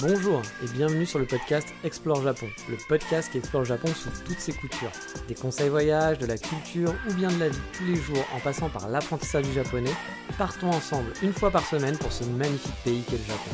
Bonjour 0.00 0.42
et 0.62 0.68
bienvenue 0.72 1.06
sur 1.06 1.18
le 1.18 1.26
podcast 1.26 1.68
Explore 1.84 2.22
Japon, 2.22 2.46
le 2.68 2.76
podcast 2.88 3.30
qui 3.30 3.38
explore 3.38 3.64
Japon 3.64 3.88
sous 3.88 4.10
toutes 4.24 4.38
ses 4.38 4.52
coutures. 4.52 4.90
Des 5.28 5.34
conseils 5.34 5.68
voyage, 5.68 6.18
de 6.18 6.26
la 6.26 6.38
culture 6.38 6.94
ou 7.08 7.14
bien 7.14 7.30
de 7.30 7.38
la 7.38 7.48
vie 7.48 7.58
tous 7.72 7.84
les 7.84 7.96
jours 7.96 8.24
en 8.34 8.40
passant 8.40 8.68
par 8.68 8.88
l'apprentissage 8.88 9.46
du 9.46 9.52
japonais, 9.52 9.92
partons 10.38 10.70
ensemble 10.70 11.12
une 11.22 11.32
fois 11.32 11.50
par 11.50 11.64
semaine 11.64 11.96
pour 11.98 12.12
ce 12.12 12.24
magnifique 12.24 12.74
pays 12.84 13.02
qu'est 13.02 13.18
le 13.18 13.24
Japon. 13.24 13.50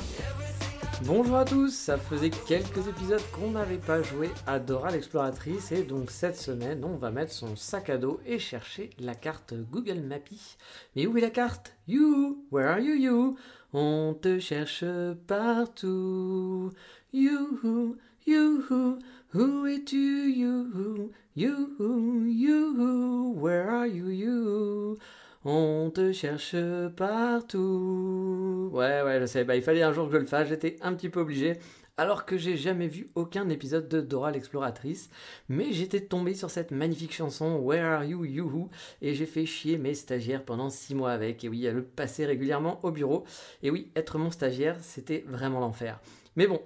Bonjour 1.05 1.37
à 1.37 1.45
tous, 1.45 1.71
ça 1.71 1.97
faisait 1.97 2.31
quelques 2.31 2.89
épisodes 2.89 3.23
qu'on 3.33 3.53
n'avait 3.53 3.79
pas 3.79 4.03
joué 4.03 4.31
à 4.49 4.59
Dora 4.59 4.91
l'exploratrice 4.91 5.71
et 5.71 5.85
donc 5.85 6.11
cette 6.11 6.37
semaine 6.37 6.85
on 6.85 6.97
va 6.97 7.13
mettre 7.13 7.33
son 7.33 7.55
sac 7.55 7.89
à 7.89 7.99
dos 7.99 8.21
et 8.27 8.41
chercher 8.41 8.91
la 8.99 9.15
carte 9.15 9.55
Google 9.71 10.01
Mappy. 10.01 10.57
Mais 10.97 11.07
où 11.07 11.17
est 11.17 11.21
la 11.21 11.31
carte? 11.31 11.75
You, 11.87 12.45
where 12.51 12.69
are 12.69 12.81
you 12.81 12.95
you? 12.95 13.37
On 13.73 14.15
te 14.15 14.39
cherche 14.39 14.85
partout. 15.27 16.71
You, 17.13 17.97
you, 18.27 18.99
où 19.35 19.67
es-tu, 19.67 20.31
you, 20.31 21.13
you, 21.37 22.27
you, 22.27 23.35
where 23.37 23.69
are 23.69 23.87
you, 23.87 24.09
you? 24.09 24.97
On 25.45 25.91
te 25.91 26.13
cherche 26.13 26.57
partout. 26.97 28.71
Ouais, 28.73 29.03
ouais, 29.03 29.21
je 29.21 29.27
sais, 29.27 29.45
bah, 29.45 29.57
il 29.57 29.63
fallait 29.63 29.83
un 29.83 29.93
jour 29.93 30.09
que 30.09 30.15
je 30.15 30.19
le 30.19 30.27
fasse, 30.27 30.49
j'étais 30.49 30.77
un 30.83 30.95
petit 30.95 31.09
peu 31.09 31.21
obligé 31.21 31.59
alors 31.99 32.25
que 32.25 32.39
j'ai 32.39 32.57
jamais 32.57 32.87
vu 32.87 33.11
aucun 33.17 33.49
épisode 33.49 33.89
de 33.89 34.01
Dora 34.01 34.31
l'exploratrice, 34.31 35.11
mais 35.49 35.73
j'étais 35.73 36.01
tombé 36.01 36.35
sur 36.35 36.49
cette 36.49 36.71
magnifique 36.71 37.13
chanson 37.13 37.57
Where 37.57 37.85
Are 37.85 38.05
You 38.05 38.25
You 38.25 38.71
et 39.03 39.15
j'ai 39.15 39.27
fait 39.27 39.45
chier 39.45 39.77
mes 39.77 39.95
stagiaires 39.95 40.45
pendant 40.45 40.71
6 40.71 40.95
mois 40.95 41.11
avec, 41.11 41.45
et 41.45 41.49
oui, 41.49 41.67
à 41.67 41.73
le 41.73 41.83
passer 41.83 42.25
régulièrement 42.25 42.81
au 42.85 42.93
bureau, 42.93 43.25
et 43.63 43.71
oui, 43.71 43.91
être 43.97 44.17
mon 44.17 44.31
stagiaire, 44.31 44.77
c'était 44.81 45.25
vraiment 45.27 45.61
l'enfer. 45.61 46.01
Mais 46.37 46.47
bon, 46.47 46.63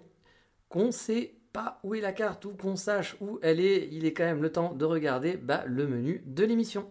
qu'on 0.68 0.92
sait 0.92 1.34
pas 1.52 1.80
où 1.82 1.94
est 1.94 2.00
la 2.00 2.12
carte 2.12 2.44
ou 2.44 2.50
qu'on 2.50 2.76
sache 2.76 3.16
où 3.20 3.38
elle 3.42 3.60
est, 3.60 3.88
il 3.90 4.04
est 4.04 4.12
quand 4.12 4.24
même 4.24 4.42
le 4.42 4.52
temps 4.52 4.74
de 4.74 4.84
regarder 4.84 5.36
bah, 5.36 5.64
le 5.66 5.86
menu 5.86 6.22
de 6.26 6.44
l'émission. 6.44 6.88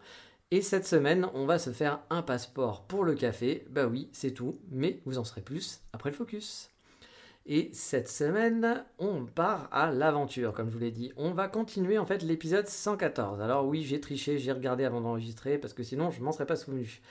Et 0.50 0.62
cette 0.62 0.86
semaine, 0.86 1.28
on 1.34 1.46
va 1.46 1.60
se 1.60 1.70
faire 1.70 2.02
un 2.10 2.24
passeport 2.24 2.86
pour 2.86 3.06
le 3.06 3.16
café. 3.16 3.66
Bah 3.70 3.88
oui, 3.88 4.10
c'est 4.12 4.32
tout, 4.32 4.60
mais 4.70 5.00
vous 5.06 5.18
en 5.18 5.24
saurez 5.24 5.42
plus 5.42 5.82
après 5.94 6.10
le 6.10 6.16
focus. 6.16 6.71
Et 7.54 7.70
cette 7.74 8.08
semaine, 8.08 8.86
on 8.98 9.26
part 9.26 9.68
à 9.74 9.92
l'aventure, 9.92 10.54
comme 10.54 10.70
je 10.70 10.74
vous 10.74 10.80
l'ai 10.80 10.90
dit. 10.90 11.12
On 11.18 11.32
va 11.32 11.50
continuer 11.50 11.98
en 11.98 12.06
fait 12.06 12.24
l'épisode 12.24 12.66
114. 12.66 13.42
Alors 13.42 13.68
oui, 13.68 13.84
j'ai 13.84 14.00
triché, 14.00 14.38
j'ai 14.38 14.54
regardé 14.54 14.86
avant 14.86 15.02
d'enregistrer, 15.02 15.58
parce 15.58 15.74
que 15.74 15.84
sinon 15.84 16.12
je 16.12 16.22
m'en 16.22 16.32
serais 16.32 16.46
pas 16.46 16.56
souvenu. 16.56 17.02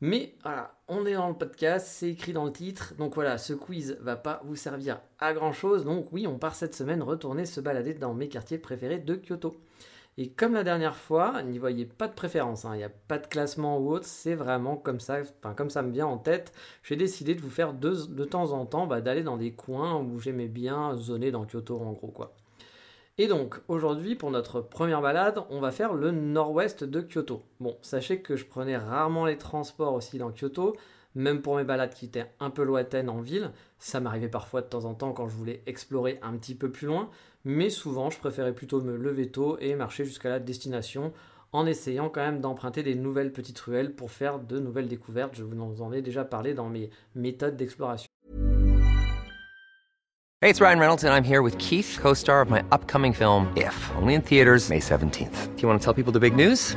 Mais 0.00 0.34
voilà, 0.42 0.74
on 0.88 1.06
est 1.06 1.14
dans 1.14 1.28
le 1.28 1.36
podcast, 1.36 1.86
c'est 1.88 2.10
écrit 2.10 2.32
dans 2.32 2.44
le 2.44 2.50
titre. 2.50 2.94
Donc 2.98 3.14
voilà, 3.14 3.38
ce 3.38 3.52
quiz 3.52 3.96
va 4.00 4.16
pas 4.16 4.42
vous 4.44 4.56
servir 4.56 4.98
à 5.20 5.32
grand 5.32 5.52
chose. 5.52 5.84
Donc 5.84 6.08
oui, 6.10 6.26
on 6.26 6.40
part 6.40 6.56
cette 6.56 6.74
semaine 6.74 7.00
retourner 7.00 7.46
se 7.46 7.60
balader 7.60 7.94
dans 7.94 8.14
mes 8.14 8.28
quartiers 8.28 8.58
préférés 8.58 8.98
de 8.98 9.14
Kyoto. 9.14 9.56
Et 10.18 10.30
comme 10.30 10.54
la 10.54 10.64
dernière 10.64 10.96
fois, 10.96 11.42
n'y 11.42 11.58
voyez 11.58 11.84
pas 11.84 12.08
de 12.08 12.14
préférence, 12.14 12.64
hein. 12.64 12.70
il 12.72 12.78
n'y 12.78 12.84
a 12.84 12.88
pas 12.88 13.18
de 13.18 13.26
classement 13.26 13.78
ou 13.78 13.92
autre, 13.92 14.06
c'est 14.06 14.34
vraiment 14.34 14.76
comme 14.76 14.98
ça, 14.98 15.18
enfin, 15.42 15.52
comme 15.54 15.68
ça 15.68 15.82
me 15.82 15.92
vient 15.92 16.06
en 16.06 16.16
tête. 16.16 16.52
J'ai 16.82 16.96
décidé 16.96 17.34
de 17.34 17.42
vous 17.42 17.50
faire 17.50 17.74
de 17.74 18.24
temps 18.24 18.52
en 18.52 18.64
temps 18.64 18.86
bah, 18.86 19.02
d'aller 19.02 19.22
dans 19.22 19.36
des 19.36 19.52
coins 19.52 20.00
où 20.00 20.18
j'aimais 20.18 20.48
bien 20.48 20.96
zoner 20.96 21.30
dans 21.30 21.44
Kyoto 21.44 21.78
en 21.78 21.92
gros 21.92 22.08
quoi. 22.08 22.34
Et 23.18 23.28
donc 23.28 23.60
aujourd'hui 23.68 24.14
pour 24.14 24.30
notre 24.30 24.62
première 24.62 25.02
balade, 25.02 25.42
on 25.50 25.60
va 25.60 25.70
faire 25.70 25.92
le 25.92 26.12
nord-ouest 26.12 26.82
de 26.82 27.02
Kyoto. 27.02 27.42
Bon, 27.60 27.76
sachez 27.82 28.22
que 28.22 28.36
je 28.36 28.46
prenais 28.46 28.76
rarement 28.78 29.26
les 29.26 29.36
transports 29.36 29.92
aussi 29.92 30.16
dans 30.16 30.32
Kyoto, 30.32 30.76
même 31.14 31.42
pour 31.42 31.56
mes 31.56 31.64
balades 31.64 31.94
qui 31.94 32.06
étaient 32.06 32.30
un 32.40 32.50
peu 32.50 32.62
lointaines 32.62 33.08
en 33.08 33.20
ville, 33.20 33.52
ça 33.78 34.00
m'arrivait 34.00 34.28
parfois 34.28 34.62
de 34.62 34.66
temps 34.66 34.84
en 34.84 34.94
temps 34.94 35.12
quand 35.12 35.28
je 35.28 35.34
voulais 35.34 35.62
explorer 35.66 36.18
un 36.22 36.36
petit 36.36 36.54
peu 36.54 36.70
plus 36.70 36.86
loin, 36.86 37.10
mais 37.46 37.70
souvent 37.70 38.10
je 38.10 38.18
préférais 38.18 38.52
plutôt 38.52 38.82
me 38.82 38.96
lever 38.96 39.30
tôt 39.30 39.56
et 39.60 39.76
marcher 39.76 40.04
jusqu'à 40.04 40.28
la 40.28 40.40
destination 40.40 41.12
en 41.52 41.64
essayant 41.64 42.10
quand 42.10 42.20
même 42.20 42.40
d'emprunter 42.40 42.82
des 42.82 42.96
nouvelles 42.96 43.32
petites 43.32 43.60
ruelles 43.60 43.94
pour 43.94 44.10
faire 44.10 44.40
de 44.40 44.58
nouvelles 44.58 44.88
découvertes. 44.88 45.36
Je 45.36 45.44
vous 45.44 45.80
en 45.80 45.92
ai 45.92 46.02
déjà 46.02 46.24
parlé 46.24 46.54
dans 46.54 46.68
mes 46.68 46.90
méthodes 47.14 47.56
d'exploration. 47.56 48.08
Hey, 50.42 50.50
it's 50.50 50.60
Ryan 50.60 50.78
Reynolds 50.78 51.04
and 51.04 51.14
I'm 51.14 51.24
here 51.24 51.40
with 51.40 51.56
Keith, 51.56 51.98
co-star 52.02 52.42
of 52.42 52.50
my 52.50 52.62
upcoming 52.70 53.14
film 53.14 53.46
If, 53.56 53.90
only 53.96 54.14
in 54.14 54.22
theaters 54.22 54.68
May 54.68 54.80
17th. 54.80 55.56
Do 55.56 55.62
you 55.62 55.68
want 55.68 55.80
to 55.80 55.84
tell 55.84 55.94
people 55.94 56.12
the 56.12 56.20
big 56.20 56.36
news? 56.36 56.76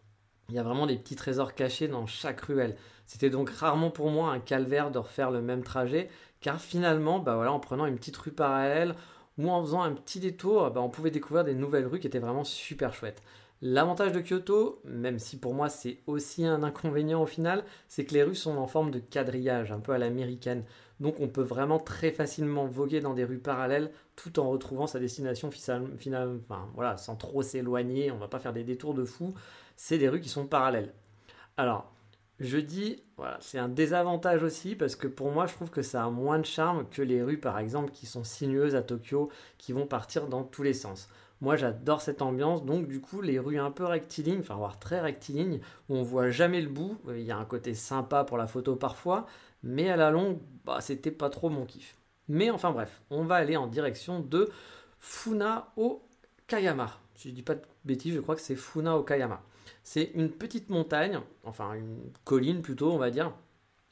Il 0.49 0.55
y 0.55 0.59
a 0.59 0.63
vraiment 0.63 0.87
des 0.87 0.97
petits 0.97 1.15
trésors 1.15 1.55
cachés 1.55 1.87
dans 1.87 2.05
chaque 2.05 2.41
ruelle. 2.41 2.75
C'était 3.05 3.29
donc 3.29 3.49
rarement 3.49 3.89
pour 3.89 4.09
moi 4.09 4.31
un 4.31 4.39
calvaire 4.39 4.91
de 4.91 4.99
refaire 4.99 5.31
le 5.31 5.41
même 5.41 5.63
trajet, 5.63 6.09
car 6.41 6.59
finalement, 6.59 7.19
bah 7.19 7.35
voilà, 7.35 7.51
en 7.51 7.59
prenant 7.59 7.85
une 7.85 7.95
petite 7.95 8.17
rue 8.17 8.31
parallèle 8.31 8.95
ou 9.37 9.49
en 9.49 9.61
faisant 9.61 9.81
un 9.81 9.93
petit 9.93 10.19
détour, 10.19 10.69
bah 10.71 10.81
on 10.81 10.89
pouvait 10.89 11.11
découvrir 11.11 11.43
des 11.43 11.53
nouvelles 11.53 11.87
rues 11.87 11.99
qui 11.99 12.07
étaient 12.07 12.19
vraiment 12.19 12.43
super 12.43 12.93
chouettes. 12.93 13.21
L'avantage 13.63 14.11
de 14.11 14.21
Kyoto, 14.21 14.81
même 14.85 15.19
si 15.19 15.37
pour 15.37 15.53
moi 15.53 15.69
c'est 15.69 15.99
aussi 16.07 16.45
un 16.45 16.63
inconvénient 16.63 17.21
au 17.21 17.27
final, 17.27 17.63
c'est 17.87 18.05
que 18.05 18.15
les 18.15 18.23
rues 18.23 18.33
sont 18.33 18.57
en 18.57 18.65
forme 18.65 18.89
de 18.89 18.97
quadrillage, 18.97 19.71
un 19.71 19.79
peu 19.79 19.91
à 19.91 19.99
l'américaine. 19.99 20.63
Donc 20.99 21.19
on 21.19 21.27
peut 21.27 21.43
vraiment 21.43 21.77
très 21.77 22.11
facilement 22.11 22.65
voguer 22.65 23.01
dans 23.01 23.13
des 23.13 23.23
rues 23.23 23.37
parallèles 23.37 23.91
tout 24.15 24.39
en 24.39 24.49
retrouvant 24.49 24.87
sa 24.87 24.99
destination 24.99 25.51
finale, 25.51 26.39
enfin, 26.49 26.97
sans 26.97 27.15
trop 27.15 27.43
s'éloigner. 27.43 28.11
On 28.11 28.17
va 28.17 28.27
pas 28.27 28.39
faire 28.39 28.53
des 28.53 28.63
détours 28.63 28.95
de 28.95 29.05
fou 29.05 29.35
c'est 29.83 29.97
des 29.97 30.09
rues 30.09 30.21
qui 30.21 30.29
sont 30.29 30.45
parallèles. 30.45 30.93
Alors, 31.57 31.91
je 32.39 32.59
dis, 32.59 33.01
voilà, 33.17 33.39
c'est 33.41 33.57
un 33.57 33.67
désavantage 33.67 34.43
aussi 34.43 34.75
parce 34.75 34.95
que 34.95 35.07
pour 35.07 35.31
moi, 35.31 35.47
je 35.47 35.55
trouve 35.55 35.71
que 35.71 35.81
ça 35.81 36.05
a 36.05 36.09
moins 36.11 36.37
de 36.37 36.45
charme 36.45 36.87
que 36.87 37.01
les 37.01 37.23
rues, 37.23 37.39
par 37.39 37.57
exemple, 37.57 37.91
qui 37.91 38.05
sont 38.05 38.23
sinueuses 38.23 38.75
à 38.75 38.83
Tokyo, 38.83 39.31
qui 39.57 39.73
vont 39.73 39.87
partir 39.87 40.27
dans 40.27 40.43
tous 40.43 40.61
les 40.61 40.75
sens. 40.75 41.09
Moi, 41.41 41.55
j'adore 41.55 42.01
cette 42.01 42.21
ambiance, 42.21 42.63
donc 42.63 42.87
du 42.87 43.01
coup, 43.01 43.21
les 43.21 43.39
rues 43.39 43.57
un 43.57 43.71
peu 43.71 43.83
rectilignes, 43.83 44.41
enfin, 44.41 44.53
voire 44.53 44.77
très 44.77 45.01
rectilignes, 45.01 45.61
où 45.89 45.95
on 45.95 46.03
voit 46.03 46.29
jamais 46.29 46.61
le 46.61 46.69
bout. 46.69 46.99
Il 47.09 47.23
y 47.23 47.31
a 47.31 47.37
un 47.37 47.45
côté 47.45 47.73
sympa 47.73 48.23
pour 48.23 48.37
la 48.37 48.45
photo 48.45 48.75
parfois, 48.75 49.25
mais 49.63 49.89
à 49.89 49.95
la 49.95 50.11
longue, 50.11 50.37
bah, 50.63 50.79
c'était 50.79 51.09
pas 51.09 51.31
trop 51.31 51.49
mon 51.49 51.65
kiff. 51.65 51.97
Mais 52.27 52.51
enfin 52.51 52.71
bref, 52.71 53.01
on 53.09 53.23
va 53.23 53.33
aller 53.33 53.57
en 53.57 53.65
direction 53.65 54.19
de 54.19 54.47
Funa 54.99 55.73
Kayama. 56.45 56.99
Si 57.15 57.29
je 57.29 57.33
dis 57.33 57.41
pas 57.41 57.55
de 57.55 57.63
bêtises, 57.83 58.13
je 58.13 58.19
crois 58.19 58.35
que 58.35 58.41
c'est 58.41 58.55
Funa 58.55 58.95
Okayama. 58.95 59.41
C'est 59.83 60.11
une 60.13 60.29
petite 60.29 60.69
montagne, 60.69 61.19
enfin 61.43 61.73
une 61.73 62.11
colline 62.23 62.61
plutôt, 62.61 62.91
on 62.91 62.97
va 62.97 63.09
dire, 63.09 63.33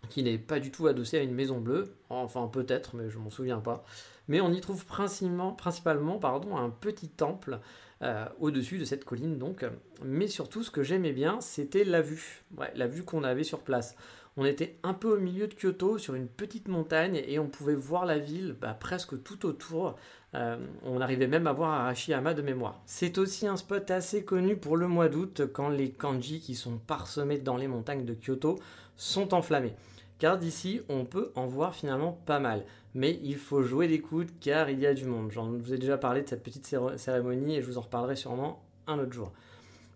qui 0.09 0.23
n'est 0.23 0.38
pas 0.38 0.59
du 0.59 0.72
tout 0.72 0.88
adossée 0.88 1.17
à 1.17 1.23
une 1.23 1.33
maison 1.33 1.59
bleue. 1.59 1.95
Enfin, 2.09 2.47
peut-être, 2.47 2.95
mais 2.95 3.09
je 3.09 3.17
m'en 3.19 3.29
souviens 3.29 3.59
pas. 3.59 3.83
Mais 4.27 4.41
on 4.41 4.51
y 4.51 4.61
trouve 4.61 4.85
principalement, 4.85 6.19
pardon, 6.19 6.57
un 6.57 6.69
petit 6.69 7.09
temple 7.09 7.59
euh, 8.01 8.25
au-dessus 8.39 8.77
de 8.77 8.85
cette 8.85 9.05
colline, 9.05 9.38
donc. 9.38 9.66
Mais 10.03 10.27
surtout, 10.27 10.63
ce 10.63 10.72
que 10.72 10.83
j'aimais 10.83 11.13
bien, 11.13 11.41
c'était 11.41 11.83
la 11.83 12.01
vue. 12.01 12.44
la 12.75 12.88
vue 12.88 13.03
qu'on 13.03 13.23
avait 13.23 13.44
sur 13.44 13.59
place. 13.59 13.95
On 14.38 14.45
était 14.45 14.79
un 14.83 14.94
peu 14.94 15.17
au 15.17 15.19
milieu 15.19 15.47
de 15.47 15.53
Kyoto, 15.53 15.97
sur 15.97 16.16
une 16.16 16.27
petite 16.27 16.67
montagne, 16.67 17.21
et 17.27 17.39
on 17.39 17.47
pouvait 17.47 17.75
voir 17.75 18.06
la 18.06 18.19
ville 18.19 18.56
bah, 18.59 18.74
presque 18.74 19.21
tout 19.24 19.45
autour. 19.45 19.95
Euh, 20.35 20.57
on 20.85 21.01
arrivait 21.01 21.27
même 21.27 21.47
à 21.47 21.53
voir 21.53 21.71
Arashiyama 21.71 22.33
de 22.33 22.41
mémoire. 22.41 22.81
C'est 22.85 23.17
aussi 23.17 23.47
un 23.47 23.57
spot 23.57 23.89
assez 23.89 24.23
connu 24.23 24.55
pour 24.55 24.77
le 24.77 24.87
mois 24.87 25.09
d'août, 25.09 25.41
quand 25.51 25.69
les 25.69 25.91
kanji 25.91 26.39
qui 26.39 26.55
sont 26.55 26.77
parsemés 26.77 27.39
dans 27.39 27.57
les 27.57 27.67
montagnes 27.67 28.05
de 28.05 28.13
Kyoto 28.13 28.59
sont 28.95 29.33
enflammés. 29.33 29.73
Car 30.19 30.37
d'ici, 30.37 30.81
on 30.89 31.05
peut 31.05 31.31
en 31.35 31.47
voir 31.47 31.73
finalement 31.73 32.19
pas 32.25 32.39
mal. 32.39 32.65
Mais 32.93 33.19
il 33.23 33.37
faut 33.37 33.63
jouer 33.63 33.87
des 33.87 34.01
coudes 34.01 34.31
car 34.41 34.69
il 34.69 34.79
y 34.79 34.85
a 34.85 34.93
du 34.93 35.05
monde. 35.05 35.31
J'en 35.31 35.49
vous 35.49 35.73
ai 35.73 35.77
déjà 35.77 35.97
parlé 35.97 36.21
de 36.21 36.27
cette 36.27 36.43
petite 36.43 36.75
cérémonie 36.97 37.55
et 37.55 37.61
je 37.61 37.67
vous 37.67 37.77
en 37.77 37.81
reparlerai 37.81 38.15
sûrement 38.15 38.63
un 38.87 38.99
autre 38.99 39.13
jour. 39.13 39.31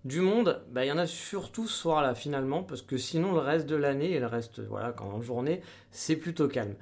Du 0.06 0.20
monde, 0.20 0.62
bah, 0.72 0.84
il 0.84 0.90
y 0.90 0.92
en 0.92 0.98
a 0.98 1.08
surtout 1.08 1.68
ce 1.68 1.78
soir-là 1.78 2.14
finalement, 2.14 2.62
parce 2.62 2.82
que 2.82 2.98
sinon 2.98 3.34
le 3.34 3.40
reste 3.40 3.68
de 3.68 3.76
l'année 3.76 4.12
et 4.12 4.20
le 4.20 4.26
reste, 4.26 4.60
voilà, 4.60 4.92
quand 4.92 5.06
en 5.06 5.22
journée, 5.22 5.62
c'est 5.92 6.18
plutôt 6.18 6.48
calme. 6.48 6.76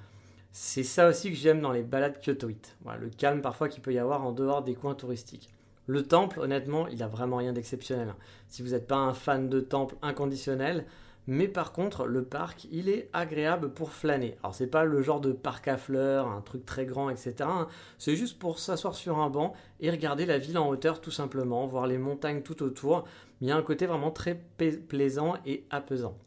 C'est 0.54 0.84
ça 0.84 1.08
aussi 1.08 1.30
que 1.30 1.38
j'aime 1.38 1.62
dans 1.62 1.72
les 1.72 1.82
balades 1.82 2.20
kyotoïtes. 2.22 2.76
le 3.00 3.10
calme 3.10 3.42
parfois 3.42 3.70
qu'il 3.70 3.82
peut 3.82 3.94
y 3.94 4.00
avoir 4.00 4.26
en 4.26 4.34
dehors 4.34 4.64
des 4.64 4.76
coins 4.76 4.96
touristiques. 4.96 5.50
Le 5.88 6.06
temple, 6.06 6.42
honnêtement, 6.42 6.88
il 6.88 7.02
a 7.04 7.08
vraiment 7.08 7.38
rien 7.38 7.54
d'exceptionnel. 7.54 8.10
Hein. 8.10 8.18
Si 8.50 8.62
vous 8.62 8.70
n'êtes 8.70 8.88
pas 8.88 8.98
un 8.98 9.14
fan 9.14 9.50
de 9.50 9.62
temple 9.62 9.96
inconditionnel, 10.02 10.86
mais 11.26 11.48
par 11.48 11.72
contre, 11.72 12.06
le 12.06 12.24
parc, 12.24 12.68
il 12.72 12.90
est 12.90 13.10
agréable 13.14 13.72
pour 13.74 13.92
flâner. 13.92 14.38
Alors, 14.44 14.54
c'est 14.54 14.68
pas 14.68 14.84
le 14.84 15.02
genre 15.02 15.22
de 15.22 15.32
parc 15.32 15.70
à 15.70 15.78
fleurs, 15.78 16.28
un 16.28 16.42
truc 16.42 16.66
très 16.66 16.86
grand, 16.86 17.10
etc. 17.10 17.36
hein. 17.42 17.68
C'est 17.98 18.18
juste 18.18 18.38
pour 18.38 18.60
s'asseoir 18.60 18.96
sur 18.96 19.20
un 19.20 19.30
banc 19.30 19.54
et 19.80 19.90
regarder 19.90 20.26
la 20.26 20.38
ville 20.38 20.58
en 20.58 20.68
hauteur, 20.68 21.00
tout 21.00 21.12
simplement, 21.12 21.66
voir 21.66 21.88
les 21.88 21.98
montagnes 21.98 22.42
tout 22.42 22.62
autour. 22.62 23.06
Il 23.40 23.48
y 23.48 23.52
a 23.52 23.56
un 23.56 23.64
côté 23.64 23.86
vraiment 23.86 24.12
très 24.12 24.36
plaisant 24.88 25.36
et 25.46 25.64
apaisant. 25.70 26.18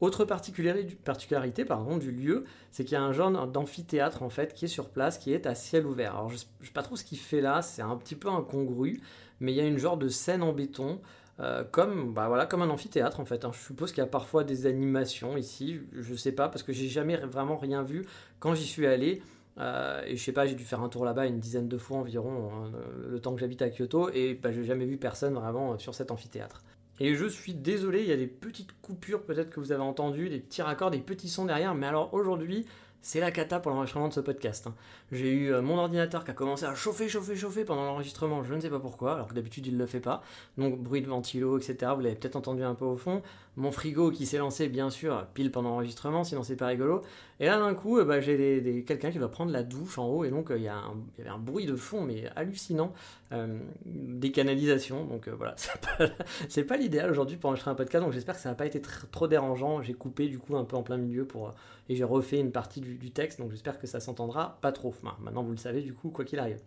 Autre 0.00 0.24
particularité, 0.24 1.64
pardon, 1.64 1.96
du 1.96 2.12
lieu, 2.12 2.44
c'est 2.70 2.84
qu'il 2.84 2.92
y 2.92 2.96
a 2.96 3.02
un 3.02 3.12
genre 3.12 3.48
d'amphithéâtre 3.48 4.22
en 4.22 4.30
fait 4.30 4.54
qui 4.54 4.66
est 4.66 4.68
sur 4.68 4.90
place, 4.90 5.18
qui 5.18 5.32
est 5.32 5.46
à 5.46 5.56
ciel 5.56 5.86
ouvert. 5.86 6.12
Alors 6.14 6.28
je 6.28 6.34
ne 6.34 6.38
sais 6.38 6.72
pas 6.72 6.82
trop 6.82 6.94
ce 6.94 7.04
qu'il 7.04 7.18
fait 7.18 7.40
là, 7.40 7.62
c'est 7.62 7.82
un 7.82 7.96
petit 7.96 8.14
peu 8.14 8.28
incongru, 8.28 9.00
mais 9.40 9.52
il 9.52 9.56
y 9.56 9.60
a 9.60 9.66
une 9.66 9.78
genre 9.78 9.96
de 9.96 10.08
scène 10.08 10.42
en 10.44 10.52
béton, 10.52 11.00
euh, 11.40 11.64
comme, 11.64 12.14
bah 12.14 12.28
voilà, 12.28 12.46
comme 12.46 12.62
un 12.62 12.70
amphithéâtre 12.70 13.18
en 13.18 13.24
fait. 13.24 13.44
hein. 13.44 13.50
Je 13.52 13.58
suppose 13.58 13.90
qu'il 13.90 13.98
y 13.98 14.06
a 14.06 14.08
parfois 14.08 14.44
des 14.44 14.66
animations 14.66 15.36
ici, 15.36 15.80
je 15.92 16.14
sais 16.14 16.32
pas, 16.32 16.48
parce 16.48 16.62
que 16.62 16.72
j'ai 16.72 16.88
jamais 16.88 17.16
vraiment 17.16 17.56
rien 17.56 17.82
vu 17.82 18.06
quand 18.38 18.54
j'y 18.54 18.66
suis 18.66 18.86
allé. 18.86 19.20
Euh, 19.58 20.02
et 20.06 20.14
je 20.16 20.22
sais 20.22 20.30
pas, 20.30 20.46
j'ai 20.46 20.54
dû 20.54 20.62
faire 20.64 20.80
un 20.82 20.88
tour 20.88 21.04
là-bas 21.04 21.26
une 21.26 21.40
dizaine 21.40 21.66
de 21.66 21.78
fois 21.78 21.98
environ, 21.98 22.50
hein, 22.52 22.70
le 23.08 23.18
temps 23.18 23.34
que 23.34 23.40
j'habite 23.40 23.60
à 23.62 23.68
Kyoto, 23.68 24.10
et 24.10 24.34
bah, 24.34 24.52
j'ai 24.52 24.62
jamais 24.62 24.86
vu 24.86 24.98
personne 24.98 25.34
vraiment 25.34 25.76
sur 25.78 25.96
cet 25.96 26.12
amphithéâtre. 26.12 26.62
Et 27.00 27.14
je 27.14 27.26
suis 27.26 27.54
désolé, 27.54 28.00
il 28.02 28.08
y 28.08 28.12
a 28.12 28.16
des 28.16 28.26
petites 28.26 28.80
coupures 28.80 29.22
peut-être 29.22 29.50
que 29.50 29.60
vous 29.60 29.72
avez 29.72 29.82
entendues, 29.82 30.28
des 30.28 30.40
petits 30.40 30.62
raccords, 30.62 30.90
des 30.90 30.98
petits 30.98 31.28
sons 31.28 31.44
derrière, 31.44 31.74
mais 31.74 31.86
alors 31.86 32.12
aujourd'hui, 32.12 32.66
c'est 33.00 33.20
la 33.20 33.30
cata 33.30 33.60
pour 33.60 33.70
l'enregistrement 33.70 34.08
de 34.08 34.12
ce 34.12 34.20
podcast. 34.20 34.66
hein. 34.66 34.74
J'ai 35.12 35.30
eu 35.30 35.52
euh, 35.52 35.62
mon 35.62 35.78
ordinateur 35.78 36.24
qui 36.24 36.32
a 36.32 36.34
commencé 36.34 36.64
à 36.64 36.74
chauffer, 36.74 37.08
chauffer, 37.08 37.36
chauffer 37.36 37.64
pendant 37.64 37.84
l'enregistrement, 37.84 38.42
je 38.42 38.52
ne 38.52 38.60
sais 38.60 38.70
pas 38.70 38.80
pourquoi, 38.80 39.14
alors 39.14 39.28
que 39.28 39.34
d'habitude 39.34 39.66
il 39.66 39.74
ne 39.74 39.78
le 39.78 39.86
fait 39.86 40.00
pas. 40.00 40.22
Donc 40.58 40.78
bruit 40.80 41.00
de 41.00 41.06
ventilo, 41.06 41.58
etc. 41.58 41.92
Vous 41.94 42.00
l'avez 42.00 42.16
peut-être 42.16 42.34
entendu 42.36 42.64
un 42.64 42.74
peu 42.74 42.84
au 42.84 42.96
fond. 42.96 43.22
Mon 43.56 43.70
frigo 43.70 44.10
qui 44.10 44.26
s'est 44.26 44.38
lancé, 44.38 44.68
bien 44.68 44.90
sûr, 44.90 45.26
pile 45.32 45.52
pendant 45.52 45.70
l'enregistrement, 45.70 46.24
sinon 46.24 46.42
c'est 46.42 46.56
pas 46.56 46.66
rigolo. 46.66 47.02
Et 47.38 47.46
là 47.46 47.58
d'un 47.58 47.74
coup, 47.74 47.98
euh, 47.98 48.04
bah, 48.04 48.20
j'ai 48.20 48.84
quelqu'un 48.86 49.12
qui 49.12 49.18
va 49.18 49.28
prendre 49.28 49.52
la 49.52 49.62
douche 49.62 49.96
en 49.98 50.06
haut, 50.08 50.24
et 50.24 50.30
donc 50.30 50.50
euh, 50.50 50.58
il 50.58 50.64
y 50.64 50.68
avait 50.68 51.28
un 51.28 51.38
bruit 51.38 51.66
de 51.66 51.76
fond, 51.76 52.02
mais 52.02 52.24
hallucinant, 52.34 52.92
euh, 53.32 53.58
des 53.84 54.32
canalisations. 54.32 55.04
Donc 55.04 55.28
euh, 55.28 55.34
voilà, 55.36 55.54
c'est 56.48 56.64
pas, 56.64 56.78
l'idéal 56.78 57.10
aujourd'hui 57.10 57.36
pour 57.36 57.48
enregistrer 57.50 57.70
un 57.70 57.74
podcast, 57.74 58.02
donc 58.02 58.14
j'espère 58.14 58.36
que 58.36 58.40
ça 58.40 58.48
n'a 58.48 58.54
pas 58.54 58.64
été 58.64 58.78
tr- 58.78 59.08
trop 59.10 59.28
dérangeant. 59.28 59.82
J'ai 59.82 59.92
coupé 59.92 60.28
du 60.28 60.38
coup 60.38 60.56
un 60.56 60.64
peu 60.64 60.76
en 60.76 60.82
plein 60.82 60.96
milieu 60.96 61.26
pour, 61.26 61.48
euh, 61.48 61.52
et 61.90 61.94
j'ai 61.94 62.04
refait 62.04 62.38
une 62.38 62.52
partie 62.52 62.80
du, 62.80 63.10
texte, 63.10 63.38
donc 63.38 63.50
j'espère 63.50 63.78
que 63.78 63.86
ça 63.86 64.00
s'entendra 64.00 64.58
pas 64.62 64.72
trop. 64.72 64.88
Enfin, 64.88 65.14
maintenant 65.20 65.42
vous 65.42 65.50
le 65.50 65.58
savez 65.58 65.82
du 65.82 65.92
coup, 65.92 66.08
quoi 66.08 66.24
qu'il 66.24 66.38
arrive. 66.38 66.58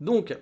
Donc, 0.00 0.36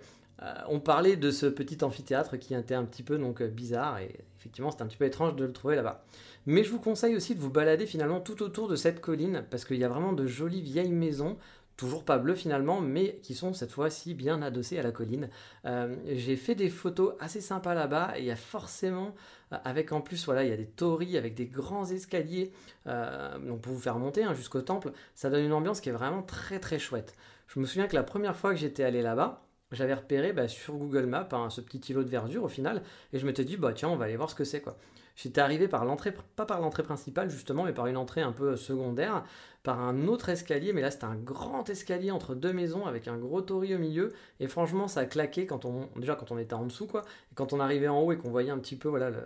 on 0.69 0.81
parlait 0.81 1.17
de 1.17 1.31
ce 1.31 1.45
petit 1.45 1.85
amphithéâtre 1.85 2.39
qui 2.39 2.55
était 2.55 2.75
un 2.75 2.87
petit 2.87 3.03
peu 3.03 3.19
donc 3.19 3.43
bizarre 3.43 3.99
et 3.99 4.21
effectivement 4.39 4.71
c'était 4.71 4.85
un 4.85 4.87
petit 4.87 4.97
peu 4.97 5.05
étrange 5.05 5.37
de 5.37 5.45
le 5.45 5.53
trouver 5.53 5.77
là-bas. 5.77 6.03
Mais 6.47 6.65
je 6.65 6.71
vous 6.71 6.81
conseille 6.81 7.15
aussi 7.15 7.35
de 7.35 7.41
vous 7.41 7.51
balader 7.51 7.85
finalement 7.85 8.21
tout 8.21 8.43
autour 8.43 8.67
de 8.67 8.75
cette 8.75 9.03
colline 9.03 9.45
parce 9.51 9.67
qu'il 9.67 9.77
y 9.77 9.85
a 9.85 9.89
vraiment 9.91 10.15
de 10.15 10.27
jolies 10.27 10.63
vieilles 10.63 10.93
maisons 10.93 11.37
toujours 11.81 12.05
pas 12.05 12.19
bleues 12.19 12.35
finalement, 12.35 12.83
mais 12.83 13.21
qui 13.23 13.35
sont 13.35 13.55
cette 13.55 13.73
fois-ci 13.73 14.13
bien 14.13 14.43
adossées 14.43 14.79
à 14.79 14.83
la 14.83 14.93
colline. 14.93 15.31
Euh, 15.65 15.97
J'ai 16.13 16.37
fait 16.37 16.55
des 16.55 16.69
photos 16.69 17.15
assez 17.21 17.41
sympas 17.41 17.73
là-bas 17.73 18.13
et 18.17 18.21
il 18.21 18.27
y 18.27 18.31
a 18.31 18.37
forcément, 18.37 19.15
euh, 19.53 19.57
avec 19.65 19.91
en 19.93 20.03
plus, 20.03 20.27
voilà, 20.27 20.45
il 20.45 20.51
y 20.51 20.53
a 20.53 20.59
des 20.59 20.67
torii 20.67 21.17
avec 21.17 21.35
des 21.35 21.47
grands 21.47 21.87
escaliers, 21.87 22.53
euh, 22.87 23.39
donc 23.39 23.63
pour 23.63 23.73
vous 23.73 23.81
faire 23.81 23.99
monter 23.99 24.25
hein, 24.25 24.35
jusqu'au 24.35 24.61
temple, 24.61 24.93
ça 25.15 25.31
donne 25.31 25.43
une 25.43 25.55
ambiance 25.55 25.81
qui 25.81 25.89
est 25.89 25.93
vraiment 25.93 26.23
très 26.23 26.61
très 26.61 26.79
chouette. 26.79 27.15
Je 27.49 27.59
me 27.59 27.65
souviens 27.65 27.89
que 27.89 27.97
la 27.97 28.03
première 28.03 28.37
fois 28.37 28.51
que 28.51 28.61
j'étais 28.61 28.85
allé 28.85 29.01
là-bas, 29.01 29.47
j'avais 29.73 29.95
repéré 29.95 30.35
bah, 30.35 30.49
sur 30.49 30.75
Google 30.75 31.07
Maps 31.07 31.29
hein, 31.33 31.49
ce 31.49 31.63
petit 31.63 31.81
îlot 31.93 32.05
de 32.05 32.11
verdure 32.11 32.45
au 32.45 32.49
final, 32.49 32.83
et 33.15 33.19
je 33.19 33.25
m'étais 33.25 33.45
dit, 33.45 33.57
bah 33.57 33.73
tiens, 33.73 33.89
on 33.89 33.97
va 33.97 34.05
aller 34.05 34.17
voir 34.17 34.29
ce 34.29 34.35
que 34.35 34.45
c'est 34.45 34.61
quoi. 34.61 34.77
J'étais 35.23 35.41
arrivé 35.41 35.69
par 35.69 35.85
l'entrée, 35.85 36.15
pas 36.37 36.47
par 36.47 36.61
l'entrée 36.61 36.83
principale 36.83 37.29
justement, 37.31 37.65
mais 37.65 37.73
par 37.75 37.87
une 37.87 37.97
entrée 37.99 38.23
un 38.23 38.33
peu 38.33 38.57
secondaire, 38.57 39.25
par 39.63 39.81
un 39.81 40.07
autre 40.09 40.31
escalier, 40.31 40.73
mais 40.73 40.81
là 40.81 40.91
c'était 40.91 41.05
un 41.05 41.15
grand 41.17 41.69
escalier 41.69 42.11
entre 42.11 42.35
deux 42.35 42.53
maisons 42.55 42.87
avec 42.87 43.07
un 43.07 43.19
gros 43.19 43.43
torii 43.43 43.75
au 43.75 43.79
milieu, 43.79 44.13
et 44.41 44.47
franchement 44.47 44.89
ça 44.89 45.01
a 45.01 45.05
claqué 45.05 45.47
quand 45.47 45.67
on, 45.67 45.89
déjà 45.97 46.15
quand 46.15 46.31
on 46.33 46.39
était 46.39 46.55
en 46.55 46.65
dessous 46.65 46.87
quoi, 46.87 47.03
et 47.31 47.35
quand 47.35 47.53
on 47.53 47.61
arrivait 47.61 47.89
en 47.89 48.01
haut 48.01 48.13
et 48.13 48.17
qu'on 48.17 48.31
voyait 48.31 48.51
un 48.51 48.59
petit 48.59 48.77
peu 48.77 48.89
voilà, 48.89 49.11
le- 49.11 49.25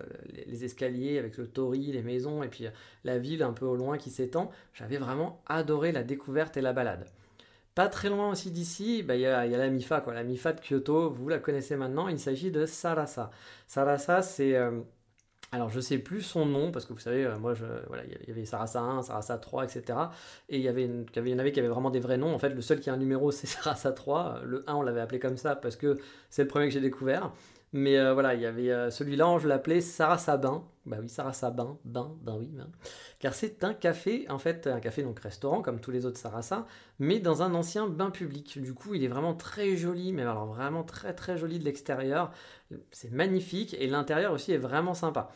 les- 0.48 0.64
escaliers 0.64 1.18
avec 1.18 1.36
le 1.36 1.46
torii, 1.46 1.92
les 1.92 2.02
maisons, 2.02 2.42
et 2.42 2.48
puis 2.48 2.66
euh, 2.66 2.70
la 3.04 3.18
ville 3.18 3.42
un 3.44 3.52
peu 3.52 3.64
au 3.66 3.76
loin 3.76 3.96
qui 3.98 4.10
s'étend, 4.10 4.50
j'avais 4.72 4.96
vraiment 4.96 5.40
adoré 5.46 5.92
la 5.92 6.02
découverte 6.02 6.56
et 6.56 6.60
la 6.60 6.72
balade. 6.72 7.06
Pas 7.74 7.88
très 7.88 8.08
loin 8.08 8.30
aussi 8.30 8.50
d'ici, 8.52 9.02
bah, 9.02 9.16
il 9.16 9.22
y, 9.22 9.26
a, 9.26 9.46
il 9.46 9.52
y 9.52 9.54
a 9.54 9.58
la 9.58 9.68
MIFA, 9.68 10.00
quoi. 10.00 10.14
la 10.14 10.22
MIFA 10.22 10.52
de 10.52 10.60
Kyoto, 10.60 11.10
vous 11.10 11.28
la 11.28 11.40
connaissez 11.40 11.74
maintenant, 11.76 12.06
il 12.08 12.20
s'agit 12.20 12.50
de 12.52 12.66
Sarasa. 12.66 13.30
Sarasa, 13.66 14.22
c'est... 14.22 14.54
euh, 14.56 14.80
alors 15.52 15.70
je 15.70 15.78
sais 15.80 15.98
plus 15.98 16.22
son 16.22 16.46
nom, 16.46 16.72
parce 16.72 16.84
que 16.84 16.92
vous 16.92 16.98
savez, 16.98 17.24
euh, 17.24 17.38
moi, 17.38 17.54
je, 17.54 17.64
voilà, 17.86 18.02
il 18.04 18.28
y 18.28 18.30
avait 18.32 18.44
Sarasa 18.44 18.80
1, 18.80 19.02
Sarasa 19.02 19.38
3, 19.38 19.64
etc. 19.64 19.98
Et 20.48 20.56
il 20.56 20.62
y, 20.62 20.68
avait 20.68 20.86
y 20.86 21.18
avait- 21.18 21.34
en 21.34 21.38
avait 21.38 21.52
qui 21.52 21.60
avaient 21.60 21.68
vraiment 21.68 21.90
des 21.90 22.00
vrais 22.00 22.16
noms. 22.18 22.34
En 22.34 22.38
fait, 22.38 22.48
le 22.50 22.60
seul 22.60 22.80
qui 22.80 22.90
a 22.90 22.94
un 22.94 22.96
numéro, 22.96 23.30
c'est 23.30 23.46
Sarasa 23.46 23.92
3. 23.92 24.40
Le 24.44 24.64
1, 24.68 24.74
on 24.74 24.82
l'avait 24.82 25.00
appelé 25.00 25.20
comme 25.20 25.36
ça, 25.36 25.54
parce 25.54 25.76
que 25.76 25.98
c'est 26.28 26.42
le 26.42 26.48
premier 26.48 26.66
que 26.66 26.72
j'ai 26.74 26.80
découvert. 26.80 27.30
Mais 27.72 27.98
euh, 27.98 28.14
voilà, 28.14 28.34
il 28.34 28.40
y 28.40 28.46
avait 28.46 28.70
euh, 28.70 28.90
celui-là, 28.90 29.38
je 29.38 29.46
l'appelais 29.48 29.80
Sarasa 29.80 30.36
Bain. 30.36 30.64
Bah 30.86 30.98
oui, 31.00 31.08
Sarasa 31.08 31.50
Bain, 31.50 31.78
Bain, 31.84 32.14
ben 32.22 32.36
oui, 32.38 32.50
ben. 32.52 32.68
Car 33.18 33.32
c'est 33.32 33.64
un 33.64 33.72
café, 33.72 34.26
en 34.28 34.38
fait, 34.38 34.66
un 34.66 34.80
café 34.80 35.02
donc 35.02 35.18
restaurant, 35.18 35.62
comme 35.62 35.80
tous 35.80 35.90
les 35.90 36.04
autres 36.04 36.18
Sarasa, 36.18 36.66
mais 36.98 37.20
dans 37.20 37.42
un 37.42 37.54
ancien 37.54 37.88
bain 37.88 38.10
public. 38.10 38.60
Du 38.60 38.74
coup, 38.74 38.94
il 38.94 39.02
est 39.02 39.08
vraiment 39.08 39.34
très 39.34 39.76
joli, 39.76 40.12
mais 40.12 40.22
alors 40.22 40.44
vraiment 40.46 40.82
très 40.84 41.14
très 41.14 41.38
joli 41.38 41.58
de 41.58 41.64
l'extérieur. 41.64 42.32
C'est 42.90 43.10
magnifique 43.10 43.74
et 43.78 43.86
l'intérieur 43.86 44.32
aussi 44.32 44.52
est 44.52 44.58
vraiment 44.58 44.92
sympa. 44.94 45.30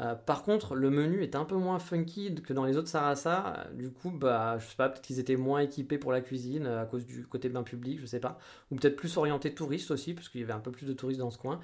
Euh, 0.00 0.14
par 0.14 0.42
contre, 0.42 0.74
le 0.74 0.90
menu 0.90 1.22
est 1.22 1.36
un 1.36 1.44
peu 1.44 1.54
moins 1.54 1.78
funky 1.78 2.34
que 2.34 2.52
dans 2.52 2.64
les 2.64 2.76
autres 2.76 2.88
Sarasa. 2.88 3.68
Du 3.74 3.90
coup, 3.90 4.10
bah, 4.10 4.58
je 4.58 4.66
sais 4.66 4.76
pas, 4.76 4.88
peut-être 4.88 5.02
qu'ils 5.02 5.20
étaient 5.20 5.36
moins 5.36 5.60
équipés 5.60 5.98
pour 5.98 6.12
la 6.12 6.20
cuisine 6.20 6.66
euh, 6.66 6.82
à 6.82 6.86
cause 6.86 7.06
du 7.06 7.26
côté 7.26 7.48
bain 7.48 7.62
public, 7.62 8.00
je 8.00 8.06
sais 8.06 8.20
pas. 8.20 8.38
Ou 8.70 8.76
peut-être 8.76 8.96
plus 8.96 9.16
orienté 9.16 9.54
touriste 9.54 9.90
aussi, 9.90 10.14
parce 10.14 10.28
qu'il 10.28 10.40
y 10.40 10.44
avait 10.44 10.52
un 10.52 10.60
peu 10.60 10.72
plus 10.72 10.86
de 10.86 10.92
touristes 10.92 11.20
dans 11.20 11.30
ce 11.30 11.38
coin. 11.38 11.60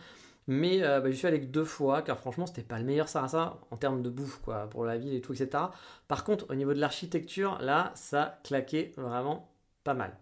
Mais 0.50 0.82
euh, 0.82 1.00
bah, 1.00 1.12
je 1.12 1.16
suis 1.16 1.28
allé 1.28 1.40
que 1.40 1.46
deux 1.46 1.64
fois, 1.64 2.02
car 2.02 2.18
franchement, 2.18 2.44
c'était 2.44 2.64
pas 2.64 2.80
le 2.80 2.84
meilleur 2.84 3.08
Sarasa 3.08 3.60
en 3.70 3.76
termes 3.76 4.02
de 4.02 4.10
bouffe, 4.10 4.40
quoi, 4.42 4.68
pour 4.68 4.84
la 4.84 4.98
ville 4.98 5.14
et 5.14 5.20
tout, 5.20 5.32
etc. 5.32 5.70
Par 6.08 6.24
contre, 6.24 6.46
au 6.50 6.56
niveau 6.56 6.74
de 6.74 6.80
l'architecture, 6.80 7.58
là, 7.60 7.92
ça 7.94 8.40
claquait 8.42 8.92
vraiment 8.96 9.48
pas 9.84 9.94
mal. 9.94 10.18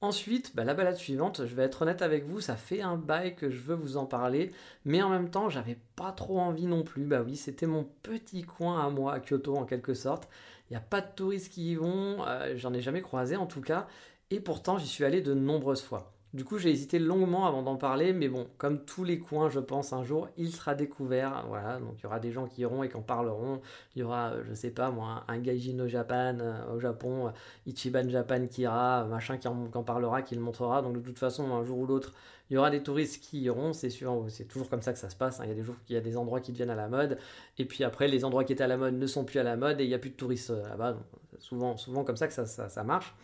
Ensuite, 0.00 0.56
bah, 0.56 0.64
la 0.64 0.74
balade 0.74 0.96
suivante, 0.96 1.46
je 1.46 1.54
vais 1.54 1.62
être 1.62 1.82
honnête 1.82 2.02
avec 2.02 2.26
vous, 2.26 2.40
ça 2.40 2.56
fait 2.56 2.82
un 2.82 2.96
bail 2.96 3.36
que 3.36 3.48
je 3.48 3.60
veux 3.60 3.76
vous 3.76 3.96
en 3.96 4.06
parler, 4.06 4.50
mais 4.84 5.02
en 5.02 5.08
même 5.08 5.30
temps, 5.30 5.48
j'avais 5.48 5.78
pas 5.94 6.10
trop 6.10 6.40
envie 6.40 6.66
non 6.66 6.82
plus. 6.82 7.04
Bah 7.04 7.22
oui, 7.24 7.36
c'était 7.36 7.66
mon 7.66 7.84
petit 8.02 8.42
coin 8.42 8.84
à 8.84 8.90
moi 8.90 9.14
à 9.14 9.20
Kyoto 9.20 9.56
en 9.56 9.66
quelque 9.66 9.94
sorte. 9.94 10.28
Il 10.68 10.72
n'y 10.72 10.78
a 10.78 10.80
pas 10.80 11.00
de 11.00 11.14
touristes 11.14 11.52
qui 11.52 11.70
y 11.72 11.74
vont, 11.76 12.26
euh, 12.26 12.54
j'en 12.56 12.74
ai 12.74 12.80
jamais 12.80 13.02
croisé 13.02 13.36
en 13.36 13.46
tout 13.46 13.60
cas, 13.60 13.86
et 14.30 14.40
pourtant 14.40 14.78
j'y 14.78 14.88
suis 14.88 15.04
allé 15.04 15.22
de 15.22 15.32
nombreuses 15.32 15.82
fois. 15.82 16.13
Du 16.34 16.44
coup, 16.44 16.58
j'ai 16.58 16.70
hésité 16.70 16.98
longuement 16.98 17.46
avant 17.46 17.62
d'en 17.62 17.76
parler, 17.76 18.12
mais 18.12 18.28
bon, 18.28 18.48
comme 18.58 18.84
tous 18.84 19.04
les 19.04 19.20
coins, 19.20 19.48
je 19.50 19.60
pense 19.60 19.92
un 19.92 20.02
jour, 20.02 20.28
il 20.36 20.50
sera 20.52 20.74
découvert. 20.74 21.44
Voilà, 21.46 21.78
donc 21.78 21.94
il 21.98 22.02
y 22.02 22.06
aura 22.06 22.18
des 22.18 22.32
gens 22.32 22.46
qui 22.48 22.62
iront 22.62 22.82
et 22.82 22.88
qui 22.88 22.96
en 22.96 23.02
parleront. 23.02 23.60
Il 23.94 24.00
y 24.00 24.02
aura, 24.02 24.32
euh, 24.32 24.42
je 24.48 24.52
sais 24.52 24.70
pas 24.72 24.90
moi, 24.90 25.22
un 25.28 25.38
gaijin 25.38 25.78
au 25.78 25.86
Japon, 25.86 26.38
euh, 26.40 26.74
au 26.74 26.80
Japon, 26.80 27.28
euh, 27.28 27.30
Ichiban 27.66 28.08
Japan 28.08 28.48
qui 28.48 28.62
ira, 28.62 29.04
machin 29.04 29.38
qui 29.38 29.46
en, 29.46 29.54
parlera, 29.84 30.22
qui 30.22 30.34
le 30.34 30.40
montrera. 30.40 30.82
Donc 30.82 30.94
de 30.94 31.00
toute 31.00 31.20
façon, 31.20 31.54
un 31.54 31.62
jour 31.64 31.78
ou 31.78 31.86
l'autre, 31.86 32.12
il 32.50 32.54
y 32.54 32.56
aura 32.56 32.70
des 32.70 32.82
touristes 32.82 33.22
qui 33.22 33.40
iront, 33.42 33.72
c'est 33.72 33.90
sûr. 33.90 34.24
C'est 34.28 34.46
toujours 34.48 34.68
comme 34.68 34.82
ça 34.82 34.92
que 34.92 34.98
ça 34.98 35.10
se 35.10 35.16
passe. 35.16 35.38
hein. 35.38 35.44
Il 35.44 35.50
y 35.50 35.52
a 35.52 35.54
des 35.54 35.62
jours, 35.62 35.76
il 35.88 35.94
y 35.94 35.96
a 35.96 36.00
des 36.00 36.16
endroits 36.16 36.40
qui 36.40 36.50
deviennent 36.50 36.70
à 36.70 36.74
la 36.74 36.88
mode, 36.88 37.16
et 37.58 37.64
puis 37.64 37.84
après, 37.84 38.08
les 38.08 38.24
endroits 38.24 38.42
qui 38.42 38.52
étaient 38.52 38.64
à 38.64 38.66
la 38.66 38.76
mode 38.76 38.94
ne 38.94 39.06
sont 39.06 39.24
plus 39.24 39.38
à 39.38 39.44
la 39.44 39.56
mode 39.56 39.80
et 39.80 39.84
il 39.84 39.88
n'y 39.88 39.94
a 39.94 39.98
plus 40.00 40.10
de 40.10 40.16
touristes 40.16 40.50
là-bas. 40.50 40.96
Souvent, 41.38 41.76
souvent 41.76 42.02
comme 42.02 42.16
ça 42.16 42.26
que 42.26 42.34
ça- 42.34 42.46
ça 42.68 42.82
marche. 42.84 43.14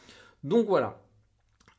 Donc 0.44 0.66
voilà. 0.68 0.96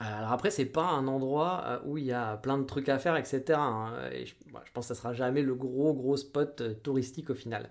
Alors 0.03 0.31
après, 0.31 0.49
c'est 0.49 0.65
pas 0.65 0.85
un 0.85 1.07
endroit 1.07 1.63
euh, 1.65 1.79
où 1.85 1.97
il 1.97 2.05
y 2.05 2.11
a 2.11 2.37
plein 2.37 2.57
de 2.57 2.63
trucs 2.63 2.89
à 2.89 2.97
faire, 2.97 3.15
etc. 3.15 3.43
hein. 3.59 3.93
Je, 4.11 4.33
pense 4.73 4.87
que 4.87 4.95
ça 4.95 4.95
sera 4.95 5.13
jamais 5.13 5.43
le 5.43 5.53
gros 5.53 5.93
gros 5.93 6.17
spot 6.17 6.61
euh, 6.61 6.73
touristique 6.73 7.29
au 7.29 7.35
final. 7.35 7.69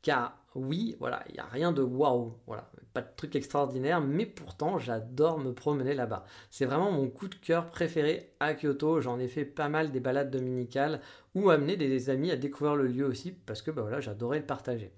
Car 0.00 0.38
oui, 0.54 0.96
voilà, 1.00 1.22
il 1.28 1.34
n'y 1.34 1.38
a 1.38 1.44
rien 1.44 1.72
de 1.72 1.82
waouh, 1.82 2.38
voilà, 2.46 2.70
pas 2.94 3.02
de 3.02 3.08
truc 3.14 3.36
extraordinaire, 3.36 4.00
mais 4.00 4.24
pourtant 4.24 4.78
j'adore 4.78 5.38
me 5.38 5.52
promener 5.52 5.92
là-bas. 5.92 6.24
C'est 6.50 6.64
vraiment 6.64 6.90
mon 6.92 7.10
coup 7.10 7.28
de 7.28 7.34
cœur 7.34 7.70
préféré 7.70 8.32
à 8.40 8.54
Kyoto. 8.54 9.02
J'en 9.02 9.18
ai 9.18 9.28
fait 9.28 9.44
pas 9.44 9.68
mal 9.68 9.92
des 9.92 10.00
balades 10.00 10.30
dominicales 10.30 11.00
ou 11.34 11.50
amener 11.50 11.76
des, 11.76 11.88
des 11.88 12.08
amis 12.08 12.30
à 12.30 12.36
découvrir 12.36 12.76
le 12.76 12.86
lieu 12.86 13.04
aussi 13.04 13.32
parce 13.32 13.60
que 13.60 13.70
bah 13.70 13.82
voilà, 13.82 14.00
j'adorais 14.00 14.38
le 14.38 14.46
partager. 14.46 14.92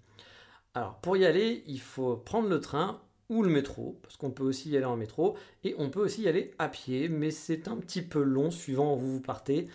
Alors 0.74 1.00
pour 1.00 1.16
y 1.16 1.26
aller, 1.26 1.64
il 1.66 1.80
faut 1.80 2.16
prendre 2.16 2.48
le 2.48 2.60
train 2.60 3.00
ou 3.28 3.42
le 3.42 3.50
métro, 3.50 3.98
parce 4.02 4.16
qu'on 4.16 4.30
peut 4.30 4.44
aussi 4.44 4.70
y 4.70 4.76
aller 4.76 4.86
en 4.86 4.96
métro, 4.96 5.36
et 5.64 5.74
on 5.78 5.90
peut 5.90 6.00
aussi 6.00 6.22
y 6.22 6.28
aller 6.28 6.52
à 6.58 6.68
pied, 6.68 7.08
mais 7.08 7.30
c'est 7.30 7.68
un 7.68 7.76
petit 7.76 8.02
peu 8.02 8.22
long 8.22 8.50
suivant 8.50 8.94
où 8.94 8.98
vous 8.98 9.20
partez. 9.20 9.68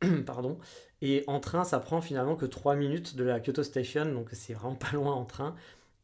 Pardon. 0.26 0.58
Et 1.02 1.24
en 1.26 1.40
train, 1.40 1.64
ça 1.64 1.80
prend 1.80 2.00
finalement 2.00 2.36
que 2.36 2.46
3 2.46 2.76
minutes 2.76 3.16
de 3.16 3.24
la 3.24 3.40
Kyoto 3.40 3.62
Station, 3.62 4.06
donc 4.06 4.28
c'est 4.32 4.54
vraiment 4.54 4.74
pas 4.76 4.92
loin 4.92 5.12
en 5.14 5.24
train. 5.24 5.54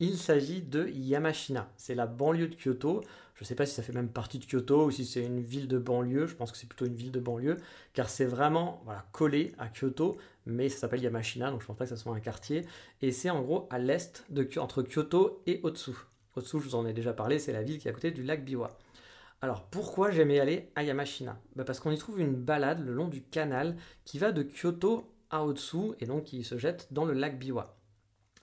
Il 0.01 0.17
s'agit 0.19 0.63
de 0.63 0.89
Yamashina, 0.89 1.71
c'est 1.77 1.95
la 1.95 2.07
banlieue 2.07 2.49
de 2.49 2.55
Kyoto. 2.55 3.03
Je 3.35 3.45
ne 3.45 3.47
sais 3.47 3.55
pas 3.55 3.67
si 3.67 3.75
ça 3.75 3.83
fait 3.83 3.93
même 3.93 4.09
partie 4.11 4.39
de 4.39 4.45
Kyoto 4.45 4.87
ou 4.87 4.91
si 4.91 5.05
c'est 5.07 5.25
une 5.25 5.41
ville 5.41 5.69
de 5.69 5.79
banlieue. 5.79 6.27
Je 6.27 6.35
pense 6.35 6.53
que 6.53 6.59
c'est 6.59 6.67
plutôt 6.69 6.87
une 6.87 6.95
ville 6.95 7.13
de 7.13 7.21
banlieue, 7.21 7.57
car 7.95 8.09
c'est 8.11 8.25
vraiment 8.27 8.83
collé 9.13 9.53
à 9.59 9.69
Kyoto, 9.69 10.19
mais 10.47 10.69
ça 10.69 10.81
s'appelle 10.81 11.03
Yamashina, 11.03 11.51
donc 11.51 11.63
je 11.63 11.67
pense 11.67 11.77
pas 11.77 11.85
que 11.85 11.91
ce 11.91 11.97
soit 11.97 12.15
un 12.15 12.21
quartier. 12.21 12.67
Et 13.03 13.13
c'est 13.13 13.31
en 13.31 13.43
gros 13.43 13.67
à 13.71 13.79
l'est 13.79 14.25
entre 14.59 14.83
Kyoto 14.83 15.43
et 15.47 15.61
Otsu. 15.63 15.93
Otsu, 16.37 16.61
je 16.61 16.65
vous 16.65 16.75
en 16.75 16.87
ai 16.87 16.93
déjà 16.93 17.13
parlé, 17.13 17.39
c'est 17.39 17.53
la 17.53 17.63
ville 17.63 17.79
qui 17.79 17.89
est 17.89 17.91
à 17.91 17.95
côté 17.95 18.11
du 18.11 18.23
lac 18.23 18.45
Biwa. 18.45 18.79
Alors 19.43 19.65
pourquoi 19.65 20.11
j'aimais 20.11 20.39
aller 20.39 20.71
à 20.75 20.83
Yamashina? 20.83 21.39
Bah, 21.57 21.65
Parce 21.65 21.81
qu'on 21.81 21.91
y 21.91 21.99
trouve 21.99 22.21
une 22.21 22.35
balade 22.35 22.85
le 22.85 22.93
long 22.93 23.09
du 23.09 23.23
canal 23.23 23.77
qui 24.05 24.19
va 24.19 24.33
de 24.33 24.43
Kyoto 24.43 25.11
à 25.31 25.45
Otsu 25.45 25.95
et 26.01 26.07
donc 26.07 26.25
qui 26.25 26.45
se 26.45 26.59
jette 26.59 26.93
dans 26.93 27.05
le 27.05 27.15
lac 27.15 27.39
Biwa. 27.39 27.77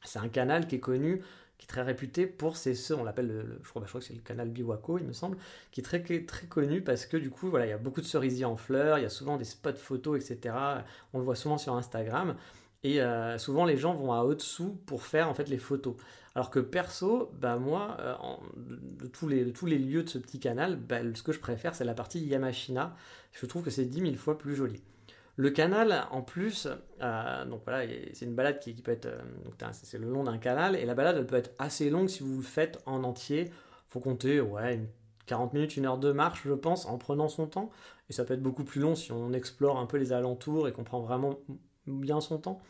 C'est 0.03 0.19
un 0.19 0.29
canal 0.29 0.67
qui 0.67 0.75
est 0.75 0.79
connu, 0.79 1.21
qui 1.57 1.65
est 1.65 1.67
très 1.67 1.81
réputé 1.81 2.27
pour 2.27 2.57
ses 2.57 2.93
on 2.93 3.03
l'appelle, 3.03 3.27
le, 3.27 3.59
je, 3.63 3.69
crois, 3.69 3.81
bah, 3.81 3.85
je 3.85 3.91
crois 3.91 4.01
que 4.01 4.07
c'est 4.07 4.15
le 4.15 4.21
canal 4.21 4.49
Biwako, 4.49 4.97
il 4.99 5.05
me 5.05 5.13
semble, 5.13 5.37
qui 5.71 5.81
est 5.81 5.83
très, 5.83 6.01
très 6.01 6.47
connu 6.47 6.81
parce 6.81 7.05
que 7.05 7.17
du 7.17 7.29
coup, 7.29 7.49
voilà, 7.49 7.65
il 7.65 7.69
y 7.69 7.73
a 7.73 7.77
beaucoup 7.77 8.01
de 8.01 8.05
cerisiers 8.05 8.45
en 8.45 8.57
fleurs, 8.57 8.97
il 8.97 9.03
y 9.03 9.05
a 9.05 9.09
souvent 9.09 9.37
des 9.37 9.45
spots 9.45 9.73
photos, 9.73 10.19
etc. 10.19 10.55
On 11.13 11.19
le 11.19 11.25
voit 11.25 11.35
souvent 11.35 11.57
sur 11.57 11.75
Instagram. 11.75 12.35
Et 12.83 13.01
euh, 13.01 13.37
souvent, 13.37 13.65
les 13.65 13.77
gens 13.77 13.93
vont 13.93 14.13
à 14.13 14.23
Otsu 14.23 14.63
pour 14.85 15.03
faire 15.03 15.29
en 15.29 15.33
fait 15.33 15.49
les 15.49 15.57
photos. 15.57 15.95
Alors 16.35 16.51
que 16.51 16.59
perso, 16.59 17.31
bah 17.39 17.57
moi, 17.57 17.97
euh, 17.99 18.15
de, 18.55 19.07
tous 19.07 19.27
les, 19.27 19.51
tous 19.51 19.65
les 19.65 19.79
lieux 19.79 20.03
de 20.03 20.09
ce 20.09 20.19
petit 20.19 20.39
canal, 20.39 20.75
bah, 20.75 20.99
ce 21.13 21.23
que 21.23 21.31
je 21.31 21.39
préfère, 21.39 21.73
c'est 21.73 21.85
la 21.85 21.95
partie 21.95 22.19
Yamashina. 22.19 22.95
Je 23.31 23.45
trouve 23.45 23.63
que 23.63 23.71
c'est 23.71 23.85
10 23.85 24.01
000 24.01 24.15
fois 24.15 24.37
plus 24.37 24.55
joli. 24.55 24.83
Le 25.35 25.49
canal, 25.51 26.05
en 26.11 26.21
plus, 26.21 26.67
euh, 27.01 27.45
donc 27.45 27.61
voilà, 27.65 27.87
c'est 28.13 28.25
une 28.25 28.33
balade 28.33 28.59
qui, 28.59 28.73
peut 28.73 28.91
être, 28.91 29.07
c'est 29.71 29.99
le 29.99 30.09
long 30.09 30.23
d'un 30.23 30.39
canal, 30.39 30.75
et 30.75 30.85
la 30.85 30.95
balade, 30.95 31.17
elle 31.17 31.27
peut 31.27 31.35
être 31.35 31.51
assez 31.59 31.91
longue 31.91 32.09
si 32.09 32.23
vous 32.23 32.37
le 32.37 32.43
faites 32.43 32.79
en 32.87 33.03
entier. 33.03 33.51
Faut 33.87 33.99
compter, 33.99 34.41
ouais, 34.41 34.81
40 35.27 35.53
minutes, 35.53 35.77
une 35.77 35.85
heure 35.85 35.99
de 35.99 36.11
marche, 36.11 36.41
je 36.45 36.53
pense, 36.53 36.85
en 36.87 36.97
prenant 36.97 37.27
son 37.27 37.45
temps. 37.45 37.69
Et 38.09 38.13
ça 38.13 38.23
peut 38.25 38.33
être 38.33 38.41
beaucoup 38.41 38.63
plus 38.63 38.81
long 38.81 38.95
si 38.95 39.11
on 39.11 39.33
explore 39.33 39.77
un 39.77 39.85
peu 39.85 39.97
les 39.97 40.13
alentours 40.13 40.67
et 40.67 40.71
qu'on 40.71 40.83
prend 40.83 41.01
vraiment 41.01 41.37
bien 41.87 42.21
son 42.21 42.37
temps. 42.37 42.61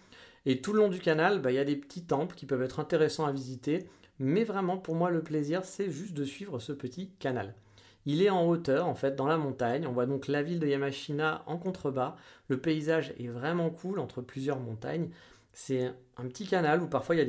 Et 0.46 0.62
tout 0.62 0.74
le 0.74 0.80
long 0.80 0.90
du 0.90 1.00
canal, 1.00 1.42
bah, 1.42 1.52
il 1.52 1.56
y 1.56 1.60
a 1.60 1.66
des 1.66 1.76
petits 1.76 2.06
temples 2.06 2.36
qui 2.36 2.46
peuvent 2.46 2.62
être 2.62 2.80
intéressants 2.80 3.26
à 3.26 3.32
visiter, 3.32 3.90
mais 4.20 4.44
vraiment 4.44 4.78
pour 4.78 4.96
moi 4.96 5.10
le 5.10 5.22
plaisir 5.22 5.66
c'est 5.66 5.92
juste 5.92 6.14
de 6.14 6.24
suivre 6.24 6.60
ce 6.60 6.72
petit 6.72 7.10
canal. 7.20 7.54
Il 8.08 8.22
est 8.22 8.30
en 8.30 8.48
hauteur, 8.48 8.88
en 8.88 8.96
fait, 8.96 9.18
dans 9.18 9.28
la 9.28 9.38
montagne. 9.38 9.86
On 9.86 9.92
voit 9.92 10.06
donc 10.06 10.30
la 10.30 10.42
ville 10.42 10.62
de 10.62 10.68
Yamashina 10.68 11.44
en 11.46 11.58
contrebas. 11.58 12.16
Le 12.48 12.58
paysage 12.58 13.14
est 13.20 13.28
vraiment 13.28 13.70
cool 13.70 14.00
entre 14.00 14.22
plusieurs 14.22 14.62
montagnes. 14.62 15.10
C'est 15.52 15.92
un 16.16 16.26
petit 16.28 16.48
canal 16.48 16.82
où 16.82 16.88
parfois 16.88 17.16
il 17.16 17.18
y, 17.18 17.22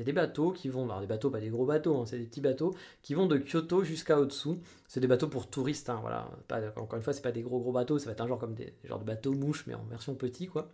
a 0.00 0.04
des, 0.04 0.12
bateaux 0.12 0.52
qui 0.52 0.70
vont, 0.70 0.84
alors 0.84 1.00
des 1.00 1.06
bateaux, 1.06 1.28
pas 1.28 1.40
des 1.40 1.50
gros 1.50 1.66
bateaux, 1.66 1.98
hein, 1.98 2.06
c'est 2.06 2.16
des 2.16 2.24
petits 2.24 2.40
bateaux 2.40 2.72
qui 3.02 3.12
vont 3.12 3.26
de 3.26 3.36
Kyoto 3.36 3.84
jusqu'à 3.84 4.18
Otsu. 4.18 4.50
C'est 4.88 5.00
des 5.00 5.06
bateaux 5.06 5.28
pour 5.28 5.50
touristes, 5.50 5.90
hein, 5.90 5.98
voilà. 6.00 6.30
encore 6.76 6.96
une 6.96 7.02
fois, 7.02 7.12
c'est 7.12 7.20
pas 7.20 7.32
des 7.32 7.42
gros 7.42 7.60
gros 7.60 7.72
bateaux, 7.72 7.98
ça 7.98 8.06
va 8.06 8.12
être 8.12 8.20
un 8.22 8.28
genre 8.28 8.38
comme 8.38 8.54
des, 8.54 8.72
de 8.84 9.04
bateaux 9.04 9.34
mouches, 9.34 9.66
mais 9.66 9.74
en 9.74 9.84
version 9.84 10.14
petit, 10.14 10.46
quoi. 10.46 10.70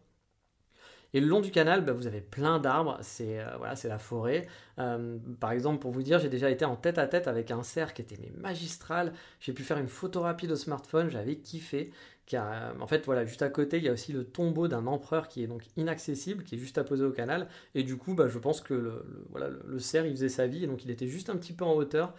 Et 1.14 1.20
le 1.20 1.26
long 1.26 1.40
du 1.40 1.50
canal, 1.50 1.84
bah, 1.84 1.92
vous 1.92 2.06
avez 2.06 2.20
plein 2.20 2.58
d'arbres, 2.58 2.98
c'est 3.00 3.40
euh, 3.40 3.56
voilà, 3.56 3.74
la 3.84 3.98
forêt. 3.98 4.46
Euh, 4.78 5.18
par 5.40 5.52
exemple, 5.52 5.78
pour 5.78 5.90
vous 5.90 6.02
dire, 6.02 6.18
j'ai 6.18 6.28
déjà 6.28 6.50
été 6.50 6.64
en 6.64 6.76
tête 6.76 6.98
à 6.98 7.06
tête 7.06 7.28
avec 7.28 7.50
un 7.50 7.62
cerf 7.62 7.94
qui 7.94 8.02
était 8.02 8.18
magistral. 8.36 9.12
J'ai 9.40 9.52
pu 9.52 9.62
faire 9.62 9.78
une 9.78 9.88
photo 9.88 10.20
rapide 10.20 10.52
au 10.52 10.56
smartphone, 10.56 11.08
j'avais 11.08 11.36
kiffé. 11.36 11.92
Car, 12.26 12.46
euh, 12.52 12.72
en 12.80 12.86
fait, 12.86 13.06
voilà, 13.06 13.24
juste 13.24 13.40
à 13.40 13.48
côté, 13.48 13.78
il 13.78 13.84
y 13.84 13.88
a 13.88 13.92
aussi 13.92 14.12
le 14.12 14.24
tombeau 14.24 14.68
d'un 14.68 14.86
empereur 14.86 15.28
qui 15.28 15.42
est 15.42 15.46
donc 15.46 15.62
inaccessible, 15.78 16.44
qui 16.44 16.56
est 16.56 16.58
juste 16.58 16.82
poser 16.82 17.04
au 17.04 17.12
canal. 17.12 17.48
Et 17.74 17.84
du 17.84 17.96
coup, 17.96 18.14
bah, 18.14 18.28
je 18.28 18.38
pense 18.38 18.60
que 18.60 18.74
le, 18.74 19.04
voilà, 19.30 19.48
le, 19.48 19.78
cerf, 19.78 20.04
il 20.04 20.12
faisait 20.12 20.28
sa 20.28 20.46
vie, 20.46 20.64
et 20.64 20.66
donc 20.66 20.84
il 20.84 20.90
était 20.90 21.06
juste 21.06 21.30
un 21.30 21.36
petit 21.36 21.54
peu 21.54 21.64
en 21.64 21.72
hauteur. 21.72 22.14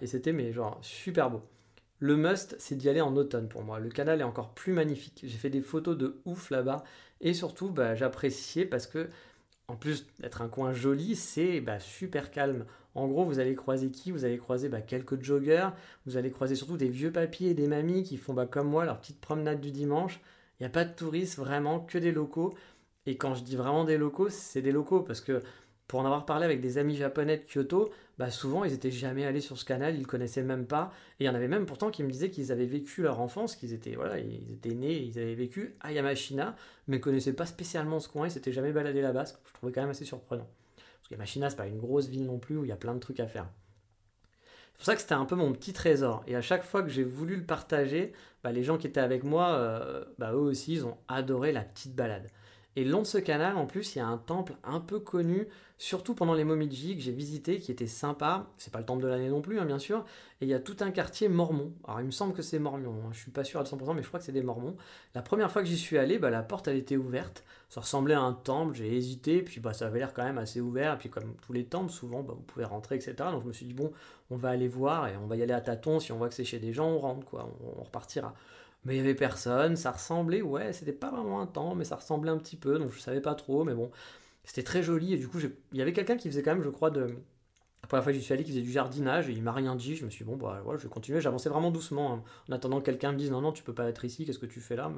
et 0.00 0.06
c'était 0.06 0.32
mais 0.32 0.52
genre 0.52 0.78
super 0.82 1.30
beau. 1.30 1.40
Le 2.02 2.16
must, 2.16 2.56
c'est 2.58 2.74
d'y 2.74 2.88
aller 2.88 3.00
en 3.00 3.14
automne 3.16 3.48
pour 3.48 3.62
moi. 3.62 3.78
Le 3.78 3.88
canal 3.88 4.20
est 4.20 4.24
encore 4.24 4.54
plus 4.54 4.72
magnifique. 4.72 5.20
J'ai 5.22 5.38
fait 5.38 5.50
des 5.50 5.60
photos 5.60 5.96
de 5.96 6.20
ouf 6.24 6.50
là-bas. 6.50 6.82
Et 7.22 7.34
surtout, 7.34 7.70
bah, 7.70 7.94
j'appréciais 7.94 8.66
parce 8.66 8.86
que, 8.86 9.08
en 9.68 9.76
plus 9.76 10.06
d'être 10.20 10.42
un 10.42 10.48
coin 10.48 10.72
joli, 10.72 11.16
c'est 11.16 11.60
bah, 11.60 11.80
super 11.80 12.30
calme. 12.30 12.66
En 12.94 13.08
gros, 13.08 13.24
vous 13.24 13.38
allez 13.38 13.54
croiser 13.54 13.90
qui? 13.90 14.10
Vous 14.10 14.24
allez 14.24 14.38
croiser 14.38 14.68
bah, 14.68 14.82
quelques 14.82 15.22
joggers. 15.22 15.70
Vous 16.04 16.16
allez 16.16 16.30
croiser 16.30 16.56
surtout 16.56 16.76
des 16.76 16.88
vieux 16.88 17.12
papiers 17.12 17.50
et 17.50 17.54
des 17.54 17.68
mamies 17.68 18.02
qui 18.02 18.16
font 18.18 18.34
comme 18.46 18.68
moi 18.68 18.84
leur 18.84 19.00
petite 19.00 19.20
promenade 19.20 19.60
du 19.60 19.70
dimanche. 19.70 20.20
Il 20.60 20.64
n'y 20.64 20.66
a 20.66 20.70
pas 20.70 20.84
de 20.84 20.94
touristes, 20.94 21.38
vraiment, 21.38 21.80
que 21.80 21.98
des 21.98 22.12
locaux. 22.12 22.54
Et 23.06 23.16
quand 23.16 23.34
je 23.34 23.42
dis 23.44 23.56
vraiment 23.56 23.84
des 23.84 23.98
locaux, 23.98 24.28
c'est 24.28 24.62
des 24.62 24.72
locaux 24.72 25.00
parce 25.00 25.20
que 25.20 25.42
pour 25.88 26.00
en 26.00 26.04
avoir 26.04 26.26
parlé 26.26 26.44
avec 26.44 26.60
des 26.60 26.78
amis 26.78 26.96
japonais 26.96 27.38
de 27.38 27.44
Kyoto, 27.44 27.90
bah 28.18 28.30
souvent 28.30 28.64
ils 28.64 28.72
étaient 28.72 28.90
jamais 28.90 29.24
allés 29.24 29.40
sur 29.40 29.58
ce 29.58 29.64
canal, 29.64 29.96
ils 29.96 30.06
connaissaient 30.06 30.42
même 30.42 30.66
pas. 30.66 30.92
Et 31.18 31.24
il 31.24 31.26
y 31.26 31.30
en 31.30 31.34
avait 31.34 31.48
même 31.48 31.66
pourtant 31.66 31.90
qui 31.90 32.02
me 32.02 32.10
disaient 32.10 32.30
qu'ils 32.30 32.52
avaient 32.52 32.66
vécu 32.66 33.02
leur 33.02 33.20
enfance, 33.20 33.56
qu'ils 33.56 33.72
étaient 33.72 33.94
voilà, 33.94 34.18
ils 34.18 34.52
étaient 34.52 34.74
nés, 34.74 34.98
ils 34.98 35.18
avaient 35.18 35.34
vécu 35.34 35.76
à 35.80 35.92
Yamashina, 35.92 36.56
mais 36.88 37.00
connaissaient 37.00 37.32
pas 37.32 37.46
spécialement 37.46 38.00
ce 38.00 38.08
coin, 38.08 38.26
ils 38.26 38.30
s'étaient 38.30 38.52
jamais 38.52 38.72
baladés 38.72 39.02
là-bas. 39.02 39.26
Ce 39.26 39.32
que 39.34 39.38
je 39.46 39.54
trouvais 39.54 39.72
quand 39.72 39.82
même 39.82 39.90
assez 39.90 40.04
surprenant. 40.04 40.48
Parce 40.76 41.08
que 41.08 41.14
Yamashina 41.14 41.50
c'est 41.50 41.56
pas 41.56 41.66
une 41.66 41.78
grosse 41.78 42.08
ville 42.08 42.24
non 42.26 42.38
plus 42.38 42.56
où 42.56 42.64
il 42.64 42.68
y 42.68 42.72
a 42.72 42.76
plein 42.76 42.94
de 42.94 43.00
trucs 43.00 43.20
à 43.20 43.26
faire. 43.26 43.48
C'est 44.72 44.78
pour 44.78 44.86
ça 44.86 44.94
que 44.94 45.00
c'était 45.00 45.14
un 45.14 45.26
peu 45.26 45.36
mon 45.36 45.52
petit 45.52 45.72
trésor. 45.72 46.24
Et 46.26 46.34
à 46.34 46.42
chaque 46.42 46.64
fois 46.64 46.82
que 46.82 46.88
j'ai 46.88 47.04
voulu 47.04 47.36
le 47.36 47.44
partager, 47.44 48.12
bah, 48.42 48.50
les 48.50 48.64
gens 48.64 48.78
qui 48.78 48.86
étaient 48.86 49.00
avec 49.00 49.22
moi, 49.22 49.50
euh, 49.52 50.04
bah, 50.18 50.32
eux 50.32 50.38
aussi, 50.38 50.72
ils 50.72 50.86
ont 50.86 50.96
adoré 51.08 51.52
la 51.52 51.60
petite 51.60 51.94
balade. 51.94 52.28
Et 52.74 52.84
long 52.84 53.02
de 53.02 53.06
ce 53.06 53.18
canal, 53.18 53.56
en 53.56 53.66
plus, 53.66 53.94
il 53.94 53.98
y 53.98 54.00
a 54.00 54.06
un 54.06 54.16
temple 54.16 54.54
un 54.64 54.80
peu 54.80 54.98
connu, 54.98 55.46
surtout 55.76 56.14
pendant 56.14 56.32
les 56.32 56.44
Momiji 56.44 56.96
que 56.96 57.02
j'ai 57.02 57.12
visité, 57.12 57.58
qui 57.58 57.70
était 57.70 57.86
sympa. 57.86 58.46
C'est 58.56 58.72
pas 58.72 58.78
le 58.78 58.86
temple 58.86 59.02
de 59.02 59.08
l'année 59.08 59.28
non 59.28 59.42
plus, 59.42 59.58
hein, 59.60 59.66
bien 59.66 59.78
sûr. 59.78 60.06
Et 60.40 60.46
il 60.46 60.48
y 60.48 60.54
a 60.54 60.58
tout 60.58 60.76
un 60.80 60.90
quartier 60.90 61.28
mormon. 61.28 61.72
Alors 61.86 62.00
il 62.00 62.06
me 62.06 62.10
semble 62.10 62.32
que 62.32 62.40
c'est 62.40 62.58
mormon, 62.58 62.94
hein. 63.04 63.10
je 63.12 63.18
suis 63.18 63.30
pas 63.30 63.44
sûr 63.44 63.60
à 63.60 63.64
100%, 63.64 63.94
mais 63.94 64.02
je 64.02 64.08
crois 64.08 64.20
que 64.20 64.24
c'est 64.24 64.32
des 64.32 64.42
mormons. 64.42 64.74
La 65.14 65.20
première 65.20 65.52
fois 65.52 65.62
que 65.62 65.68
j'y 65.68 65.76
suis 65.76 65.98
allé, 65.98 66.18
bah, 66.18 66.30
la 66.30 66.42
porte 66.42 66.68
était 66.68 66.96
ouverte. 66.96 67.44
Ça 67.68 67.82
ressemblait 67.82 68.14
à 68.14 68.20
un 68.20 68.32
temple, 68.32 68.74
j'ai 68.74 68.94
hésité, 68.96 69.42
puis 69.42 69.60
bah, 69.60 69.74
ça 69.74 69.86
avait 69.86 69.98
l'air 69.98 70.14
quand 70.14 70.24
même 70.24 70.38
assez 70.38 70.60
ouvert. 70.62 70.94
Et 70.94 70.98
puis 70.98 71.10
comme 71.10 71.34
tous 71.46 71.52
les 71.52 71.66
temples, 71.66 71.92
souvent 71.92 72.22
bah, 72.22 72.32
vous 72.34 72.42
pouvez 72.42 72.64
rentrer, 72.64 72.94
etc. 72.94 73.14
Donc 73.32 73.42
je 73.42 73.48
me 73.48 73.52
suis 73.52 73.66
dit, 73.66 73.74
bon, 73.74 73.92
on 74.30 74.36
va 74.36 74.48
aller 74.48 74.68
voir 74.68 75.08
et 75.08 75.16
on 75.18 75.26
va 75.26 75.36
y 75.36 75.42
aller 75.42 75.52
à 75.52 75.60
tâtons. 75.60 76.00
Si 76.00 76.10
on 76.10 76.16
voit 76.16 76.30
que 76.30 76.34
c'est 76.34 76.44
chez 76.44 76.58
des 76.58 76.72
gens, 76.72 76.88
on 76.88 76.98
rentre, 76.98 77.26
quoi. 77.26 77.50
on 77.78 77.82
repartira. 77.82 78.34
Mais 78.84 78.94
il 78.94 78.98
y 78.98 79.00
avait 79.00 79.14
personne, 79.14 79.76
ça 79.76 79.92
ressemblait, 79.92 80.42
ouais, 80.42 80.72
c'était 80.72 80.92
pas 80.92 81.10
vraiment 81.10 81.40
un 81.40 81.46
temps, 81.46 81.74
mais 81.74 81.84
ça 81.84 81.96
ressemblait 81.96 82.30
un 82.30 82.38
petit 82.38 82.56
peu, 82.56 82.78
donc 82.78 82.90
je 82.92 82.98
savais 83.00 83.20
pas 83.20 83.34
trop, 83.34 83.64
mais 83.64 83.74
bon, 83.74 83.90
c'était 84.44 84.64
très 84.64 84.82
joli, 84.82 85.14
et 85.14 85.16
du 85.18 85.28
coup, 85.28 85.38
il 85.72 85.78
y 85.78 85.82
avait 85.82 85.92
quelqu'un 85.92 86.16
qui 86.16 86.28
faisait 86.28 86.42
quand 86.42 86.54
même, 86.54 86.64
je 86.64 86.68
crois, 86.70 86.90
de... 86.90 87.14
La 87.82 87.88
première 87.88 88.04
fois 88.04 88.12
j'y 88.12 88.22
suis 88.22 88.32
allé, 88.32 88.44
qui 88.44 88.50
faisait 88.50 88.62
du 88.62 88.72
jardinage, 88.72 89.28
et 89.28 89.32
il 89.32 89.42
m'a 89.42 89.52
rien 89.52 89.76
dit, 89.76 89.96
je 89.96 90.04
me 90.04 90.10
suis 90.10 90.24
dit, 90.24 90.30
bon, 90.30 90.36
bah 90.36 90.60
voilà, 90.64 90.78
je 90.78 90.84
vais 90.84 90.88
continuer, 90.88 91.20
j'avançais 91.20 91.48
vraiment 91.48 91.70
doucement, 91.70 92.14
hein. 92.14 92.24
en 92.48 92.52
attendant 92.52 92.80
que 92.80 92.86
quelqu'un 92.86 93.12
me 93.12 93.18
dise, 93.18 93.30
non, 93.30 93.40
non, 93.40 93.52
tu 93.52 93.62
peux 93.62 93.74
pas 93.74 93.88
être 93.88 94.04
ici, 94.04 94.24
qu'est-ce 94.24 94.38
que 94.38 94.46
tu 94.46 94.60
fais 94.60 94.76
là 94.76 94.90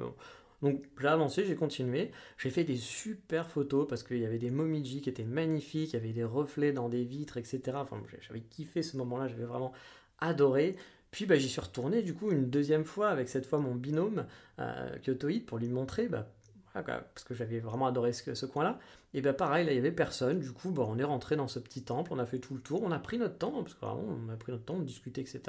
Donc 0.61 0.83
j'ai 0.99 1.07
avancé, 1.07 1.45
j'ai 1.45 1.55
continué, 1.55 2.11
j'ai 2.37 2.49
fait 2.49 2.63
des 2.63 2.77
super 2.77 3.49
photos, 3.49 3.87
parce 3.87 4.03
qu'il 4.03 4.19
y 4.19 4.25
avait 4.25 4.39
des 4.39 4.51
momiji 4.51 5.01
qui 5.01 5.09
étaient 5.09 5.23
magnifiques, 5.23 5.93
il 5.93 5.95
y 5.95 5.99
avait 5.99 6.13
des 6.13 6.23
reflets 6.23 6.73
dans 6.73 6.89
des 6.89 7.03
vitres, 7.03 7.37
etc. 7.37 7.61
Enfin, 7.75 8.01
j'avais 8.21 8.41
kiffé 8.41 8.81
ce 8.81 8.97
moment-là, 8.97 9.27
j'avais 9.27 9.45
vraiment 9.45 9.73
adoré. 10.19 10.75
Puis 11.15 11.25
bah, 11.25 11.37
j'y 11.37 11.47
suis 11.47 11.61
retourné 11.61 12.01
du 12.01 12.13
coup 12.13 12.29
une 12.29 12.49
deuxième 12.49 12.83
fois 12.83 13.07
avec 13.07 13.29
cette 13.29 13.45
fois 13.45 13.57
mon 13.57 13.73
binôme 13.73 14.25
euh, 14.59 14.97
Kyotoïde 15.01 15.45
pour 15.45 15.57
lui 15.57 15.69
montrer, 15.69 16.09
bah, 16.09 16.27
parce 16.73 17.23
que 17.23 17.33
j'avais 17.33 17.59
vraiment 17.59 17.87
adoré 17.87 18.11
ce, 18.11 18.45
coin-là. 18.45 18.79
Et 19.13 19.21
bah 19.21 19.31
pareil, 19.31 19.65
là 19.65 19.71
il 19.71 19.75
y 19.75 19.77
avait 19.77 19.93
personne. 19.93 20.41
Du 20.41 20.51
coup, 20.51 20.73
on 20.77 20.99
est 20.99 21.05
rentré 21.05 21.37
dans 21.37 21.47
ce 21.47 21.57
petit 21.59 21.83
temple, 21.83 22.11
on 22.11 22.19
a 22.19 22.25
fait 22.25 22.39
tout 22.39 22.53
le 22.53 22.59
tour, 22.59 22.83
on 22.83 22.91
a 22.91 22.99
pris 22.99 23.17
notre 23.17 23.37
temps, 23.37 23.63
parce 23.63 23.75
que 23.75 23.85
on 23.85 24.27
a 24.27 24.35
pris 24.35 24.51
notre 24.51 24.65
temps, 24.65 24.77
de 24.77 24.83
discuter, 24.83 25.21
etc. 25.21 25.39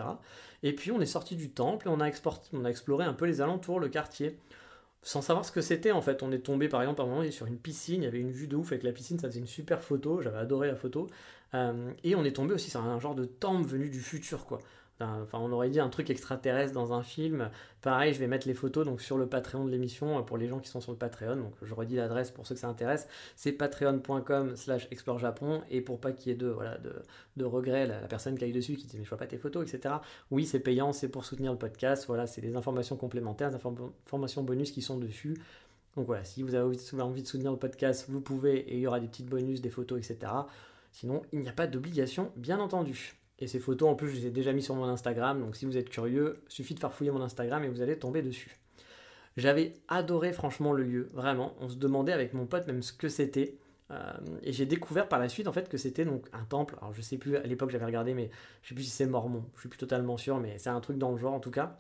Et 0.63 0.73
puis 0.73 0.93
on 0.93 1.01
est 1.01 1.05
sorti 1.05 1.35
du 1.35 1.51
temple 1.51 1.89
et 1.89 1.91
on 1.91 2.01
a, 2.01 2.09
on 2.53 2.65
exploré 2.65 3.05
un 3.05 3.13
peu 3.13 3.25
les 3.25 3.41
alentours, 3.41 3.81
le 3.81 3.89
quartier 3.89 4.39
sans 5.03 5.23
savoir 5.23 5.45
ce 5.45 5.53
que 5.53 5.63
c'était 5.63 5.93
en 5.93 6.01
fait. 6.01 6.23
On 6.23 6.33
est 6.33 6.41
tombé 6.41 6.69
par 6.69 6.83
exemple 6.83 7.01
à 7.01 7.05
un 7.05 7.07
moment 7.07 7.31
sur 7.31 7.47
une 7.47 7.59
piscine, 7.59 8.03
il 8.03 8.05
y 8.05 8.09
avait 8.09 8.21
une 8.21 8.33
vue 8.33 8.49
de 8.49 8.57
ouf 8.57 8.73
avec 8.73 8.83
la 8.83 8.91
piscine, 8.93 9.19
ça 9.19 9.29
faisait 9.29 9.39
une 9.39 9.47
super 9.47 9.83
photo, 9.83 10.21
j'avais 10.21 10.39
adoré 10.39 10.67
la 10.67 10.75
photo. 10.75 11.09
Euh, 11.55 11.93
et 12.03 12.17
on 12.17 12.25
est 12.25 12.33
tombé 12.33 12.55
aussi 12.55 12.71
sur 12.71 12.81
un 12.81 12.99
genre 12.99 13.15
de 13.15 13.25
temple 13.25 13.69
venu 13.69 13.89
du 13.89 14.01
futur 14.01 14.47
quoi. 14.47 14.61
On 15.01 15.53
aurait 15.53 15.69
dit 15.69 15.81
un 15.81 15.91
truc 15.91 16.09
extraterrestre 16.09 16.73
dans 16.73 16.93
un 16.95 17.03
film. 17.03 17.51
Pareil, 17.83 18.15
je 18.15 18.19
vais 18.19 18.27
mettre 18.27 18.49
les 18.49 18.55
photos 18.55 18.87
donc 18.87 19.03
sur 19.03 19.19
le 19.19 19.27
Patreon 19.27 19.65
de 19.65 19.71
l'émission 19.71 20.19
euh, 20.19 20.23
pour 20.23 20.39
les 20.39 20.49
gens 20.49 20.59
qui 20.59 20.69
sont 20.69 20.81
sur 20.81 20.93
le 20.93 20.99
Patreon. 20.99 21.37
Donc, 21.37 21.55
je 21.63 21.75
redis 21.75 21.97
l'adresse 21.97 22.31
pour 22.31 22.47
ceux 22.47 22.55
que 22.55 22.61
ça 22.61 22.69
intéresse. 22.69 23.07
C'est 23.37 23.53
patreon.com/slash 23.53 24.89
explorejapon. 24.91 25.63
Et 25.71 25.83
pour 25.83 26.01
pas 26.01 26.13
qu'il 26.13 26.33
y 26.33 26.35
ait 26.35 26.39
de, 26.39 26.49
voilà, 26.49 26.79
regrets, 27.39 27.87
la, 27.87 27.99
personne 28.09 28.39
qui 28.39 28.45
aille 28.45 28.53
dessus 28.53 28.77
qui 28.77 28.87
dit 28.87 28.97
mais 28.97 29.05
je 29.05 29.09
vois 29.11 29.19
pas 29.19 29.27
tes 29.27 29.39
photos, 29.39 29.71
etc. 29.71 29.97
Oui, 30.31 30.47
c'est 30.47 30.61
payant, 30.61 30.93
c'est 30.93 31.09
pour 31.09 31.25
soutenir 31.25 31.53
le 31.53 31.59
podcast. 31.59 32.07
Voilà, 32.07 32.27
c'est 32.27 32.41
des 32.41 32.57
informations 32.57 32.97
complémentaires, 32.97 33.51
des 33.51 33.57
informations 33.57 34.43
bonus 34.43 34.71
qui 34.71 34.81
sont 34.81 34.99
dessus. 34.99 35.37
Donc 35.95 36.07
voilà, 36.07 36.25
si 36.25 36.43
vous 36.43 36.55
avez 36.55 36.65
envie 37.03 37.23
de 37.23 37.27
soutenir 37.27 37.53
le 37.53 37.59
podcast, 37.59 38.07
vous 38.09 38.21
pouvez 38.21 38.59
et 38.59 38.75
il 38.75 38.81
y 38.81 38.87
aura 38.87 39.01
des 39.01 39.09
petites 39.09 39.29
bonus, 39.29 39.61
des 39.61 39.71
photos, 39.71 39.99
etc. 39.99 40.33
Sinon, 40.93 41.23
il 41.33 41.41
n'y 41.41 41.49
a 41.49 41.53
pas 41.53 41.67
d'obligation, 41.67 42.33
bien 42.37 42.59
entendu. 42.59 43.17
Et 43.39 43.47
ces 43.47 43.59
photos, 43.59 43.89
en 43.89 43.95
plus, 43.95 44.09
je 44.09 44.17
les 44.17 44.27
ai 44.27 44.31
déjà 44.31 44.53
mis 44.53 44.63
sur 44.63 44.75
mon 44.75 44.85
Instagram. 44.85 45.41
Donc, 45.41 45.57
si 45.57 45.67
vous 45.67 45.77
êtes 45.77 45.91
curieux, 45.91 46.43
suffit 46.49 46.75
de 46.75 46.81
faire 46.81 46.93
fouiller 46.93 47.11
mon 47.11 47.21
Instagram 47.21 47.63
et 47.65 47.69
vous 47.69 47.83
allez 47.83 47.99
tomber 47.99 48.23
dessus. 48.23 48.57
J'avais 49.37 49.75
adoré, 49.89 50.33
franchement, 50.33 50.73
le 50.73 50.83
lieu. 50.83 51.09
Vraiment. 51.13 51.55
On 51.61 51.69
se 51.69 51.77
demandait 51.77 52.13
avec 52.13 52.33
mon 52.33 52.47
pote 52.47 52.67
même 52.67 52.83
ce 52.83 52.93
que 52.93 53.09
c'était. 53.09 53.59
et 54.43 54.53
j'ai 54.53 54.67
découvert 54.67 55.09
par 55.09 55.19
la 55.19 55.29
suite 55.29 55.47
en 55.47 55.53
fait 55.53 55.69
que 55.69 55.77
c'était 55.77 56.05
donc 56.05 56.27
un 56.33 56.45
temple. 56.45 56.77
Alors 56.81 56.93
je 56.95 57.03
sais 57.03 57.19
plus 57.19 57.37
à 57.37 57.43
l'époque 57.43 57.71
j'avais 57.71 57.85
regardé, 57.85 58.15
mais 58.15 58.31
je 58.63 58.71
sais 58.71 58.75
plus 58.75 58.85
si 58.85 58.91
c'est 58.91 59.07
mormon. 59.07 59.45
Je 59.55 59.61
suis 59.61 59.69
plus 59.69 59.79
totalement 59.79 60.17
sûr, 60.17 60.41
mais 60.41 60.59
c'est 60.59 60.71
un 60.71 60.81
truc 60.81 60.99
dans 60.99 61.13
le 61.13 61.19
genre 61.19 61.35
en 61.35 61.41
tout 61.41 61.51
cas. 61.51 61.79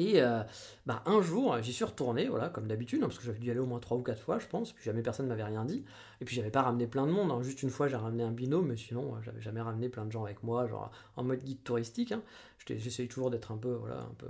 Et 0.00 0.22
euh, 0.22 0.42
bah, 0.86 1.02
un 1.04 1.20
jour, 1.20 1.60
j'y 1.60 1.74
suis 1.74 1.84
retourné, 1.84 2.26
voilà, 2.26 2.48
comme 2.48 2.66
d'habitude, 2.66 3.02
hein, 3.02 3.08
parce 3.08 3.18
que 3.18 3.24
j'avais 3.26 3.38
dû 3.38 3.48
y 3.48 3.50
aller 3.50 3.60
au 3.60 3.66
moins 3.66 3.80
trois 3.80 3.98
ou 3.98 4.02
quatre 4.02 4.22
fois, 4.22 4.38
je 4.38 4.46
pense, 4.46 4.72
puis 4.72 4.82
jamais 4.82 5.02
personne 5.02 5.26
ne 5.26 5.28
m'avait 5.30 5.44
rien 5.44 5.66
dit. 5.66 5.84
Et 6.22 6.24
puis 6.24 6.34
j'avais 6.34 6.50
pas 6.50 6.62
ramené 6.62 6.86
plein 6.86 7.06
de 7.06 7.12
monde, 7.12 7.30
hein. 7.30 7.42
juste 7.42 7.62
une 7.62 7.68
fois 7.68 7.86
j'ai 7.86 7.96
ramené 7.96 8.22
un 8.22 8.30
binôme, 8.30 8.68
mais 8.68 8.78
sinon 8.78 9.14
euh, 9.14 9.18
j'avais 9.22 9.42
jamais 9.42 9.60
ramené 9.60 9.90
plein 9.90 10.06
de 10.06 10.10
gens 10.10 10.24
avec 10.24 10.42
moi, 10.42 10.66
genre 10.66 10.90
en 11.16 11.24
mode 11.24 11.44
guide 11.44 11.62
touristique. 11.64 12.12
Hein. 12.12 12.22
J'essayais 12.66 13.10
toujours 13.10 13.30
d'être 13.30 13.52
un 13.52 13.58
peu, 13.58 13.74
voilà, 13.74 13.98
un 13.98 14.14
peu, 14.16 14.28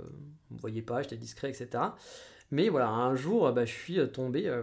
vous 0.49 0.57
me 0.57 0.59
voyez 0.59 0.81
pas, 0.81 1.03
j'étais 1.03 1.15
discret, 1.15 1.49
etc. 1.49 1.81
Mais 2.51 2.67
voilà, 2.67 2.89
un 2.89 3.15
jour, 3.15 3.49
bah, 3.53 3.63
je 3.63 3.71
suis 3.71 3.97
euh, 3.97 4.07
tombé 4.07 4.53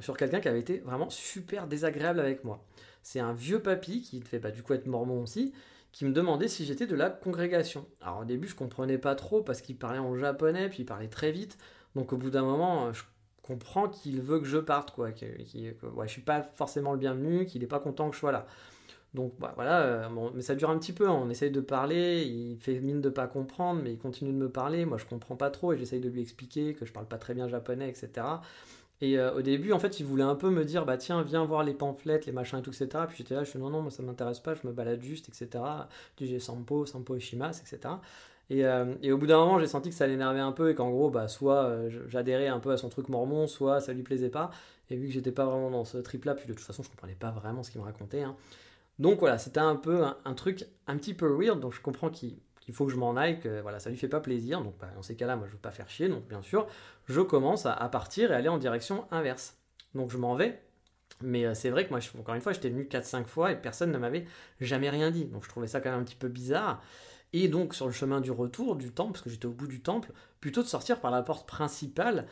sur 0.00 0.14
quelqu'un 0.18 0.40
qui 0.40 0.48
avait 0.48 0.60
été 0.60 0.80
vraiment 0.80 1.08
super 1.08 1.68
désagréable 1.68 2.20
avec 2.20 2.44
moi. 2.44 2.62
C'est 3.02 3.20
un 3.20 3.32
vieux 3.32 3.60
papy 3.60 4.02
qui 4.02 4.20
devait 4.20 4.40
bah, 4.40 4.50
du 4.50 4.62
coup 4.62 4.74
être 4.74 4.84
mormon 4.84 5.22
aussi, 5.22 5.54
qui 5.92 6.04
me 6.04 6.12
demandait 6.12 6.48
si 6.48 6.64
j'étais 6.64 6.86
de 6.86 6.94
la 6.94 7.10
congrégation. 7.10 7.86
Alors 8.00 8.20
au 8.20 8.24
début, 8.24 8.48
je 8.48 8.54
comprenais 8.54 8.98
pas 8.98 9.14
trop 9.14 9.42
parce 9.42 9.60
qu'il 9.60 9.76
parlait 9.76 9.98
en 9.98 10.16
japonais, 10.16 10.68
puis 10.68 10.80
il 10.80 10.86
parlait 10.86 11.08
très 11.08 11.32
vite. 11.32 11.58
Donc 11.94 12.12
au 12.12 12.16
bout 12.16 12.30
d'un 12.30 12.42
moment, 12.42 12.92
je 12.92 13.02
comprends 13.42 13.88
qu'il 13.88 14.20
veut 14.20 14.38
que 14.38 14.46
je 14.46 14.58
parte, 14.58 14.92
quoi. 14.92 15.10
Que, 15.12 15.26
je 15.38 16.06
suis 16.06 16.22
pas 16.22 16.42
forcément 16.54 16.92
le 16.92 16.98
bienvenu, 16.98 17.46
qu'il 17.46 17.62
est 17.64 17.68
pas 17.68 17.80
content 17.80 18.08
que 18.08 18.14
je 18.14 18.20
sois 18.20 18.32
là. 18.32 18.46
Donc 19.14 19.34
bah, 19.40 19.52
voilà, 19.56 19.80
euh, 19.80 20.08
mais 20.34 20.42
ça 20.42 20.54
dure 20.54 20.70
un 20.70 20.78
petit 20.78 20.92
peu, 20.92 21.08
hein. 21.08 21.20
on 21.20 21.28
essaye 21.30 21.50
de 21.50 21.60
parler, 21.60 22.22
il 22.22 22.56
fait 22.58 22.78
mine 22.78 23.00
de 23.00 23.08
pas 23.08 23.26
comprendre, 23.26 23.82
mais 23.82 23.92
il 23.92 23.98
continue 23.98 24.32
de 24.32 24.36
me 24.36 24.48
parler, 24.48 24.84
moi 24.84 24.98
je 24.98 25.04
comprends 25.04 25.34
pas 25.34 25.50
trop 25.50 25.72
et 25.72 25.78
j'essaye 25.78 25.98
de 25.98 26.08
lui 26.08 26.20
expliquer 26.20 26.74
que 26.74 26.86
je 26.86 26.92
parle 26.92 27.06
pas 27.06 27.18
très 27.18 27.34
bien 27.34 27.48
japonais, 27.48 27.88
etc. 27.88 28.24
Et 29.02 29.18
euh, 29.18 29.32
au 29.34 29.42
début, 29.42 29.72
en 29.72 29.78
fait, 29.78 29.98
il 29.98 30.06
voulait 30.06 30.24
un 30.24 30.34
peu 30.34 30.50
me 30.50 30.64
dire, 30.64 30.84
bah 30.84 30.98
tiens, 30.98 31.22
viens 31.22 31.44
voir 31.44 31.64
les 31.64 31.72
pamphlets, 31.72 32.20
les 32.26 32.32
machins 32.32 32.58
et 32.58 32.62
tout, 32.62 32.70
etc. 32.70 33.04
Puis 33.08 33.18
j'étais 33.18 33.34
là, 33.34 33.44
je 33.44 33.50
suis 33.50 33.58
non, 33.58 33.70
non, 33.70 33.80
moi 33.80 33.90
ça 33.90 34.02
m'intéresse 34.02 34.40
pas, 34.40 34.54
je 34.54 34.66
me 34.66 34.72
balade 34.72 35.02
juste, 35.02 35.28
etc. 35.28 35.64
Du 36.18 36.38
Sampo, 36.38 36.84
Sampo 36.84 37.16
Ishimas, 37.16 37.62
etc. 37.62 37.94
Et, 38.50 38.66
euh, 38.66 38.94
et 39.02 39.12
au 39.12 39.18
bout 39.18 39.26
d'un 39.26 39.38
moment, 39.38 39.58
j'ai 39.58 39.66
senti 39.66 39.90
que 39.90 39.94
ça 39.94 40.06
l'énervait 40.06 40.40
un 40.40 40.52
peu 40.52 40.70
et 40.70 40.74
qu'en 40.74 40.90
gros, 40.90 41.08
bah, 41.08 41.28
soit 41.28 41.64
euh, 41.64 41.88
j'adhérais 42.08 42.48
un 42.48 42.60
peu 42.60 42.72
à 42.72 42.76
son 42.76 42.88
truc 42.88 43.08
mormon, 43.08 43.46
soit 43.46 43.80
ça 43.80 43.92
lui 43.92 44.02
plaisait 44.02 44.28
pas. 44.28 44.50
Et 44.90 44.96
vu 44.96 45.06
que 45.06 45.12
j'étais 45.12 45.32
pas 45.32 45.46
vraiment 45.46 45.70
dans 45.70 45.84
ce 45.84 45.98
trip-là, 45.98 46.34
puis 46.34 46.48
de 46.48 46.52
toute 46.52 46.64
façon, 46.64 46.82
je 46.82 46.90
comprenais 46.90 47.14
pas 47.14 47.30
vraiment 47.30 47.62
ce 47.62 47.70
qu'il 47.70 47.80
me 47.80 47.86
racontait. 47.86 48.22
Hein. 48.22 48.36
Donc 48.98 49.20
voilà, 49.20 49.38
c'était 49.38 49.60
un 49.60 49.76
peu 49.76 50.04
un, 50.04 50.16
un, 50.24 50.34
truc 50.34 50.66
un 50.88 50.96
petit 50.96 51.14
peu 51.14 51.28
weird, 51.28 51.60
donc 51.60 51.72
je 51.72 51.80
comprends 51.80 52.10
qu'il 52.10 52.36
il 52.70 52.74
faut 52.74 52.86
que 52.86 52.92
je 52.92 52.96
m'en 52.96 53.16
aille, 53.16 53.40
que 53.40 53.60
voilà, 53.62 53.80
ça 53.80 53.90
lui 53.90 53.96
fait 53.96 54.08
pas 54.08 54.20
plaisir. 54.20 54.62
Donc 54.62 54.74
bah, 54.78 54.88
dans 54.94 55.02
ces 55.02 55.16
cas-là, 55.16 55.34
moi 55.34 55.48
je 55.48 55.52
veux 55.52 55.58
pas 55.58 55.72
faire 55.72 55.88
chier, 55.88 56.08
donc 56.08 56.28
bien 56.28 56.40
sûr, 56.40 56.68
je 57.06 57.20
commence 57.20 57.66
à, 57.66 57.74
partir 57.90 58.30
et 58.30 58.34
aller 58.36 58.48
en 58.48 58.58
direction 58.58 59.06
inverse. 59.10 59.58
Donc 59.96 60.10
je 60.10 60.18
m'en 60.18 60.36
vais. 60.36 60.62
Mais 61.20 61.44
euh, 61.44 61.54
c'est 61.54 61.70
vrai 61.70 61.84
que 61.84 61.90
moi, 61.90 61.98
encore 62.18 62.36
une 62.36 62.40
fois, 62.40 62.52
j'étais 62.52 62.70
venu 62.70 62.84
4-5 62.84 63.26
fois 63.26 63.50
et 63.50 63.56
personne 63.56 63.90
ne 63.90 63.98
m'avait 63.98 64.24
jamais 64.60 64.88
rien 64.88 65.10
dit. 65.10 65.24
Donc 65.24 65.42
je 65.42 65.48
trouvais 65.48 65.66
ça 65.66 65.80
quand 65.80 65.90
même 65.90 65.98
un 65.98 66.04
petit 66.04 66.14
peu 66.14 66.28
bizarre. 66.28 66.80
Et 67.32 67.48
donc 67.48 67.74
sur 67.74 67.86
le 67.86 67.92
chemin 67.92 68.20
du 68.20 68.30
retour 68.30 68.76
du 68.76 68.92
temple, 68.92 69.12
parce 69.12 69.24
que 69.24 69.30
j'étais 69.30 69.46
au 69.46 69.52
bout 69.52 69.66
du 69.66 69.82
temple, 69.82 70.12
plutôt 70.40 70.62
de 70.62 70.68
sortir 70.68 71.00
par 71.00 71.10
la 71.10 71.22
porte 71.22 71.48
principale, 71.48 72.26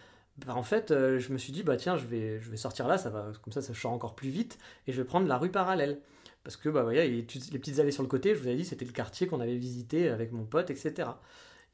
bah, 0.46 0.54
en 0.54 0.62
fait, 0.62 0.92
euh, 0.92 1.18
je 1.18 1.32
me 1.32 1.38
suis 1.38 1.52
dit, 1.52 1.64
bah 1.64 1.76
tiens, 1.76 1.96
je 1.96 2.06
vais, 2.06 2.40
sortir 2.56 2.86
là, 2.86 2.96
ça 2.96 3.10
va, 3.10 3.32
comme 3.42 3.52
ça, 3.52 3.60
ça 3.60 3.74
sort 3.74 3.92
encore 3.92 4.14
plus 4.14 4.30
vite, 4.30 4.58
et 4.86 4.92
je 4.92 5.02
vais 5.02 5.06
prendre 5.06 5.26
la 5.26 5.36
rue 5.36 5.50
parallèle. 5.50 5.98
Parce 6.48 6.56
que 6.56 6.70
bah, 6.70 6.90
les, 6.90 7.20
petites 7.20 7.78
allées 7.78 7.90
sur 7.90 8.02
le 8.02 8.08
côté, 8.08 8.34
je 8.34 8.40
vous 8.40 8.46
avais 8.46 8.56
dit, 8.56 8.64
c'était 8.64 8.86
le 8.86 8.92
quartier 8.92 9.26
qu'on 9.26 9.40
avait 9.40 9.58
visité 9.58 10.08
avec 10.08 10.32
mon 10.32 10.46
pote, 10.46 10.70
etc. 10.70 10.94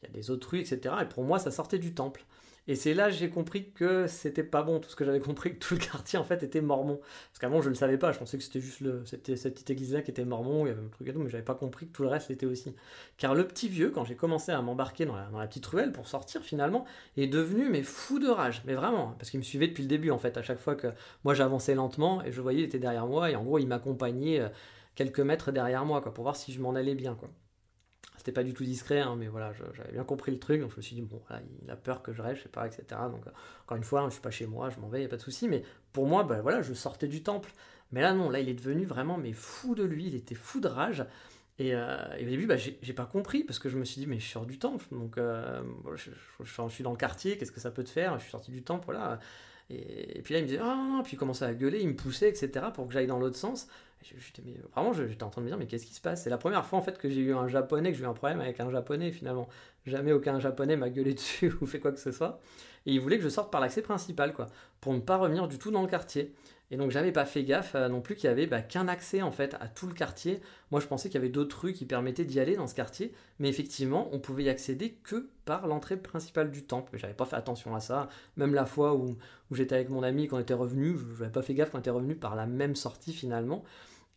Il 0.03 0.09
y 0.09 0.11
a 0.11 0.13
des 0.13 0.33
autres 0.33 0.51
rues, 0.51 0.59
etc. 0.59 0.97
Et 1.01 1.05
pour 1.05 1.23
moi, 1.23 1.39
ça 1.39 1.53
sortait 1.53 1.79
du 1.79 1.95
temple. 1.95 2.25
Et 2.67 2.77
c'est 2.77 2.95
là 2.95 3.11
que 3.11 3.15
j'ai 3.15 3.29
compris 3.29 3.71
que 3.73 4.07
c'était 4.07 4.43
pas 4.43 4.63
bon, 4.63 4.81
tout 4.81 4.89
ce 4.89 4.97
que 4.97 5.05
j'avais 5.05 5.21
compris, 5.21 5.55
que 5.55 5.59
tout 5.59 5.75
le 5.75 5.81
quartier 5.81 6.19
en 6.19 6.25
fait 6.25 6.43
était 6.43 6.63
mormon. 6.63 6.99
Parce 7.31 7.39
qu'avant 7.39 7.61
je 7.61 7.69
le 7.69 7.75
savais 7.75 7.99
pas, 7.99 8.13
je 8.13 8.19
pensais 8.19 8.39
que 8.39 8.45
c'était 8.45 8.61
juste 8.61 8.81
le, 8.81 9.05
cette 9.05 9.23
petite 9.23 9.71
église 9.71 9.93
là 9.93 10.01
qui 10.01 10.11
était 10.11 10.25
mormon, 10.25 10.65
il 10.65 10.71
y 10.71 10.73
avait 10.73 10.83
un 10.83 10.89
truc 10.89 11.09
et 11.09 11.13
tout, 11.13 11.19
mais 11.19 11.29
j'avais 11.29 11.45
pas 11.45 11.55
compris 11.55 11.87
que 11.87 11.93
tout 11.93 12.03
le 12.03 12.09
reste 12.09 12.31
l'était 12.31 12.47
aussi. 12.47 12.75
Car 13.19 13.35
le 13.35 13.47
petit 13.47 13.69
vieux, 13.69 13.91
quand 13.91 14.05
j'ai 14.05 14.17
commencé 14.17 14.51
à 14.51 14.63
m'embarquer 14.63 15.05
dans 15.05 15.17
la, 15.17 15.47
petite 15.47 15.67
ruelle 15.67 15.93
pour 15.93 16.09
sortir 16.09 16.43
finalement, 16.43 16.87
est 17.19 17.27
devenu 17.27 17.69
mais 17.69 17.83
fou 17.83 18.19
de 18.19 18.29
rage, 18.29 18.63
mais 18.65 18.75
vraiment, 18.75 19.15
parce 19.19 19.31
qu'il 19.31 19.41
me 19.41 19.45
suivait 19.45 19.69
depuis 19.69 19.83
le 19.83 19.89
début 19.89 20.11
en 20.11 20.19
fait, 20.19 20.39
à 20.39 20.43
chaque 20.43 20.59
fois 20.59 20.75
que 20.75 20.89
moi 21.25 21.35
j'avançais 21.35 21.75
lentement 21.75 22.25
et 22.25 22.33
je 22.33 22.41
voyais 22.41 22.61
il 22.61 22.65
était 22.65 22.79
derrière 22.79 23.07
moi 23.07 23.31
et 23.31 23.37
en 23.37 23.45
gros 23.45 23.59
il 23.59 23.67
m'accompagnait 23.67 24.41
euh, 24.41 24.49
quelques 24.95 25.21
mètres 25.21 25.53
derrière 25.53 25.85
moi 25.85 26.01
quoi, 26.01 26.15
pour 26.15 26.23
voir 26.25 26.37
si 26.37 26.53
je 26.53 26.61
m'en 26.61 26.75
allais 26.75 26.95
bien 26.95 27.15
quoi. 27.15 27.29
C'était 28.25 28.41
pas 28.41 28.43
du 28.43 28.55
tout 28.55 28.65
discret, 28.65 29.01
hein, 29.01 29.17
mais 29.19 29.27
voilà, 29.27 29.53
j'avais 29.75 29.93
bien 29.93 30.03
compris 30.03 30.33
le 30.33 30.39
truc, 30.39 30.59
donc 30.59 30.71
je 30.71 30.79
me 30.79 30.81
suis 30.81 30.97
dit, 30.97 31.03
bon, 31.03 31.21
il 31.63 31.71
a 31.71 31.77
peur 31.77 32.01
que 32.01 32.15
je 32.15 32.23
rêve, 32.23 32.39
je 32.39 32.45
sais 32.45 32.49
pas, 32.49 32.67
etc. 32.67 32.83
Donc, 33.13 33.27
euh, 33.27 33.31
encore 33.65 33.77
une 33.77 33.85
fois, 33.85 34.01
hein, 34.01 34.07
je 34.09 34.15
suis 34.15 34.23
pas 34.23 34.31
chez 34.31 34.47
moi, 34.47 34.71
je 34.71 34.81
m'en 34.81 34.89
vais, 34.89 35.03
il 35.03 35.05
a 35.05 35.09
pas 35.09 35.19
de 35.19 35.21
souci, 35.21 35.47
mais 35.47 35.63
pour 35.93 36.07
moi, 36.07 36.25
bah, 36.25 36.41
voilà, 36.41 36.63
je 36.63 36.73
sortais 36.73 37.07
du 37.07 37.23
temple. 37.23 37.53
Mais 37.93 38.01
là, 38.01 38.15
non, 38.15 38.31
là, 38.31 38.41
il 38.41 38.49
est 38.49 38.55
devenu 38.55 38.87
vraiment, 38.87 39.19
mais 39.19 39.35
fou 39.35 39.75
de 39.75 39.83
lui, 39.85 40.07
il 40.07 40.15
était 40.15 40.35
fou 40.35 40.61
de 40.61 40.69
rage. 40.69 41.05
Et, 41.59 41.75
euh, 41.75 41.99
au 42.19 42.25
début, 42.25 42.47
bah, 42.47 42.57
j'ai 42.57 42.95
pas 42.95 43.05
compris, 43.05 43.45
parce 43.45 43.59
que 43.59 43.69
je 43.69 43.77
me 43.77 43.85
suis 43.85 44.01
dit, 44.01 44.07
mais 44.07 44.19
je 44.19 44.27
sors 44.27 44.47
du 44.47 44.59
temple, 44.59 44.87
donc 44.91 45.19
euh, 45.19 45.63
je, 45.95 46.11
suis 46.71 46.83
dans 46.83 46.93
le 46.93 46.97
quartier, 46.97 47.37
qu'est-ce 47.37 47.53
que 47.53 47.61
ça 47.61 47.73
peut 47.73 47.85
te 47.85 47.91
faire? 47.91 48.17
Je 48.17 48.23
suis 48.23 48.31
sorti 48.31 48.53
du 48.53 48.63
temple, 48.63 48.87
voilà. 48.87 49.21
Et, 49.71 50.21
puis 50.23 50.35
là, 50.35 50.41
il 50.41 50.43
me 50.43 50.49
disait, 50.49 50.61
ah 50.63 51.01
puis 51.05 51.15
il 51.15 51.19
commençait 51.19 51.45
à 51.45 51.55
gueuler, 51.55 51.81
il 51.81 51.89
me 51.89 51.97
poussait, 51.97 52.29
etc., 52.29 52.67
pour 52.75 52.87
que 52.87 52.93
j'aille 52.93 53.07
dans 53.07 53.19
l'autre 53.19 53.37
sens 53.37 53.69
vraiment, 54.75 54.93
j'étais 54.93 55.23
en 55.23 55.31
train 55.31 55.41
de 55.41 55.47
me 55.47 55.51
dire, 55.51 55.59
mais 55.59 55.67
qu'est-ce 55.67 55.87
qui 55.87 55.95
se 55.95 56.01
passe? 56.01 56.23
C'est 56.23 56.31
la 56.31 56.39
première 56.39 56.67
fois 56.67 56.79
en 56.79 56.83
fait 56.83 56.99
que 56.99 57.09
j'ai 57.09 57.21
eu 57.21 57.35
un 57.35 57.49
japonais, 57.49 57.93
que 57.93 57.99
j'ai 57.99 58.05
eu 58.05 58.07
un 58.07 58.13
problème 58.13 58.41
avec 58.41 58.61
un 58.61 58.71
japonais 58.71 59.11
finalement. 59.13 59.49
Jamais 59.87 60.13
aucun 60.13 60.41
japonais 60.41 60.77
m'a 60.77 60.91
gueulé 60.91 61.15
dessus 61.15 61.53
ou 61.61 61.67
fait 61.67 61.81
quoi 61.81 61.93
que 61.93 62.01
ce 62.01 62.13
soit. 62.13 62.41
Et 62.87 62.93
il 62.93 63.01
voulait 63.01 63.17
que 63.17 63.25
je 63.25 63.29
sorte 63.29 63.51
par 63.51 63.61
l'accès 63.61 63.83
principal, 63.83 64.35
quoi, 64.35 64.47
pour 64.81 64.93
ne 64.93 65.01
pas 65.01 65.17
revenir 65.17 65.49
du 65.49 65.59
tout 65.59 65.71
dans 65.71 65.83
le 65.83 65.89
quartier. 65.89 66.35
Et 66.71 66.77
donc 66.77 66.91
j'avais 66.91 67.13
pas 67.13 67.27
fait 67.27 67.45
gaffe 67.45 67.75
euh, 67.75 67.89
non 67.89 68.01
plus 68.01 68.17
qu'il 68.17 68.25
y 68.25 68.33
avait 68.33 68.47
bah, 68.47 68.63
qu'un 68.63 68.89
accès 68.89 69.23
en 69.23 69.31
fait 69.31 69.55
à 69.61 69.69
tout 69.69 69.87
le 69.87 69.95
quartier. 69.95 70.41
Moi 70.71 70.81
je 70.81 70.87
pensais 70.87 71.09
qu'il 71.09 71.21
y 71.21 71.23
avait 71.23 71.33
d'autres 71.33 71.61
rues 71.61 71.73
qui 71.73 71.85
permettaient 71.85 72.25
d'y 72.25 72.41
aller 72.41 72.57
dans 72.57 72.67
ce 72.67 72.75
quartier, 72.75 73.13
mais 73.39 73.49
effectivement 73.49 74.09
on 74.13 74.19
pouvait 74.19 74.45
y 74.45 74.49
accéder 74.49 74.99
que 75.05 75.29
par 75.45 75.67
l'entrée 75.67 75.97
principale 75.97 76.51
du 76.51 76.65
temple. 76.65 76.97
J'avais 76.97 77.15
pas 77.15 77.27
fait 77.27 77.37
attention 77.37 77.75
à 77.75 77.81
ça. 77.81 78.09
Même 78.37 78.55
la 78.55 78.67
fois 78.67 78.95
où, 78.95 79.17
j'étais 79.51 79.75
avec 79.75 79.91
mon 79.91 80.03
ami 80.03 80.27
quand 80.27 80.39
on 80.39 80.41
était 80.41 80.55
revenu, 80.55 80.97
je 80.99 81.21
n'avais 81.21 81.33
pas 81.33 81.43
fait 81.43 81.55
gaffe 81.55 81.71
qu'on 81.71 81.79
était 81.79 81.91
revenu 81.91 82.17
par 82.17 82.35
la 82.35 82.47
même 82.47 82.75
sortie 82.75 83.13
finalement. 83.13 83.63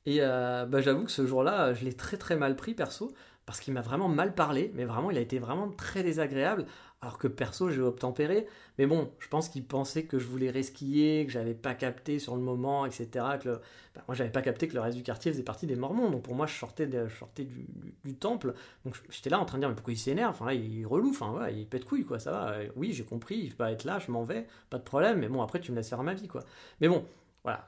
Et 0.05 0.19
euh, 0.21 0.65
bah, 0.65 0.79
j'avoue 0.79 1.03
que 1.03 1.11
ce 1.11 1.25
jour-là, 1.27 1.73
je 1.73 1.83
l'ai 1.83 1.93
très 1.93 2.17
très 2.17 2.37
mal 2.37 2.55
pris 2.55 2.73
perso, 2.73 3.13
parce 3.45 3.61
qu'il 3.61 3.73
m'a 3.73 3.81
vraiment 3.81 4.09
mal 4.09 4.35
parlé, 4.35 4.71
mais 4.75 4.85
vraiment, 4.85 5.09
il 5.09 5.17
a 5.17 5.21
été 5.21 5.39
vraiment 5.39 5.69
très 5.69 6.03
désagréable, 6.03 6.65
alors 7.01 7.19
que 7.19 7.27
perso, 7.27 7.69
j'ai 7.69 7.81
obtempéré. 7.81 8.47
Mais 8.79 8.87
bon, 8.87 9.11
je 9.19 9.27
pense 9.27 9.49
qu'il 9.49 9.63
pensait 9.63 10.03
que 10.03 10.17
je 10.17 10.25
voulais 10.25 10.49
resquiller, 10.49 11.25
que 11.25 11.31
j'avais 11.31 11.53
pas 11.53 11.75
capté 11.75 12.17
sur 12.17 12.35
le 12.35 12.41
moment, 12.41 12.85
etc. 12.87 13.07
Que 13.41 13.61
bah, 13.95 14.03
moi, 14.07 14.15
j'avais 14.15 14.31
pas 14.31 14.41
capté 14.41 14.67
que 14.67 14.73
le 14.73 14.79
reste 14.79 14.97
du 14.97 15.03
quartier 15.03 15.31
faisait 15.31 15.43
partie 15.43 15.67
des 15.67 15.75
Mormons. 15.75 16.09
Donc 16.09 16.23
pour 16.23 16.33
moi, 16.33 16.47
je 16.47 16.55
sortais, 16.55 16.89
je 16.91 17.15
sortais 17.15 17.45
du, 17.45 18.15
temple. 18.15 18.55
Donc 18.83 18.95
j'étais 19.09 19.29
là 19.29 19.39
en 19.39 19.45
train 19.45 19.57
de 19.57 19.61
dire, 19.61 19.69
mais 19.69 19.75
pourquoi 19.75 19.93
il 19.93 19.97
s'énerve 19.97 20.31
Enfin 20.31 20.51
il 20.53 20.85
relou, 20.87 21.11
enfin 21.11 21.47
il 21.49 21.67
pète 21.67 21.85
couille, 21.85 22.03
quoi, 22.03 22.19
ça 22.19 22.31
va. 22.31 22.55
Oui, 22.75 22.93
j'ai 22.93 23.05
compris, 23.05 23.37
il 23.37 23.51
faut 23.51 23.57
pas 23.57 23.71
être 23.71 23.83
là, 23.83 23.99
je 23.99 24.11
m'en 24.11 24.23
vais, 24.23 24.47
pas 24.69 24.79
de 24.79 24.83
problème, 24.83 25.19
mais 25.19 25.27
bon, 25.27 25.41
après, 25.43 25.59
tu 25.59 25.71
me 25.71 25.77
laisses 25.77 25.89
faire 25.89 26.03
ma 26.03 26.15
vie, 26.15 26.27
quoi. 26.27 26.43
Mais 26.81 26.87
bon, 26.87 27.05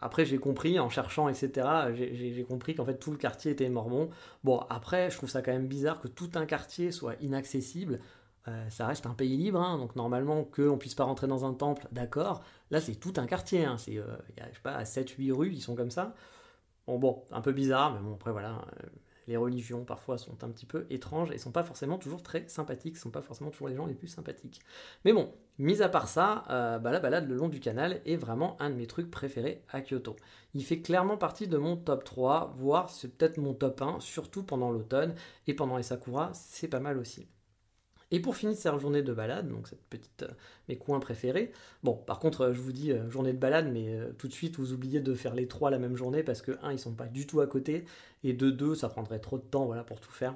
après, 0.02 0.26
j'ai 0.26 0.38
compris, 0.38 0.80
en 0.80 0.90
cherchant, 0.90 1.30
etc., 1.30 1.68
j'ai 1.94 2.44
compris 2.48 2.76
qu'en 2.76 2.86
fait, 2.86 2.98
tout 2.98 3.12
le 3.12 3.18
quartier 3.18 3.52
était 3.52 3.70
mormon. 3.70 4.10
Bon, 4.44 4.60
après, 4.70 5.10
je 5.10 5.18
trouve 5.18 5.30
ça 5.30 5.42
quand 5.42 5.52
même 5.52 5.68
bizarre 5.68 6.02
que 6.02 6.08
tout 6.08 6.32
un 6.36 6.46
quartier 6.46 6.92
soit 6.92 7.16
inaccessible. 7.22 8.00
Euh, 8.50 8.70
ça 8.70 8.88
reste 8.88 9.06
un 9.06 9.14
pays 9.14 9.38
libre, 9.38 9.62
hein, 9.62 9.78
donc 9.78 9.96
normalement, 9.96 10.44
qu'on 10.44 10.78
puisse 10.78 10.96
pas 10.96 11.04
rentrer 11.04 11.28
dans 11.28 11.46
un 11.46 11.54
temple, 11.54 11.88
d'accord. 11.92 12.44
Là, 12.72 12.82
c'est 12.82 12.96
tout 12.96 13.14
un 13.18 13.26
quartier. 13.28 13.66
Hein, 13.66 13.78
c'est, 13.78 13.98
euh, 13.98 14.06
je 14.38 14.56
sais 14.56 14.62
pas, 14.64 14.84
7-8 14.84 15.32
rues, 15.32 15.52
ils 15.54 15.62
sont 15.62 15.76
comme 15.76 15.92
ça. 15.92 16.16
Bon, 16.88 17.00
bon, 17.00 17.24
un 17.32 17.42
peu 17.42 17.52
bizarre, 17.52 17.94
mais 17.94 18.00
bon, 18.00 18.16
après, 18.16 18.32
voilà. 18.32 18.62
Euh, 18.84 18.88
les 19.28 19.38
religions 19.38 19.86
parfois 19.86 20.18
sont 20.18 20.44
un 20.44 20.50
petit 20.50 20.66
peu 20.66 20.88
étranges 20.90 21.30
et 21.32 21.38
sont 21.38 21.52
pas 21.52 21.64
forcément 21.64 22.00
toujours 22.00 22.24
très 22.24 22.48
sympathiques, 22.48 22.98
sont 22.98 23.12
pas 23.12 23.22
forcément 23.22 23.52
toujours 23.52 23.68
les 23.68 23.76
gens 23.76 23.86
les 23.86 23.94
plus 23.94 24.08
sympathiques. 24.08 24.60
Mais 25.06 25.14
bon, 25.14 25.32
mis 25.60 25.84
à 25.84 25.90
part 25.90 26.08
ça, 26.08 26.46
bah, 26.48 26.92
la 26.92 27.00
balade 27.00 27.30
le 27.30 27.36
long 27.36 27.48
du 27.48 27.60
canal 27.60 28.02
est 28.08 28.16
vraiment 28.16 28.60
un 28.60 28.72
de 28.72 28.76
mes 28.76 28.88
trucs 28.88 29.12
préférés 29.12 29.64
à 29.70 29.82
Kyoto. 29.82 30.16
Il 30.56 30.66
fait 30.66 30.82
clairement 30.82 31.16
partie 31.16 31.48
de 31.48 31.58
mon 31.58 31.78
top 31.78 32.06
3, 32.06 32.56
voire 32.58 32.90
c'est 32.90 33.10
peut-être 33.10 33.38
mon 33.38 33.54
top 33.54 33.84
1, 33.84 34.00
surtout 34.00 34.42
pendant 34.42 34.72
l'automne 34.72 35.14
et 35.46 35.54
pendant 35.54 35.78
les 35.78 35.84
sakura, 35.84 36.32
c'est 36.34 36.68
pas 36.68 36.80
mal 36.80 36.98
aussi. 36.98 37.28
Et 38.12 38.20
pour 38.20 38.36
finir 38.36 38.56
cette 38.56 38.80
journée 38.80 39.04
de 39.04 39.14
balade, 39.14 39.48
donc 39.50 39.68
cette 39.68 39.84
petite, 39.84 40.24
euh, 40.24 40.34
mes 40.68 40.78
coins 40.78 41.00
préférés. 41.00 41.52
Bon, 41.84 41.94
par 41.94 42.20
contre, 42.20 42.42
euh, 42.42 42.54
je 42.54 42.62
vous 42.62 42.72
dis 42.72 42.92
euh, 42.92 43.10
journée 43.10 43.34
de 43.34 43.38
balade, 43.38 43.72
mais 43.72 44.00
tout 44.18 44.28
de 44.28 44.34
suite 44.34 44.58
vous 44.58 44.74
oubliez 44.74 45.00
de 45.00 45.14
faire 45.14 45.36
les 45.36 45.48
trois 45.48 45.70
la 45.70 45.78
même 45.80 45.96
journée 45.96 46.24
parce 46.24 46.42
que 46.42 46.54
un, 46.64 46.72
ils 46.72 46.80
sont 46.80 46.94
pas 46.94 47.06
du 47.06 47.28
tout 47.28 47.40
à 47.42 47.48
côté, 47.48 47.86
et 48.24 48.34
de 48.34 48.50
deux, 48.50 48.76
ça 48.76 48.90
prendrait 48.90 49.20
trop 49.20 49.38
de 49.38 49.44
temps, 49.44 49.66
voilà, 49.66 49.84
pour 49.84 50.00
tout 50.00 50.12
faire. 50.12 50.36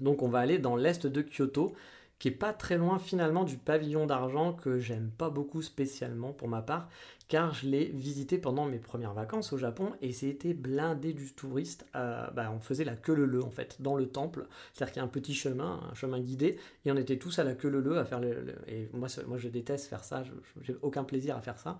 Donc 0.00 0.22
on 0.22 0.28
va 0.28 0.40
aller 0.40 0.58
dans 0.58 0.76
l'est 0.76 1.06
de 1.06 1.22
Kyoto, 1.22 1.74
qui 2.22 2.28
est 2.28 2.30
pas 2.30 2.52
très 2.52 2.78
loin 2.78 3.00
finalement 3.00 3.42
du 3.42 3.56
pavillon 3.56 4.06
d'argent 4.06 4.52
que 4.52 4.78
j'aime 4.78 5.10
pas 5.10 5.28
beaucoup 5.28 5.60
spécialement 5.60 6.32
pour 6.32 6.46
ma 6.46 6.62
part, 6.62 6.88
car 7.26 7.52
je 7.52 7.66
l'ai 7.66 7.86
visité 7.86 8.38
pendant 8.38 8.64
mes 8.64 8.78
premières 8.78 9.12
vacances 9.12 9.52
au 9.52 9.58
Japon 9.58 9.90
et 10.02 10.12
c'était 10.12 10.54
blindé 10.54 11.14
du 11.14 11.32
touriste. 11.32 11.84
Euh, 11.96 12.30
bah, 12.30 12.52
on 12.56 12.60
faisait 12.60 12.84
la 12.84 12.94
queue 12.94 13.14
leu 13.14 13.42
en 13.42 13.50
fait 13.50 13.82
dans 13.82 13.96
le 13.96 14.06
temple, 14.06 14.46
c'est-à-dire 14.72 14.92
qu'il 14.92 15.00
y 15.00 15.02
a 15.02 15.04
un 15.04 15.08
petit 15.08 15.34
chemin, 15.34 15.80
un 15.90 15.94
chemin 15.94 16.20
guidé, 16.20 16.60
et 16.84 16.92
on 16.92 16.96
était 16.96 17.16
tous 17.16 17.40
à 17.40 17.42
la 17.42 17.54
queue 17.54 17.70
leu 17.70 17.98
à 17.98 18.04
faire 18.04 18.20
le, 18.20 18.54
et 18.68 18.88
moi, 18.92 19.08
moi 19.26 19.36
je 19.36 19.48
déteste 19.48 19.86
faire 19.86 20.04
ça, 20.04 20.22
j'ai 20.60 20.76
aucun 20.80 21.02
plaisir 21.02 21.36
à 21.36 21.40
faire 21.40 21.58
ça. 21.58 21.76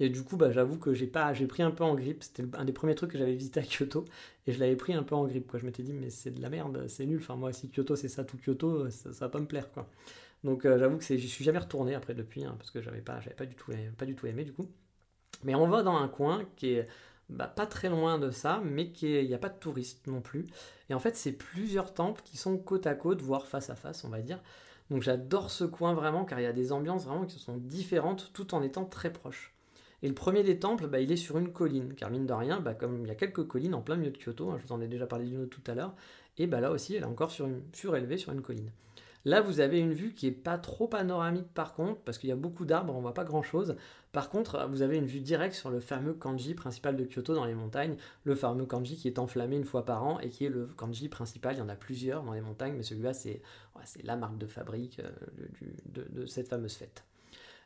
Et 0.00 0.08
du 0.08 0.22
coup, 0.24 0.36
bah, 0.36 0.50
j'avoue 0.50 0.78
que 0.78 0.94
j'ai 0.94 1.06
pas, 1.06 1.32
j'ai 1.34 1.46
pris 1.46 1.62
un 1.62 1.70
peu 1.70 1.84
en 1.84 1.94
grippe. 1.94 2.22
C'était 2.22 2.44
un 2.54 2.64
des 2.64 2.72
premiers 2.72 2.94
trucs 2.94 3.12
que 3.12 3.18
j'avais 3.18 3.34
visité 3.34 3.60
à 3.60 3.62
Kyoto 3.62 4.06
et 4.46 4.52
je 4.52 4.58
l'avais 4.58 4.76
pris 4.76 4.94
un 4.94 5.02
peu 5.02 5.14
en 5.14 5.26
grippe. 5.26 5.46
Quoi. 5.46 5.60
Je 5.60 5.66
m'étais 5.66 5.82
dit, 5.82 5.92
mais 5.92 6.10
c'est 6.10 6.30
de 6.30 6.40
la 6.40 6.48
merde, 6.48 6.86
c'est 6.88 7.06
nul. 7.06 7.20
Enfin, 7.20 7.36
moi, 7.36 7.52
si 7.52 7.68
Kyoto 7.68 7.96
c'est 7.96 8.08
ça, 8.08 8.24
tout 8.24 8.38
Kyoto, 8.38 8.88
ça, 8.90 9.12
ça 9.12 9.26
va 9.26 9.28
pas 9.28 9.40
me 9.40 9.46
plaire. 9.46 9.70
Quoi. 9.72 9.86
Donc, 10.42 10.64
euh, 10.64 10.78
j'avoue 10.78 10.96
que 10.96 11.04
je 11.04 11.26
suis 11.26 11.44
jamais 11.44 11.58
retourné 11.58 11.94
après 11.94 12.14
depuis, 12.14 12.44
hein, 12.44 12.54
parce 12.58 12.70
que 12.70 12.80
j'avais 12.80 13.02
pas, 13.02 13.20
pas 13.36 13.46
du 13.46 13.54
tout, 13.54 13.72
pas 13.98 14.06
du 14.06 14.14
tout 14.16 14.26
aimé 14.26 14.44
du 14.44 14.52
coup. 14.52 14.66
Mais 15.44 15.54
on 15.54 15.68
va 15.68 15.82
dans 15.82 15.96
un 15.96 16.08
coin 16.08 16.44
qui 16.56 16.72
est 16.72 16.88
bah, 17.28 17.46
pas 17.46 17.66
très 17.66 17.88
loin 17.88 18.18
de 18.18 18.30
ça, 18.30 18.60
mais 18.64 18.90
il 19.02 19.26
n'y 19.26 19.34
a 19.34 19.38
pas 19.38 19.48
de 19.50 19.58
touristes 19.58 20.06
non 20.06 20.20
plus. 20.20 20.46
Et 20.88 20.94
en 20.94 20.98
fait, 20.98 21.16
c'est 21.16 21.32
plusieurs 21.32 21.94
temples 21.94 22.22
qui 22.24 22.36
sont 22.36 22.56
côte 22.58 22.86
à 22.86 22.94
côte, 22.94 23.22
voire 23.22 23.46
face 23.46 23.70
à 23.70 23.76
face, 23.76 24.04
on 24.04 24.08
va 24.08 24.20
dire. 24.20 24.40
Donc 24.90 25.02
j'adore 25.02 25.50
ce 25.50 25.64
coin 25.64 25.94
vraiment, 25.94 26.24
car 26.24 26.40
il 26.40 26.42
y 26.44 26.46
a 26.46 26.52
des 26.52 26.72
ambiances 26.72 27.04
vraiment 27.04 27.26
qui 27.26 27.38
sont 27.38 27.56
différentes 27.56 28.32
tout 28.32 28.54
en 28.54 28.62
étant 28.62 28.84
très 28.84 29.12
proches. 29.12 29.54
Et 30.02 30.08
le 30.08 30.14
premier 30.14 30.42
des 30.42 30.58
temples, 30.58 30.86
bah, 30.86 31.00
il 31.00 31.12
est 31.12 31.16
sur 31.16 31.38
une 31.38 31.52
colline, 31.52 31.94
car 31.94 32.10
mine 32.10 32.26
de 32.26 32.32
rien, 32.32 32.60
bah, 32.60 32.74
comme 32.74 33.02
il 33.02 33.08
y 33.08 33.10
a 33.10 33.14
quelques 33.14 33.46
collines 33.46 33.74
en 33.74 33.82
plein 33.82 33.96
milieu 33.96 34.10
de 34.10 34.18
Kyoto, 34.18 34.50
hein, 34.50 34.58
je 34.58 34.66
vous 34.66 34.72
en 34.72 34.80
ai 34.80 34.88
déjà 34.88 35.06
parlé 35.06 35.26
d'une 35.26 35.42
autre 35.42 35.50
tout 35.50 35.70
à 35.70 35.74
l'heure, 35.74 35.94
et 36.38 36.46
bah, 36.46 36.60
là 36.60 36.70
aussi, 36.70 36.94
elle 36.94 37.02
est 37.02 37.06
encore 37.06 37.30
sur 37.30 37.46
une, 37.46 37.62
surélevée 37.72 38.16
sur 38.16 38.32
une 38.32 38.40
colline. 38.40 38.70
Là, 39.26 39.42
vous 39.42 39.60
avez 39.60 39.78
une 39.78 39.92
vue 39.92 40.14
qui 40.14 40.26
est 40.26 40.32
pas 40.32 40.56
trop 40.56 40.88
panoramique 40.88 41.52
par 41.52 41.74
contre, 41.74 42.00
parce 42.00 42.16
qu'il 42.16 42.30
y 42.30 42.32
a 42.32 42.36
beaucoup 42.36 42.64
d'arbres, 42.64 42.96
on 42.96 43.02
voit 43.02 43.12
pas 43.12 43.24
grand 43.24 43.42
chose. 43.42 43.76
Par 44.12 44.30
contre, 44.30 44.66
vous 44.70 44.80
avez 44.80 44.96
une 44.96 45.04
vue 45.04 45.20
directe 45.20 45.54
sur 45.54 45.68
le 45.68 45.80
fameux 45.80 46.14
kanji 46.14 46.54
principal 46.54 46.96
de 46.96 47.04
Kyoto 47.04 47.34
dans 47.34 47.44
les 47.44 47.54
montagnes, 47.54 47.96
le 48.24 48.34
fameux 48.34 48.64
kanji 48.64 48.96
qui 48.96 49.08
est 49.08 49.18
enflammé 49.18 49.56
une 49.56 49.66
fois 49.66 49.84
par 49.84 50.04
an 50.04 50.18
et 50.20 50.30
qui 50.30 50.46
est 50.46 50.48
le 50.48 50.66
kanji 50.66 51.10
principal. 51.10 51.54
Il 51.54 51.58
y 51.58 51.62
en 51.62 51.68
a 51.68 51.76
plusieurs 51.76 52.22
dans 52.22 52.32
les 52.32 52.40
montagnes, 52.40 52.74
mais 52.76 52.82
celui-là, 52.82 53.12
c'est 53.12 53.42
la 54.02 54.16
marque 54.16 54.38
de 54.38 54.46
fabrique 54.46 55.00
euh, 55.00 55.10
de 56.08 56.24
cette 56.24 56.48
fameuse 56.48 56.74
fête. 56.74 57.04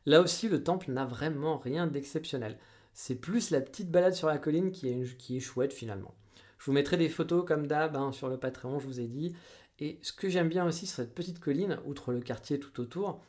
Là 0.07 0.21
aussi, 0.21 0.49
le 0.49 0.62
temple 0.62 0.90
n'a 0.90 1.07
vraiment 1.07 1.59
rien 1.59 1.87
d'exceptionnel. 1.87 2.59
C'est 2.93 3.14
plus 3.14 3.51
la 3.51 3.61
petite 3.61 3.90
balade 3.90 4.14
sur 4.14 4.29
la 4.29 4.38
colline 4.38 4.71
qui 4.71 4.88
est, 4.88 5.40
chouette 5.40 5.73
finalement. 5.73 6.14
Je 6.59 6.67
vous 6.67 6.73
mettrai 6.73 6.97
des 6.97 7.09
photos 7.09 7.45
comme 7.47 7.67
d'hab 7.67 7.97
hein, 7.97 8.12
sur 8.12 8.29
le 8.29 8.37
Patreon, 8.37 8.79
je 8.79 8.87
vous 8.87 9.01
ai 9.01 9.07
dit. 9.07 9.35
Et 9.81 9.99
ce 10.03 10.12
que 10.12 10.29
j'aime 10.29 10.49
bien 10.49 10.67
aussi 10.67 10.87
sur 10.87 10.97
cette 10.97 11.14
petite 11.14 11.40
colline, 11.40 11.79
outre 11.85 12.12
le 12.12 12.21
quartier 12.21 12.61
tout 12.61 12.81
autour, 12.81 13.21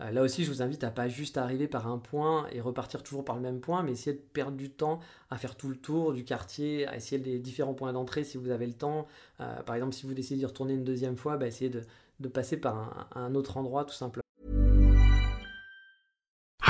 euh, 0.00 0.10
là 0.10 0.22
aussi 0.22 0.44
je 0.44 0.50
vous 0.50 0.62
invite 0.62 0.82
à 0.82 0.90
pas 0.90 1.06
juste 1.06 1.38
arriver 1.38 1.68
par 1.68 1.86
un 1.86 1.98
point 1.98 2.46
et 2.50 2.60
repartir 2.60 3.02
toujours 3.02 3.24
par 3.24 3.36
le 3.36 3.42
même 3.42 3.60
point, 3.60 3.82
mais 3.82 3.92
essayer 3.92 4.16
de 4.16 4.22
perdre 4.32 4.56
du 4.56 4.70
temps 4.70 4.98
à 5.30 5.38
faire 5.38 5.54
tout 5.56 5.68
le 5.68 5.76
tour 5.76 6.12
du 6.12 6.24
quartier, 6.24 6.86
à 6.88 6.96
essayer 6.96 7.22
les 7.22 7.38
différents 7.38 7.74
points 7.74 7.92
d'entrée 7.92 8.24
si 8.24 8.36
vous 8.36 8.50
avez 8.50 8.66
le 8.66 8.74
temps. 8.74 9.06
Euh, 9.40 9.62
par 9.62 9.76
exemple, 9.76 9.94
si 9.94 10.06
vous 10.06 10.14
décidez 10.14 10.38
d'y 10.40 10.46
retourner 10.46 10.74
une 10.74 10.84
deuxième 10.84 11.16
fois, 11.16 11.36
bah, 11.36 11.46
essayez 11.46 11.70
de, 11.70 11.82
passer 12.28 12.56
par 12.56 13.08
un 13.16 13.34
autre 13.34 13.56
endroit 13.56 13.84
tout 13.84 13.94
simplement. 13.94 14.22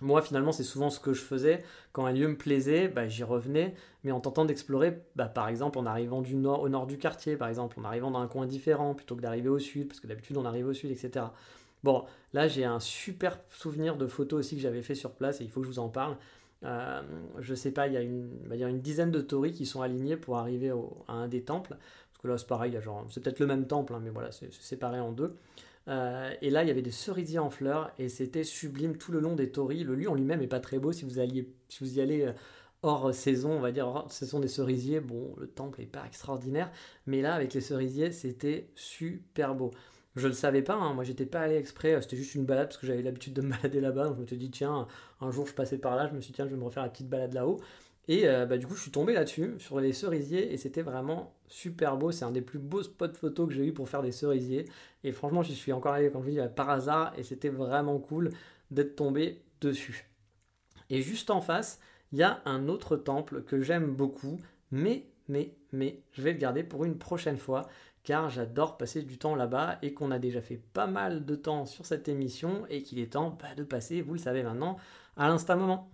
Moi, 0.00 0.22
finalement, 0.22 0.52
c'est 0.52 0.64
souvent 0.64 0.90
ce 0.90 0.98
que 0.98 1.12
je 1.12 1.22
faisais. 1.22 1.62
Quand 1.92 2.04
un 2.04 2.12
lieu 2.12 2.26
me 2.26 2.36
plaisait, 2.36 2.88
bah, 2.88 3.08
j'y 3.08 3.22
revenais, 3.22 3.74
mais 4.02 4.10
en 4.10 4.20
tentant 4.20 4.44
d'explorer, 4.44 5.00
bah, 5.14 5.26
par 5.26 5.48
exemple, 5.48 5.78
en 5.78 5.86
arrivant 5.86 6.20
du 6.20 6.34
nord, 6.34 6.62
au 6.62 6.68
nord 6.68 6.86
du 6.86 6.98
quartier, 6.98 7.36
par 7.36 7.48
exemple, 7.48 7.78
en 7.78 7.84
arrivant 7.84 8.10
dans 8.10 8.18
un 8.18 8.26
coin 8.26 8.46
différent, 8.46 8.94
plutôt 8.94 9.14
que 9.14 9.20
d'arriver 9.20 9.48
au 9.48 9.58
sud, 9.58 9.88
parce 9.88 10.00
que 10.00 10.06
d'habitude, 10.06 10.36
on 10.36 10.44
arrive 10.44 10.66
au 10.66 10.74
sud, 10.74 10.90
etc. 10.90 11.26
Bon, 11.84 12.04
là, 12.32 12.48
j'ai 12.48 12.64
un 12.64 12.80
super 12.80 13.38
souvenir 13.52 13.96
de 13.96 14.06
photos 14.06 14.40
aussi 14.40 14.56
que 14.56 14.62
j'avais 14.62 14.82
fait 14.82 14.96
sur 14.96 15.12
place, 15.12 15.40
et 15.40 15.44
il 15.44 15.50
faut 15.50 15.60
que 15.60 15.66
je 15.66 15.72
vous 15.72 15.78
en 15.78 15.88
parle. 15.88 16.16
Euh, 16.64 17.02
je 17.38 17.54
sais 17.54 17.70
pas, 17.70 17.86
il 17.86 17.92
y 17.92 17.96
a 17.96 18.00
une, 18.00 18.80
dizaine 18.80 19.10
de 19.10 19.20
tories 19.20 19.52
qui 19.52 19.66
sont 19.66 19.82
alignés 19.82 20.16
pour 20.16 20.38
arriver 20.38 20.72
à 21.08 21.12
un 21.12 21.28
des 21.28 21.42
temples. 21.42 21.76
Parce 21.76 22.22
que 22.22 22.28
là, 22.28 22.38
c'est 22.38 22.46
pareil, 22.48 22.76
c'est 23.10 23.22
peut-être 23.22 23.38
le 23.38 23.46
même 23.46 23.66
temple, 23.66 23.94
hein, 23.94 24.00
mais 24.02 24.10
voilà, 24.10 24.32
c'est 24.32 24.52
séparé 24.52 24.98
en 24.98 25.12
deux. 25.12 25.36
Euh, 25.88 26.32
et 26.40 26.50
là, 26.50 26.62
il 26.62 26.68
y 26.68 26.70
avait 26.70 26.82
des 26.82 26.90
cerisiers 26.90 27.38
en 27.38 27.50
fleurs 27.50 27.92
et 27.98 28.08
c'était 28.08 28.44
sublime 28.44 28.96
tout 28.96 29.12
le 29.12 29.20
long 29.20 29.34
des 29.34 29.50
tories. 29.50 29.84
Le 29.84 29.94
lieu 29.94 30.08
en 30.08 30.14
lui-même 30.14 30.42
est 30.42 30.46
pas 30.46 30.60
très 30.60 30.78
beau 30.78 30.92
si 30.92 31.04
vous, 31.04 31.18
alliez, 31.18 31.52
si 31.68 31.84
vous 31.84 31.98
y 31.98 32.00
allez 32.00 32.22
euh, 32.22 32.32
hors 32.82 33.12
saison, 33.14 33.52
on 33.52 33.60
va 33.60 33.72
dire 33.72 34.06
ce 34.08 34.26
sont 34.26 34.40
des 34.40 34.48
cerisiers. 34.48 35.00
Bon, 35.00 35.34
le 35.38 35.46
temple 35.46 35.82
est 35.82 35.86
pas 35.86 36.04
extraordinaire, 36.06 36.70
mais 37.06 37.20
là, 37.22 37.34
avec 37.34 37.54
les 37.54 37.60
cerisiers, 37.60 38.12
c'était 38.12 38.68
super 38.74 39.54
beau. 39.54 39.70
Je 40.16 40.28
le 40.28 40.34
savais 40.34 40.62
pas, 40.62 40.74
hein. 40.74 40.94
moi 40.94 41.02
j'étais 41.02 41.26
pas 41.26 41.40
allé 41.40 41.56
exprès, 41.56 42.00
c'était 42.00 42.16
juste 42.16 42.36
une 42.36 42.44
balade 42.44 42.68
parce 42.68 42.76
que 42.76 42.86
j'avais 42.86 43.02
l'habitude 43.02 43.32
de 43.34 43.42
me 43.42 43.50
balader 43.56 43.80
là-bas. 43.80 44.04
Donc 44.08 44.16
je 44.16 44.22
me 44.22 44.26
suis 44.26 44.36
dit, 44.36 44.50
tiens, 44.50 44.86
un 45.20 45.30
jour 45.32 45.46
je 45.46 45.54
passais 45.54 45.78
par 45.78 45.96
là, 45.96 46.06
je 46.08 46.14
me 46.14 46.20
suis 46.20 46.30
dit, 46.30 46.36
tiens, 46.36 46.46
je 46.46 46.50
vais 46.50 46.56
me 46.56 46.64
refaire 46.64 46.84
la 46.84 46.88
petite 46.88 47.08
balade 47.08 47.34
là-haut. 47.34 47.60
Et 48.08 48.28
euh, 48.28 48.44
bah, 48.46 48.58
du 48.58 48.66
coup, 48.66 48.74
je 48.74 48.82
suis 48.82 48.90
tombé 48.90 49.14
là-dessus, 49.14 49.54
sur 49.58 49.80
les 49.80 49.92
cerisiers, 49.92 50.52
et 50.52 50.56
c'était 50.56 50.82
vraiment 50.82 51.34
super 51.48 51.96
beau. 51.96 52.12
C'est 52.12 52.24
un 52.24 52.30
des 52.30 52.42
plus 52.42 52.58
beaux 52.58 52.82
spots 52.82 53.14
photos 53.14 53.48
que 53.48 53.54
j'ai 53.54 53.66
eu 53.66 53.72
pour 53.72 53.88
faire 53.88 54.02
des 54.02 54.12
cerisiers. 54.12 54.66
Et 55.04 55.12
franchement, 55.12 55.42
j'y 55.42 55.54
suis 55.54 55.72
encore 55.72 55.92
allé, 55.92 56.10
comme 56.10 56.22
je 56.22 56.30
vous 56.30 56.36
dis, 56.36 56.48
par 56.54 56.70
hasard, 56.70 57.12
et 57.16 57.22
c'était 57.22 57.48
vraiment 57.48 57.98
cool 57.98 58.30
d'être 58.70 58.96
tombé 58.96 59.42
dessus. 59.60 60.10
Et 60.90 61.00
juste 61.00 61.30
en 61.30 61.40
face, 61.40 61.80
il 62.12 62.18
y 62.18 62.22
a 62.22 62.42
un 62.44 62.68
autre 62.68 62.96
temple 62.96 63.42
que 63.42 63.60
j'aime 63.62 63.94
beaucoup, 63.94 64.38
mais, 64.70 65.06
mais, 65.28 65.54
mais, 65.72 66.02
je 66.12 66.22
vais 66.22 66.32
le 66.32 66.38
garder 66.38 66.62
pour 66.62 66.84
une 66.84 66.98
prochaine 66.98 67.38
fois, 67.38 67.68
car 68.02 68.28
j'adore 68.28 68.76
passer 68.76 69.02
du 69.02 69.16
temps 69.16 69.34
là-bas, 69.34 69.78
et 69.80 69.94
qu'on 69.94 70.10
a 70.10 70.18
déjà 70.18 70.42
fait 70.42 70.60
pas 70.74 70.86
mal 70.86 71.24
de 71.24 71.36
temps 71.36 71.64
sur 71.64 71.86
cette 71.86 72.08
émission, 72.08 72.66
et 72.68 72.82
qu'il 72.82 72.98
est 72.98 73.14
temps 73.14 73.38
bah, 73.40 73.54
de 73.56 73.64
passer, 73.64 74.02
vous 74.02 74.12
le 74.12 74.18
savez 74.18 74.42
maintenant, 74.42 74.76
à 75.16 75.28
l'instant 75.28 75.56
moment. 75.56 75.90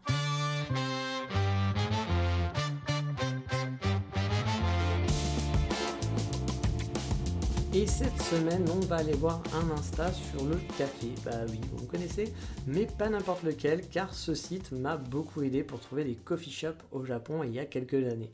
Cette 7.91 8.23
semaine, 8.23 8.65
on 8.71 8.87
va 8.87 8.97
aller 8.97 9.15
voir 9.15 9.43
un 9.53 9.71
Insta 9.77 10.13
sur 10.13 10.45
le 10.45 10.57
café. 10.79 11.09
Bah 11.25 11.45
oui, 11.49 11.59
vous 11.73 11.83
me 11.85 11.91
connaissez, 11.91 12.33
mais 12.67 12.87
pas 12.87 13.09
n'importe 13.09 13.43
lequel, 13.43 13.89
car 13.89 14.15
ce 14.15 14.33
site 14.33 14.71
m'a 14.71 14.97
beaucoup 14.97 15.43
aidé 15.43 15.65
pour 15.65 15.81
trouver 15.81 16.05
des 16.05 16.15
coffee 16.15 16.53
shops 16.53 16.85
au 16.93 17.05
Japon 17.05 17.43
il 17.43 17.53
y 17.53 17.59
a 17.59 17.67
quelques 17.67 17.95
années. 17.95 18.31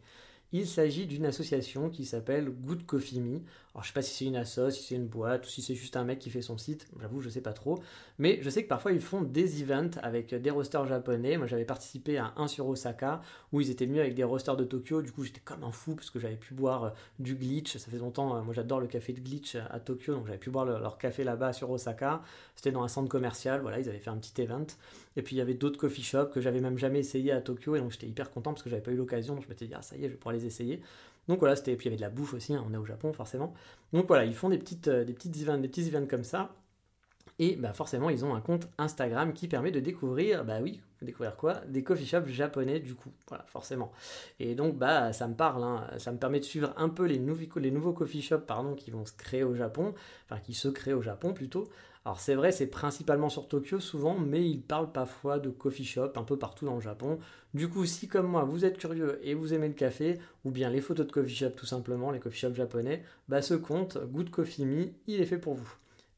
Il 0.53 0.67
s'agit 0.67 1.07
d'une 1.07 1.27
association 1.27 1.91
qui 1.91 2.05
s'appelle 2.05 2.51
Good 2.51 2.87
Coffee 2.87 3.21
Me. 3.21 3.41
Alors 3.75 3.83
je 3.83 3.89
sais 3.89 3.95
pas 3.95 4.01
si 4.01 4.15
c'est 4.15 4.25
une 4.27 4.37
asso, 4.37 4.71
si 4.71 4.83
c'est 4.83 4.95
une 4.95 5.07
boîte, 5.07 5.45
ou 5.45 5.49
si 5.49 5.61
c'est 5.61 5.75
juste 5.75 5.97
un 5.97 6.05
mec 6.05 6.19
qui 6.19 6.31
fait 6.31 6.41
son 6.41 6.57
site, 6.57 6.87
j'avoue 7.01 7.21
je 7.21 7.29
sais 7.29 7.41
pas 7.41 7.53
trop. 7.53 7.79
Mais 8.19 8.39
je 8.41 8.49
sais 8.49 8.63
que 8.63 8.69
parfois 8.69 8.93
ils 8.93 9.01
font 9.01 9.23
des 9.23 9.63
events 9.63 9.99
avec 10.03 10.35
des 10.35 10.51
rosters 10.51 10.87
japonais. 10.87 11.37
Moi 11.37 11.47
j'avais 11.47 11.65
participé 11.65 12.17
à 12.17 12.33
un 12.37 12.47
sur 12.47 12.69
Osaka 12.69 13.21
où 13.53 13.61
ils 13.61 13.71
étaient 13.71 13.87
venus 13.87 14.01
avec 14.01 14.15
des 14.15 14.25
rosters 14.25 14.57
de 14.57 14.65
Tokyo. 14.65 15.03
Du 15.03 15.13
coup 15.13 15.25
j'étais 15.25 15.43
comme 15.45 15.65
un 15.65 15.73
fou 15.73 15.95
parce 15.97 16.11
que 16.11 16.21
j'avais 16.21 16.37
pu 16.37 16.55
boire 16.55 16.85
euh, 16.85 16.91
du 17.19 17.35
glitch. 17.35 17.77
Ça 17.77 17.91
fait 17.91 17.99
longtemps, 17.99 18.37
euh, 18.37 18.43
moi 18.43 18.55
j'adore 18.55 18.81
le 18.81 18.87
café 18.87 19.13
de 19.13 19.21
glitch 19.21 19.57
à 19.57 19.81
Tokyo, 19.81 20.15
donc 20.15 20.27
j'avais 20.27 20.39
pu 20.39 20.51
boire 20.51 20.65
leur 20.65 20.97
café 20.97 21.25
là-bas 21.25 21.53
sur 21.53 21.71
Osaka. 21.71 22.23
C'était 22.55 22.73
dans 22.73 22.85
un 22.85 22.89
centre 22.89 23.09
commercial, 23.09 23.61
voilà, 23.61 23.81
ils 23.81 23.89
avaient 23.89 23.99
fait 23.99 24.11
un 24.11 24.17
petit 24.17 24.41
event. 24.41 24.67
Et 25.17 25.23
puis 25.23 25.37
il 25.37 25.39
y 25.39 25.43
avait 25.43 25.55
d'autres 25.55 25.79
coffee 25.79 26.03
shops 26.03 26.31
que 26.33 26.41
j'avais 26.41 26.61
même 26.61 26.79
jamais 26.79 27.01
essayé 27.01 27.33
à 27.33 27.41
Tokyo 27.41 27.75
et 27.75 27.81
donc 27.81 27.91
j'étais 27.91 28.07
hyper 28.07 28.31
content 28.31 28.53
parce 28.53 28.63
que 28.63 28.71
j'avais 28.71 28.83
pas 28.83 28.93
eu 28.93 28.97
l'occasion. 28.97 29.35
Donc 29.35 29.45
je 29.45 29.49
m'étais 29.49 29.67
dit 29.67 29.75
ah 29.75 29.83
ça 29.83 29.97
y 29.97 30.01
est 30.01 30.09
je 30.09 30.13
vais 30.13 30.19
pouvoir 30.19 30.35
les 30.35 30.47
essayer. 30.47 30.81
Donc 31.29 31.41
voilà, 31.41 31.57
c'était, 31.57 31.75
puis 31.77 31.87
il 31.87 31.89
y 31.89 31.91
avait 31.93 31.97
de 31.97 32.03
la 32.03 32.11
bouffe 32.11 32.35
aussi, 32.35 32.55
hein, 32.55 32.65
on 32.69 32.73
est 32.73 32.77
au 32.77 32.85
Japon 32.85 33.13
forcément. 33.13 33.55
Donc 33.93 34.07
voilà, 34.07 34.25
ils 34.25 34.35
font 34.35 34.49
des, 34.49 34.59
petites, 34.59 34.89
euh, 34.89 35.05
des, 35.05 35.13
petites 35.13 35.37
events, 35.43 35.59
des 35.59 35.69
petits 35.69 35.89
events 35.89 36.07
comme 36.07 36.25
ça. 36.25 36.55
Et 37.39 37.57
bah 37.57 37.75
forcément, 37.75 38.09
ils 38.09 38.25
ont 38.25 38.35
un 38.35 38.41
compte 38.41 38.69
Instagram 38.79 39.35
qui 39.35 39.47
permet 39.47 39.71
de 39.71 39.81
découvrir, 39.81 40.45
bah 40.45 40.61
oui, 40.63 40.81
découvrir 41.03 41.37
quoi? 41.37 41.55
Des 41.69 41.83
coffee 41.83 42.07
shops 42.07 42.29
japonais 42.29 42.81
du 42.81 42.95
coup, 42.95 43.13
voilà, 43.29 43.45
forcément. 43.45 43.93
Et 44.41 44.55
donc, 44.55 44.77
bah, 44.77 45.13
ça 45.13 45.29
me 45.29 45.35
parle, 45.35 45.63
hein. 45.63 45.87
ça 45.99 46.13
me 46.13 46.19
permet 46.19 46.41
de 46.41 46.45
suivre 46.45 46.73
un 46.79 46.89
peu 46.89 47.05
les, 47.05 47.19
nouveaux, 47.19 47.59
les 47.59 47.71
nouveaux 47.71 47.93
coffee 47.93 48.23
shops 48.23 48.47
pardon, 48.47 48.75
qui 48.75 48.91
vont 48.91 49.05
se 49.05 49.13
créer 49.13 49.45
au 49.45 49.55
Japon, 49.55 49.95
enfin 50.25 50.41
qui 50.41 50.55
se 50.55 50.69
créent 50.69 50.95
au 50.95 51.03
Japon 51.03 51.35
plutôt. 51.35 51.69
Alors 52.07 52.21
c'est 52.21 52.37
vrai, 52.37 52.53
c'est 52.53 52.69
principalement 52.69 53.29
sur 53.29 53.49
Tokyo 53.49 53.81
souvent, 53.81 54.17
mais 54.17 54.49
ils 54.49 54.63
parlent 54.63 54.93
parfois 54.93 55.41
de 55.41 55.51
coffee 55.51 55.85
shop 55.85 56.13
un 56.15 56.23
peu 56.23 56.39
partout 56.39 56.65
dans 56.65 56.77
le 56.77 56.81
Japon. 56.81 57.19
Du 57.53 57.69
coup, 57.69 57.85
si 57.85 58.07
comme 58.07 58.29
moi 58.29 58.45
vous 58.45 58.65
êtes 58.65 58.79
curieux 58.79 59.19
et 59.25 59.35
vous 59.35 59.53
aimez 59.53 59.67
le 59.67 59.75
café, 59.75 60.21
ou 60.45 60.53
bien 60.53 60.71
les 60.71 60.81
photos 60.81 61.09
de 61.09 61.11
coffee 61.11 61.35
shop 61.35 61.51
tout 61.57 61.67
simplement, 61.67 62.13
les 62.13 62.21
coffee 62.21 62.39
shops 62.39 62.55
japonais, 62.55 63.03
bah 63.29 63.43
ce 63.43 63.55
compte 63.55 63.99
Good 63.99 64.31
Coffee 64.31 64.65
Me, 64.65 64.91
il 65.09 65.21
est 65.21 65.27
fait 65.27 65.39
pour 65.39 65.55
vous. 65.55 65.69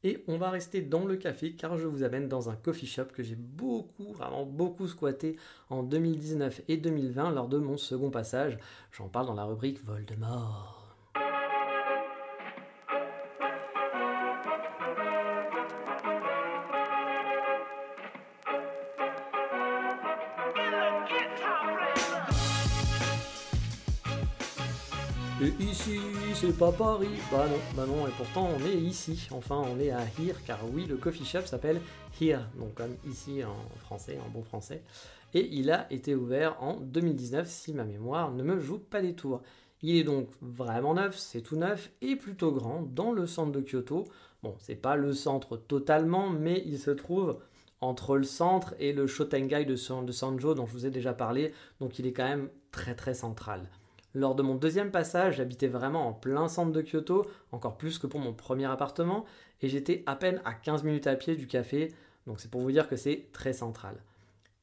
Et 0.05 0.22
on 0.29 0.37
va 0.37 0.51
rester 0.51 0.83
dans 0.83 1.07
le 1.07 1.16
café 1.16 1.53
car 1.53 1.79
je 1.79 1.87
vous 1.87 2.03
amène 2.03 2.29
dans 2.29 2.51
un 2.51 2.55
coffee 2.55 2.87
shop 2.87 3.07
que 3.14 3.22
j'ai 3.22 3.37
beaucoup, 3.37 4.12
vraiment 4.12 4.44
beaucoup 4.44 4.88
squatté 4.88 5.38
en 5.70 5.83
2019 5.83 6.64
et 6.68 6.77
2020 6.77 7.31
lors 7.31 7.48
de 7.48 7.57
mon 7.57 7.79
second 7.79 8.11
passage. 8.11 8.59
J'en 8.92 9.09
parle 9.09 9.27
dans 9.27 9.33
la 9.33 9.44
rubrique 9.44 9.83
Voldemort. 9.87 10.78
Et 25.40 25.62
ici, 25.62 26.01
c'est 26.35 26.59
pas 26.59 26.72
Paris. 26.72 27.07
Bah 27.31 27.46
non, 27.48 27.59
bah 27.77 27.87
non, 27.87 28.09
et 28.09 28.11
pourtant 28.16 28.48
on 28.57 28.66
est 28.66 28.74
ici. 28.74 29.29
Enfin, 29.31 29.62
on 29.72 29.79
est 29.79 29.90
à 29.90 30.03
Here, 30.18 30.35
car 30.44 30.59
oui, 30.72 30.85
le 30.87 30.96
coffee 30.96 31.24
shop 31.24 31.42
s'appelle 31.46 31.81
Here, 32.20 32.40
donc 32.59 32.74
comme 32.74 32.96
ici 33.09 33.44
en 33.44 33.55
français, 33.79 34.18
en 34.27 34.29
bon 34.31 34.42
français. 34.42 34.83
Et 35.35 35.48
il 35.53 35.70
a 35.70 35.87
été 35.92 36.16
ouvert 36.16 36.61
en 36.61 36.81
2019, 36.81 37.48
si 37.48 37.72
ma 37.72 37.85
mémoire 37.85 38.33
ne 38.33 38.42
me 38.42 38.59
joue 38.59 38.81
pas 38.81 39.01
des 39.01 39.14
tours. 39.14 39.42
Il 39.81 39.94
est 39.94 40.03
donc 40.03 40.29
vraiment 40.42 40.94
neuf, 40.94 41.16
c'est 41.16 41.42
tout 41.42 41.57
neuf 41.57 41.92
et 42.03 42.16
plutôt 42.16 42.51
grand 42.51 42.83
dans 42.83 43.12
le 43.12 43.29
centre 43.29 43.53
de 43.53 43.61
Kyoto. 43.61 44.09
Bon, 44.42 44.57
c'est 44.59 44.74
pas 44.74 44.96
le 44.96 45.12
centre 45.12 45.57
totalement, 45.57 46.31
mais 46.31 46.64
il 46.66 46.81
se 46.81 46.90
trouve 46.90 47.38
entre 47.81 48.16
le 48.16 48.24
centre 48.24 48.74
et 48.81 48.92
le 48.92 49.07
Shotengai 49.07 49.64
de, 49.64 50.03
de 50.03 50.12
Sanjo 50.12 50.55
dont 50.55 50.66
je 50.66 50.72
vous 50.72 50.87
ai 50.87 50.90
déjà 50.90 51.12
parlé, 51.12 51.53
donc 51.79 52.01
il 52.01 52.09
est 52.09 52.12
quand 52.12 52.29
même 52.29 52.48
très 52.72 52.96
très 52.96 53.14
central. 53.14 53.70
Lors 54.14 54.35
de 54.35 54.42
mon 54.42 54.55
deuxième 54.55 54.90
passage, 54.90 55.37
j'habitais 55.37 55.66
vraiment 55.66 56.09
en 56.09 56.12
plein 56.12 56.49
centre 56.49 56.73
de 56.73 56.83
Kyoto, 56.83 57.27
encore 57.53 57.77
plus 57.77 57.99
que 57.99 58.07
pour 58.07 58.21
mon 58.21 58.33
premier 58.33 58.64
appartement, 58.64 59.25
et 59.61 59.68
j'étais 59.68 60.03
à 60.07 60.16
peine 60.16 60.40
à 60.44 60.55
15 60.55 60.83
minutes 60.85 61.07
à 61.07 61.16
pied 61.16 61.37
du 61.37 61.47
café, 61.47 61.92
donc 62.27 62.40
c'est 62.40 62.51
pour 62.51 62.61
vous 62.61 62.73
dire 62.73 62.88
que 62.88 62.97
c'est 62.97 63.27
très 63.33 63.53
central. 63.53 63.97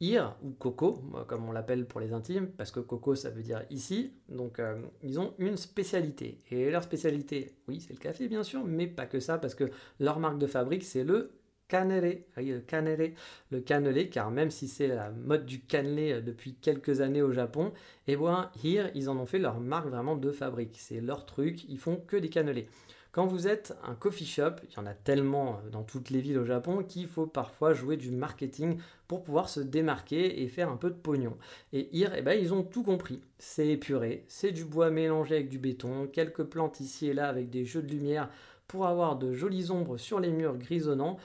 Ir, 0.01 0.35
ou 0.43 0.51
Coco, 0.51 1.01
comme 1.27 1.47
on 1.47 1.51
l'appelle 1.51 1.85
pour 1.85 2.01
les 2.01 2.11
intimes, 2.11 2.47
parce 2.47 2.71
que 2.71 2.79
Coco 2.81 3.15
ça 3.15 3.29
veut 3.29 3.43
dire 3.43 3.63
ici, 3.69 4.11
donc 4.27 4.59
euh, 4.59 4.81
ils 5.03 5.19
ont 5.19 5.33
une 5.37 5.55
spécialité. 5.57 6.41
Et 6.51 6.69
leur 6.69 6.83
spécialité, 6.83 7.55
oui 7.67 7.79
c'est 7.79 7.93
le 7.93 7.99
café 7.99 8.27
bien 8.27 8.43
sûr, 8.43 8.65
mais 8.65 8.87
pas 8.87 9.05
que 9.05 9.19
ça, 9.19 9.37
parce 9.37 9.55
que 9.55 9.65
leur 9.99 10.19
marque 10.19 10.37
de 10.37 10.47
fabrique 10.47 10.83
c'est 10.83 11.03
le 11.03 11.31
cannelé, 11.67 12.25
oui, 12.37 12.51
le 13.51 13.59
cannelé, 13.59 14.09
car 14.09 14.31
même 14.31 14.51
si 14.51 14.67
c'est 14.67 14.87
la 14.87 15.11
mode 15.11 15.45
du 15.45 15.61
cannelé 15.61 16.13
euh, 16.13 16.21
depuis 16.21 16.55
quelques 16.55 17.01
années 17.01 17.21
au 17.21 17.31
Japon, 17.31 17.71
eh 18.07 18.15
bien, 18.15 18.51
here, 18.63 18.89
ils 18.93 19.09
en 19.09 19.17
ont 19.17 19.25
fait 19.25 19.39
leur 19.39 19.59
marque 19.59 19.87
vraiment 19.87 20.15
de 20.15 20.31
fabrique. 20.31 20.77
C'est 20.79 21.01
leur 21.01 21.25
truc, 21.25 21.63
ils 21.69 21.79
font 21.79 21.97
que 21.97 22.17
des 22.17 22.29
cannelés. 22.29 22.67
Quand 23.15 23.27
vous 23.27 23.47
êtes 23.47 23.73
un 23.85 23.95
coffee 23.95 24.25
shop, 24.25 24.55
il 24.69 24.75
y 24.75 24.79
en 24.79 24.85
a 24.85 24.93
tellement 24.93 25.53
euh, 25.53 25.69
dans 25.69 25.83
toutes 25.83 26.09
les 26.09 26.19
villes 26.19 26.37
au 26.37 26.43
Japon 26.43 26.83
qu'il 26.83 27.07
faut 27.07 27.25
parfois 27.25 27.73
jouer 27.73 27.95
du 27.95 28.11
marketing 28.11 28.77
pour 29.07 29.23
pouvoir 29.23 29.47
se 29.47 29.61
démarquer 29.61 30.43
et 30.43 30.47
faire 30.49 30.69
un 30.69 30.75
peu 30.75 30.89
de 30.89 30.95
pognon. 30.95 31.37
Et 31.71 31.97
here, 31.97 32.11
eh 32.17 32.21
ben, 32.21 32.37
ils 32.37 32.53
ont 32.53 32.63
tout 32.63 32.83
compris. 32.83 33.21
C'est 33.39 33.69
épuré, 33.69 34.25
c'est 34.27 34.51
du 34.51 34.65
bois 34.65 34.89
mélangé 34.89 35.35
avec 35.35 35.49
du 35.49 35.59
béton, 35.59 36.07
quelques 36.07 36.43
plantes 36.43 36.81
ici 36.81 37.07
et 37.07 37.13
là 37.13 37.29
avec 37.29 37.49
des 37.49 37.63
jeux 37.63 37.81
de 37.81 37.91
lumière 37.91 38.29
pour 38.67 38.85
avoir 38.85 39.15
de 39.15 39.31
jolies 39.31 39.71
ombres 39.71 39.97
sur 39.97 40.19
les 40.19 40.31
murs 40.31 40.57
grisonnants 40.57 41.17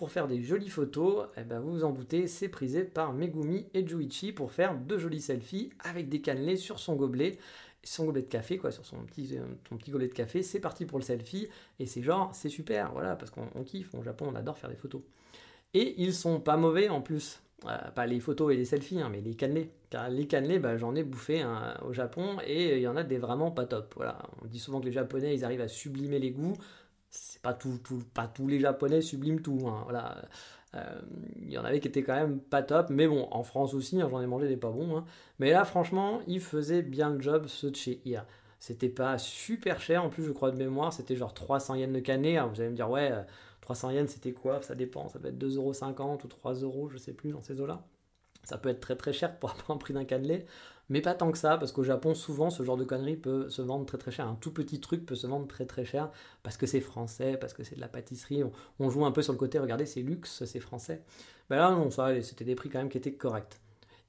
pour 0.00 0.10
faire 0.10 0.28
des 0.28 0.40
jolies 0.40 0.70
photos, 0.70 1.26
eh 1.36 1.42
ben 1.42 1.60
vous 1.60 1.72
vous 1.72 1.84
en 1.84 1.92
doutez, 1.92 2.26
c'est 2.26 2.48
prisé 2.48 2.84
par 2.84 3.12
Megumi 3.12 3.66
et 3.74 3.86
Juichi 3.86 4.32
pour 4.32 4.50
faire 4.50 4.74
de 4.74 4.96
jolis 4.96 5.20
selfies 5.20 5.68
avec 5.78 6.08
des 6.08 6.22
cannelés 6.22 6.56
sur 6.56 6.78
son 6.78 6.96
gobelet, 6.96 7.36
son 7.84 8.06
gobelet 8.06 8.22
de 8.22 8.28
café, 8.28 8.56
quoi, 8.56 8.70
sur 8.70 8.86
son 8.86 8.96
petit, 9.04 9.36
euh, 9.36 9.76
gobelet 9.90 10.08
de 10.08 10.14
café. 10.14 10.42
C'est 10.42 10.58
parti 10.58 10.86
pour 10.86 10.98
le 10.98 11.04
selfie 11.04 11.48
et 11.78 11.84
c'est 11.84 12.00
genre, 12.00 12.30
c'est 12.34 12.48
super, 12.48 12.92
voilà, 12.92 13.14
parce 13.14 13.30
qu'on 13.30 13.62
kiffe. 13.62 13.94
Au 13.94 14.02
Japon, 14.02 14.28
on 14.32 14.34
adore 14.36 14.56
faire 14.56 14.70
des 14.70 14.76
photos. 14.76 15.02
Et 15.74 16.00
ils 16.00 16.14
sont 16.14 16.40
pas 16.40 16.56
mauvais 16.56 16.88
en 16.88 17.02
plus. 17.02 17.42
Euh, 17.66 17.76
pas 17.94 18.06
les 18.06 18.20
photos 18.20 18.54
et 18.54 18.56
les 18.56 18.64
selfies, 18.64 19.02
hein, 19.02 19.10
mais 19.12 19.20
les 19.20 19.34
cannelés. 19.34 19.70
Car 19.90 20.08
les 20.08 20.26
cannelés, 20.26 20.58
bah, 20.58 20.78
j'en 20.78 20.94
ai 20.94 21.02
bouffé 21.02 21.42
hein, 21.42 21.74
au 21.86 21.92
Japon 21.92 22.38
et 22.46 22.76
il 22.76 22.82
y 22.82 22.88
en 22.88 22.96
a 22.96 23.02
des 23.02 23.18
vraiment 23.18 23.50
pas 23.50 23.66
top. 23.66 24.02
On 24.42 24.46
dit 24.46 24.58
souvent 24.58 24.80
que 24.80 24.86
les 24.86 24.92
Japonais, 24.92 25.34
ils 25.34 25.44
arrivent 25.44 25.60
à 25.60 25.68
sublimer 25.68 26.18
les 26.18 26.30
goûts 26.30 26.56
c'est 27.10 27.42
pas 27.42 27.54
tout, 27.54 27.78
pas 28.14 28.26
tous 28.26 28.46
les 28.46 28.60
japonais 28.60 29.00
subliment 29.00 29.40
tout 29.42 29.60
hein, 29.66 29.80
voilà. 29.84 30.24
Euh, 30.74 31.00
il 31.42 31.50
y 31.50 31.58
en 31.58 31.64
avait 31.64 31.80
qui 31.80 31.88
étaient 31.88 32.04
quand 32.04 32.14
même 32.14 32.38
pas 32.38 32.62
top 32.62 32.90
mais 32.90 33.08
bon 33.08 33.26
en 33.32 33.42
France 33.42 33.74
aussi 33.74 34.00
hein, 34.00 34.08
j'en 34.08 34.20
ai 34.20 34.26
mangé 34.26 34.46
des 34.46 34.56
pas 34.56 34.70
bons 34.70 34.98
hein. 34.98 35.04
mais 35.40 35.50
là 35.50 35.64
franchement 35.64 36.20
ils 36.28 36.40
faisaient 36.40 36.82
bien 36.82 37.10
le 37.10 37.20
job 37.20 37.46
ceux 37.48 37.72
de 37.72 37.76
chez 37.76 38.00
IA 38.04 38.24
c'était 38.60 38.88
pas 38.88 39.18
super 39.18 39.80
cher 39.80 40.04
en 40.04 40.10
plus 40.10 40.22
je 40.22 40.30
crois 40.30 40.52
de 40.52 40.56
mémoire 40.56 40.92
c'était 40.92 41.16
genre 41.16 41.34
300 41.34 41.74
yens 41.74 41.92
de 41.92 41.98
canet 41.98 42.40
vous 42.48 42.60
allez 42.60 42.70
me 42.70 42.76
dire 42.76 42.88
ouais 42.88 43.12
300 43.62 43.88
euh, 43.88 43.92
yens 43.94 44.10
c'était 44.12 44.32
quoi? 44.32 44.62
Ça 44.62 44.76
dépend 44.76 45.08
ça 45.08 45.18
peut 45.18 45.28
être 45.28 45.38
2,50€ 45.38 46.24
ou 46.24 46.28
3 46.28 46.54
euros 46.54 46.88
je 46.88 46.98
sais 46.98 47.14
plus 47.14 47.32
dans 47.32 47.40
ces 47.40 47.60
eaux 47.60 47.66
là 47.66 47.84
ça 48.44 48.56
peut 48.56 48.68
être 48.68 48.80
très 48.80 48.94
très 48.94 49.12
cher 49.12 49.38
pour 49.40 49.54
un 49.70 49.76
prix 49.76 49.92
d'un 49.92 50.04
cannelé 50.04 50.46
mais 50.90 51.00
pas 51.00 51.14
tant 51.14 51.30
que 51.30 51.38
ça, 51.38 51.56
parce 51.56 51.72
qu'au 51.72 51.84
Japon, 51.84 52.14
souvent, 52.14 52.50
ce 52.50 52.62
genre 52.64 52.76
de 52.76 52.84
conneries 52.84 53.16
peut 53.16 53.48
se 53.48 53.62
vendre 53.62 53.86
très 53.86 53.96
très 53.96 54.10
cher. 54.10 54.26
Un 54.26 54.34
tout 54.34 54.52
petit 54.52 54.80
truc 54.80 55.06
peut 55.06 55.14
se 55.14 55.26
vendre 55.26 55.46
très 55.46 55.64
très 55.64 55.84
cher, 55.84 56.10
parce 56.42 56.56
que 56.56 56.66
c'est 56.66 56.80
français, 56.80 57.38
parce 57.40 57.54
que 57.54 57.62
c'est 57.62 57.76
de 57.76 57.80
la 57.80 57.88
pâtisserie. 57.88 58.42
On, 58.80 58.90
joue 58.90 59.06
un 59.06 59.12
peu 59.12 59.22
sur 59.22 59.32
le 59.32 59.38
côté, 59.38 59.58
regardez, 59.60 59.86
c'est 59.86 60.02
luxe, 60.02 60.44
c'est 60.44 60.60
français. 60.60 61.02
Ben 61.48 61.56
là, 61.56 61.70
non, 61.70 61.90
ça, 61.90 62.20
c'était 62.22 62.44
des 62.44 62.56
prix 62.56 62.68
quand 62.68 62.78
même 62.78 62.88
qui 62.88 62.98
étaient 62.98 63.14
corrects. 63.14 63.60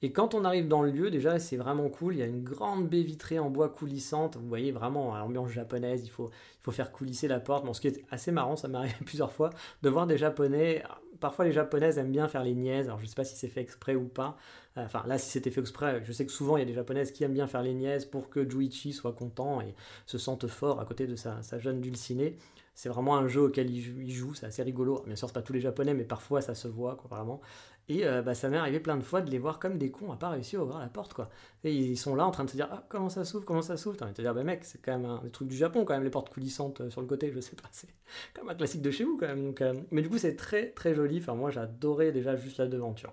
Et 0.04 0.10
quand 0.10 0.34
on 0.34 0.44
arrive 0.44 0.66
dans 0.66 0.82
le 0.82 0.90
lieu, 0.90 1.12
déjà, 1.12 1.38
c'est 1.38 1.56
vraiment 1.56 1.88
cool. 1.88 2.14
Il 2.14 2.18
y 2.18 2.22
a 2.22 2.26
une 2.26 2.42
grande 2.42 2.88
baie 2.88 3.02
vitrée 3.02 3.38
en 3.38 3.50
bois 3.50 3.68
coulissante. 3.68 4.36
Vous 4.36 4.48
voyez 4.48 4.72
vraiment 4.72 5.16
l'ambiance 5.16 5.50
japonaise. 5.50 6.02
Il 6.04 6.10
faut, 6.10 6.30
il 6.30 6.62
faut 6.64 6.72
faire 6.72 6.90
coulisser 6.90 7.28
la 7.28 7.38
porte. 7.38 7.64
Bon, 7.64 7.72
ce 7.72 7.80
qui 7.80 7.86
est 7.86 8.04
assez 8.10 8.32
marrant, 8.32 8.56
ça 8.56 8.66
m'est 8.66 8.78
arrivé 8.78 8.96
plusieurs 9.04 9.30
fois, 9.30 9.50
de 9.82 9.88
voir 9.88 10.08
des 10.08 10.18
Japonais. 10.18 10.82
Parfois, 11.22 11.44
les 11.44 11.52
Japonaises 11.52 11.98
aiment 11.98 12.12
bien 12.12 12.28
faire 12.28 12.42
les 12.42 12.54
niaises. 12.54 12.86
Alors, 12.88 13.00
je 13.00 13.06
sais 13.06 13.14
pas 13.14 13.24
si 13.24 13.36
c'est 13.36 13.48
fait 13.48 13.62
exprès 13.62 13.94
ou 13.94 14.08
pas. 14.08 14.36
Euh, 14.76 14.84
enfin, 14.84 15.04
là, 15.06 15.16
si 15.16 15.30
c'était 15.30 15.50
fait 15.50 15.60
exprès, 15.60 16.02
je 16.04 16.12
sais 16.12 16.26
que 16.26 16.32
souvent, 16.32 16.56
il 16.56 16.60
y 16.60 16.62
a 16.62 16.66
des 16.66 16.74
Japonaises 16.74 17.12
qui 17.12 17.24
aiment 17.24 17.32
bien 17.32 17.46
faire 17.46 17.62
les 17.62 17.74
niaises 17.74 18.04
pour 18.04 18.28
que 18.28 18.48
Juichi 18.48 18.92
soit 18.92 19.12
content 19.12 19.60
et 19.60 19.74
se 20.06 20.18
sente 20.18 20.48
fort 20.48 20.80
à 20.80 20.84
côté 20.84 21.06
de 21.06 21.16
sa, 21.16 21.40
sa 21.42 21.58
jeune 21.58 21.80
dulcinée 21.80 22.36
c'est 22.74 22.88
vraiment 22.88 23.16
un 23.16 23.28
jeu 23.28 23.42
auquel 23.42 23.70
il 23.70 24.10
joue, 24.10 24.34
c'est 24.34 24.46
assez 24.46 24.62
rigolo. 24.62 25.02
Bien 25.06 25.16
sûr, 25.16 25.28
c'est 25.28 25.34
pas 25.34 25.42
tous 25.42 25.52
les 25.52 25.60
japonais, 25.60 25.94
mais 25.94 26.04
parfois 26.04 26.40
ça 26.40 26.54
se 26.54 26.68
voit, 26.68 26.96
quoi, 26.96 27.16
vraiment. 27.16 27.40
Et 27.88 28.06
euh, 28.06 28.22
bah, 28.22 28.34
ça 28.34 28.48
m'est 28.48 28.56
arrivé 28.56 28.80
plein 28.80 28.96
de 28.96 29.02
fois 29.02 29.22
de 29.22 29.30
les 29.30 29.38
voir 29.38 29.58
comme 29.58 29.76
des 29.76 29.90
cons 29.90 30.12
à 30.12 30.16
pas 30.16 30.30
réussir 30.30 30.60
à 30.60 30.64
ouvrir 30.64 30.78
la 30.78 30.88
porte, 30.88 31.14
quoi. 31.14 31.28
Et 31.64 31.74
ils 31.74 31.96
sont 31.96 32.14
là 32.14 32.26
en 32.26 32.30
train 32.30 32.44
de 32.44 32.50
se 32.50 32.56
dire, 32.56 32.68
ah, 32.70 32.86
comment 32.88 33.08
ça 33.08 33.24
s'ouvre, 33.24 33.44
comment 33.44 33.62
ça 33.62 33.76
s'ouvre? 33.76 33.96
T'as 33.96 34.04
envie 34.04 34.12
de 34.12 34.16
te 34.16 34.22
dire, 34.22 34.34
bah 34.34 34.44
mec, 34.44 34.64
c'est 34.64 34.80
quand 34.80 34.96
même 34.96 35.04
un 35.04 35.20
des 35.22 35.30
trucs 35.30 35.48
du 35.48 35.56
Japon, 35.56 35.84
quand 35.84 35.94
même, 35.94 36.04
les 36.04 36.10
portes 36.10 36.32
coulissantes 36.32 36.80
euh, 36.80 36.90
sur 36.90 37.00
le 37.00 37.06
côté, 37.06 37.32
je 37.34 37.40
sais 37.40 37.56
pas, 37.56 37.68
c'est 37.72 37.88
comme 38.34 38.48
un 38.48 38.54
classique 38.54 38.82
de 38.82 38.90
chez 38.90 39.04
vous, 39.04 39.16
quand 39.18 39.26
même. 39.26 39.44
Donc, 39.44 39.60
euh, 39.60 39.74
Mais 39.90 40.02
du 40.02 40.08
coup, 40.08 40.18
c'est 40.18 40.36
très, 40.36 40.70
très 40.70 40.94
joli. 40.94 41.18
Enfin, 41.18 41.34
moi, 41.34 41.50
j'adorais 41.50 42.12
déjà 42.12 42.36
juste 42.36 42.58
la 42.58 42.66
devanture. 42.66 43.12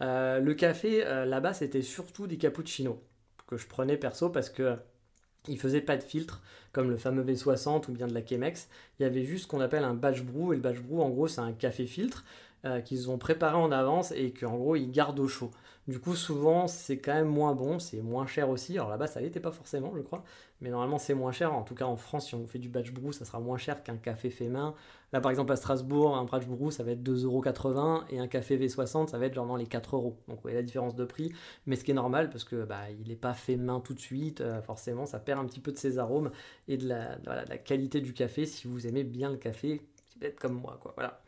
le 0.00 0.52
café, 0.52 1.04
là-bas, 1.26 1.54
c'était 1.54 1.82
surtout 1.82 2.26
des 2.26 2.36
cappuccinos 2.36 2.98
que 3.46 3.56
je 3.56 3.66
prenais 3.66 3.96
perso 3.96 4.30
parce 4.30 4.50
que 4.50 4.76
il 5.48 5.58
faisait 5.58 5.80
pas 5.80 5.96
de 5.96 6.02
filtre, 6.02 6.42
comme 6.72 6.90
le 6.90 6.96
fameux 6.96 7.22
V60 7.22 7.90
ou 7.90 7.92
bien 7.92 8.06
de 8.06 8.14
la 8.14 8.24
Chemex. 8.24 8.68
Il 8.98 9.02
y 9.02 9.06
avait 9.06 9.24
juste 9.24 9.44
ce 9.44 9.48
qu'on 9.48 9.60
appelle 9.60 9.84
un 9.84 9.94
batch 9.94 10.22
brew, 10.22 10.52
et 10.52 10.56
le 10.56 10.62
batch 10.62 10.80
brew, 10.80 11.00
en 11.00 11.10
gros, 11.10 11.28
c'est 11.28 11.40
un 11.40 11.52
café 11.52 11.86
filtre 11.86 12.24
euh, 12.64 12.80
qu'ils 12.80 13.10
ont 13.10 13.18
préparé 13.18 13.56
en 13.56 13.70
avance 13.72 14.12
et 14.12 14.32
qu'en 14.32 14.56
gros, 14.56 14.76
ils 14.76 14.90
gardent 14.90 15.20
au 15.20 15.28
chaud. 15.28 15.50
Du 15.86 15.98
coup, 15.98 16.14
souvent, 16.16 16.66
c'est 16.66 16.96
quand 16.96 17.12
même 17.12 17.28
moins 17.28 17.54
bon, 17.54 17.78
c'est 17.78 18.00
moins 18.00 18.26
cher 18.26 18.48
aussi. 18.48 18.72
Alors 18.78 18.88
là-bas, 18.88 19.06
ça 19.06 19.20
l'était 19.20 19.40
pas 19.40 19.50
forcément, 19.50 19.92
je 19.94 20.00
crois, 20.00 20.24
mais 20.62 20.70
normalement, 20.70 20.96
c'est 20.98 21.12
moins 21.12 21.30
cher. 21.32 21.52
En 21.52 21.62
tout 21.62 21.74
cas, 21.74 21.84
en 21.84 21.96
France, 21.96 22.28
si 22.28 22.34
on 22.34 22.46
fait 22.46 22.58
du 22.58 22.70
batch 22.70 22.90
brew, 22.90 23.12
ça 23.12 23.26
sera 23.26 23.38
moins 23.38 23.58
cher 23.58 23.82
qu'un 23.82 23.98
café 23.98 24.30
fait 24.30 24.48
main. 24.48 24.74
Là, 25.12 25.20
par 25.20 25.30
exemple, 25.30 25.52
à 25.52 25.56
Strasbourg, 25.56 26.16
un 26.16 26.24
batch 26.24 26.46
brew, 26.46 26.70
ça 26.70 26.84
va 26.84 26.92
être 26.92 27.02
2,80€ 27.02 28.04
et 28.08 28.18
un 28.18 28.28
café 28.28 28.56
V60, 28.56 29.08
ça 29.08 29.18
va 29.18 29.26
être 29.26 29.34
genre 29.34 29.46
dans 29.46 29.56
les 29.56 29.66
4 29.66 29.96
euros. 29.96 30.16
Donc, 30.26 30.36
vous 30.36 30.42
voyez 30.42 30.56
la 30.56 30.62
différence 30.62 30.96
de 30.96 31.04
prix, 31.04 31.32
mais 31.66 31.76
ce 31.76 31.84
qui 31.84 31.90
est 31.90 31.94
normal 31.94 32.30
parce 32.30 32.44
que 32.44 32.64
bah, 32.64 32.90
il 32.98 33.08
n'est 33.08 33.14
pas 33.14 33.34
fait 33.34 33.56
main 33.56 33.80
tout 33.80 33.92
de 33.92 34.00
suite. 34.00 34.40
Euh, 34.40 34.62
forcément, 34.62 35.04
ça 35.04 35.18
perd 35.18 35.38
un 35.38 35.44
petit 35.44 35.60
peu 35.60 35.70
de 35.70 35.78
ses 35.78 35.98
arômes 35.98 36.30
et 36.66 36.78
de 36.78 36.88
la, 36.88 37.18
la 37.26 37.58
qualité 37.58 38.00
du 38.00 38.14
café 38.14 38.46
si 38.46 38.66
vous 38.68 38.86
aimez 38.86 39.04
bien 39.04 39.30
le 39.30 39.36
café, 39.36 39.82
peut-être 40.18 40.40
comme 40.40 40.54
moi, 40.54 40.78
quoi. 40.80 40.94
Voilà. 40.96 41.20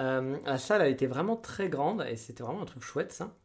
Euh, 0.00 0.38
la 0.44 0.58
salle, 0.58 0.82
a 0.82 0.88
été 0.88 1.06
vraiment 1.06 1.36
très 1.36 1.68
grande 1.68 2.04
et 2.08 2.16
c'était 2.16 2.42
vraiment 2.42 2.62
un 2.62 2.66
truc 2.66 2.82
chouette, 2.82 3.12
ça. 3.12 3.36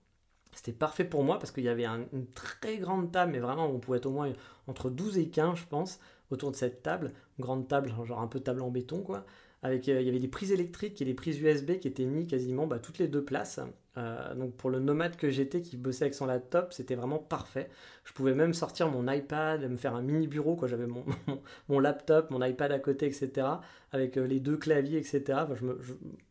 C'était 0.53 0.71
parfait 0.71 1.03
pour 1.03 1.23
moi 1.23 1.37
parce 1.37 1.51
qu'il 1.51 1.65
y 1.65 1.69
avait 1.69 1.85
une 1.85 2.27
très 2.33 2.77
grande 2.77 3.11
table, 3.11 3.33
mais 3.33 3.39
vraiment 3.39 3.67
on 3.67 3.79
pouvait 3.79 3.97
être 3.97 4.05
au 4.05 4.11
moins 4.11 4.31
entre 4.67 4.89
12 4.89 5.17
et 5.17 5.27
15, 5.27 5.57
je 5.59 5.65
pense, 5.65 5.99
autour 6.31 6.51
de 6.51 6.55
cette 6.55 6.81
table. 6.81 7.11
Une 7.37 7.43
grande 7.43 7.67
table, 7.67 7.93
genre 8.05 8.21
un 8.21 8.27
peu 8.27 8.39
table 8.39 8.61
en 8.61 8.69
béton, 8.71 9.01
quoi. 9.01 9.25
Avec, 9.63 9.89
euh, 9.89 9.99
il 9.99 10.05
y 10.05 10.09
avait 10.09 10.19
des 10.19 10.27
prises 10.29 10.51
électriques 10.51 11.01
et 11.01 11.05
des 11.05 11.13
prises 11.13 11.41
USB 11.41 11.79
qui 11.79 11.87
étaient 11.87 12.05
mis 12.05 12.27
quasiment 12.27 12.67
bah, 12.67 12.79
toutes 12.79 12.99
les 12.99 13.07
deux 13.07 13.23
places. 13.23 13.59
Euh, 13.97 14.35
donc 14.35 14.53
pour 14.55 14.69
le 14.69 14.79
nomade 14.79 15.15
que 15.17 15.29
j'étais 15.29 15.61
qui 15.61 15.75
bossait 15.77 16.03
avec 16.05 16.13
son 16.13 16.25
laptop, 16.25 16.71
c'était 16.71 16.95
vraiment 16.95 17.19
parfait. 17.19 17.69
Je 18.05 18.13
pouvais 18.13 18.33
même 18.33 18.53
sortir 18.53 18.89
mon 18.89 19.11
iPad, 19.11 19.69
me 19.69 19.75
faire 19.77 19.95
un 19.95 20.01
mini 20.01 20.27
bureau, 20.27 20.55
quoi. 20.55 20.67
J'avais 20.69 20.87
mon, 20.87 21.03
laptop, 21.79 22.31
mon 22.31 22.41
iPad 22.43 22.71
à 22.71 22.79
côté, 22.79 23.07
etc. 23.07 23.47
Avec 23.91 24.15
les 24.15 24.39
deux 24.39 24.57
claviers, 24.57 24.99
etc. 24.99 25.45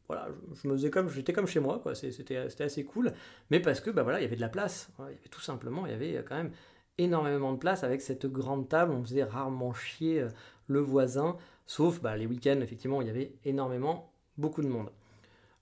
voilà, 0.07 0.29
je, 0.63 0.69
me 0.69 0.75
faisais 0.75 0.91
comme, 0.91 1.09
j'étais 1.09 1.33
comme 1.33 1.47
chez 1.47 1.61
moi, 1.61 1.81
quoi. 1.83 1.95
C'était 1.95 2.37
assez 2.37 2.85
cool. 2.85 3.13
Mais 3.51 3.61
parce 3.61 3.81
que, 3.81 3.91
bah 3.91 4.03
voilà, 4.03 4.21
il 4.21 4.23
y 4.23 4.27
avait 4.27 4.37
de 4.37 4.41
la 4.41 4.49
place. 4.49 4.91
Tout 5.31 5.41
simplement, 5.41 5.87
il 5.87 5.93
y 5.93 5.95
avait 5.95 6.23
quand 6.29 6.37
même 6.37 6.53
énormément 6.99 7.53
de 7.53 7.59
place 7.59 7.85
avec 7.85 8.01
cette 8.01 8.27
grande 8.27 8.69
table. 8.69 8.93
On 8.93 9.03
faisait 9.03 9.25
rarement 9.25 9.73
chier 9.73 10.21
euh, 10.21 10.29
le 10.67 10.81
voisin, 10.81 11.37
sauf 11.67 12.01
bah, 12.01 12.17
les 12.17 12.27
week-ends, 12.27 12.61
effectivement, 12.61 13.01
il 13.03 13.09
y 13.09 13.11
avait 13.11 13.33
énormément, 13.45 14.13
beaucoup 14.39 14.63
de 14.63 14.69
monde. 14.69 14.91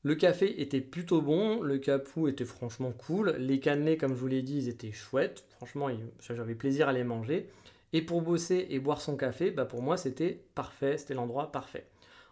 Le 0.04 0.16
café 0.16 0.60
était 0.60 0.80
plutôt 0.80 1.22
bon, 1.22 1.62
le 1.62 1.78
capou 1.78 2.26
était 2.26 2.44
franchement 2.44 2.90
cool, 2.90 3.36
les 3.38 3.60
cannelés, 3.60 3.96
comme 3.96 4.14
je 4.14 4.20
vous 4.20 4.26
l'ai 4.26 4.42
dit, 4.42 4.56
ils 4.56 4.68
étaient 4.68 4.90
chouettes, 4.90 5.44
franchement, 5.50 5.88
j'avais 6.18 6.56
plaisir 6.56 6.88
à 6.88 6.92
les 6.92 7.04
manger. 7.04 7.48
Et 7.92 8.02
pour 8.02 8.22
bosser 8.22 8.66
et 8.70 8.80
boire 8.80 9.00
son 9.00 9.16
café, 9.16 9.50
bah 9.50 9.64
pour 9.64 9.82
moi, 9.82 9.96
c'était 9.96 10.40
parfait, 10.54 10.98
c'était 10.98 11.14
l'endroit 11.14 11.52
parfait. 11.52 11.86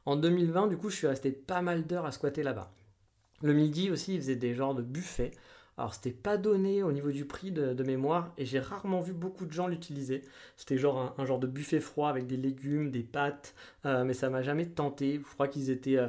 En 0.07 0.17
2020, 0.17 0.69
du 0.69 0.77
coup, 0.77 0.91
je 0.91 0.97
suis 0.97 1.07
resté 1.07 1.31
pas 1.31 1.63
mal 1.63 1.87
d'heures 1.87 2.07
à 2.07 2.13
squatter 2.13 2.43
là-bas. 2.43 2.73
Le 3.43 3.53
midi 3.53 3.91
aussi, 3.91 4.15
ils 4.15 4.21
faisaient 4.21 4.37
des 4.37 4.55
genres 4.55 4.75
de 4.75 4.83
buffets. 4.83 5.33
Alors 5.81 5.95
c'était 5.95 6.11
pas 6.11 6.37
donné 6.37 6.83
au 6.83 6.93
niveau 6.93 7.11
du 7.11 7.25
prix 7.25 7.53
de, 7.53 7.83
mémoire 7.83 8.35
et 8.37 8.45
j'ai 8.45 8.61
rarement 8.61 9.01
vu 9.01 9.15
beaucoup 9.15 9.47
de 9.47 9.53
gens 9.53 9.67
l'utiliser. 9.67 10.23
C'était 10.59 10.77
genre 10.77 11.15
un, 11.17 11.25
genre 11.25 11.39
de 11.39 11.47
buffet 11.47 11.81
froid 11.81 12.11
avec 12.11 12.27
des 12.27 12.37
légumes, 12.37 12.91
des 12.91 13.03
pâtes, 13.03 13.55
euh, 13.87 14.05
mais 14.05 14.13
ça 14.13 14.29
m'a 14.29 14.43
jamais 14.43 14.67
tenté. 14.67 15.23
Je 15.27 15.35
crois 15.35 15.49
qu'ils 15.49 15.71
étaient 15.71 15.97
euh, 15.97 16.09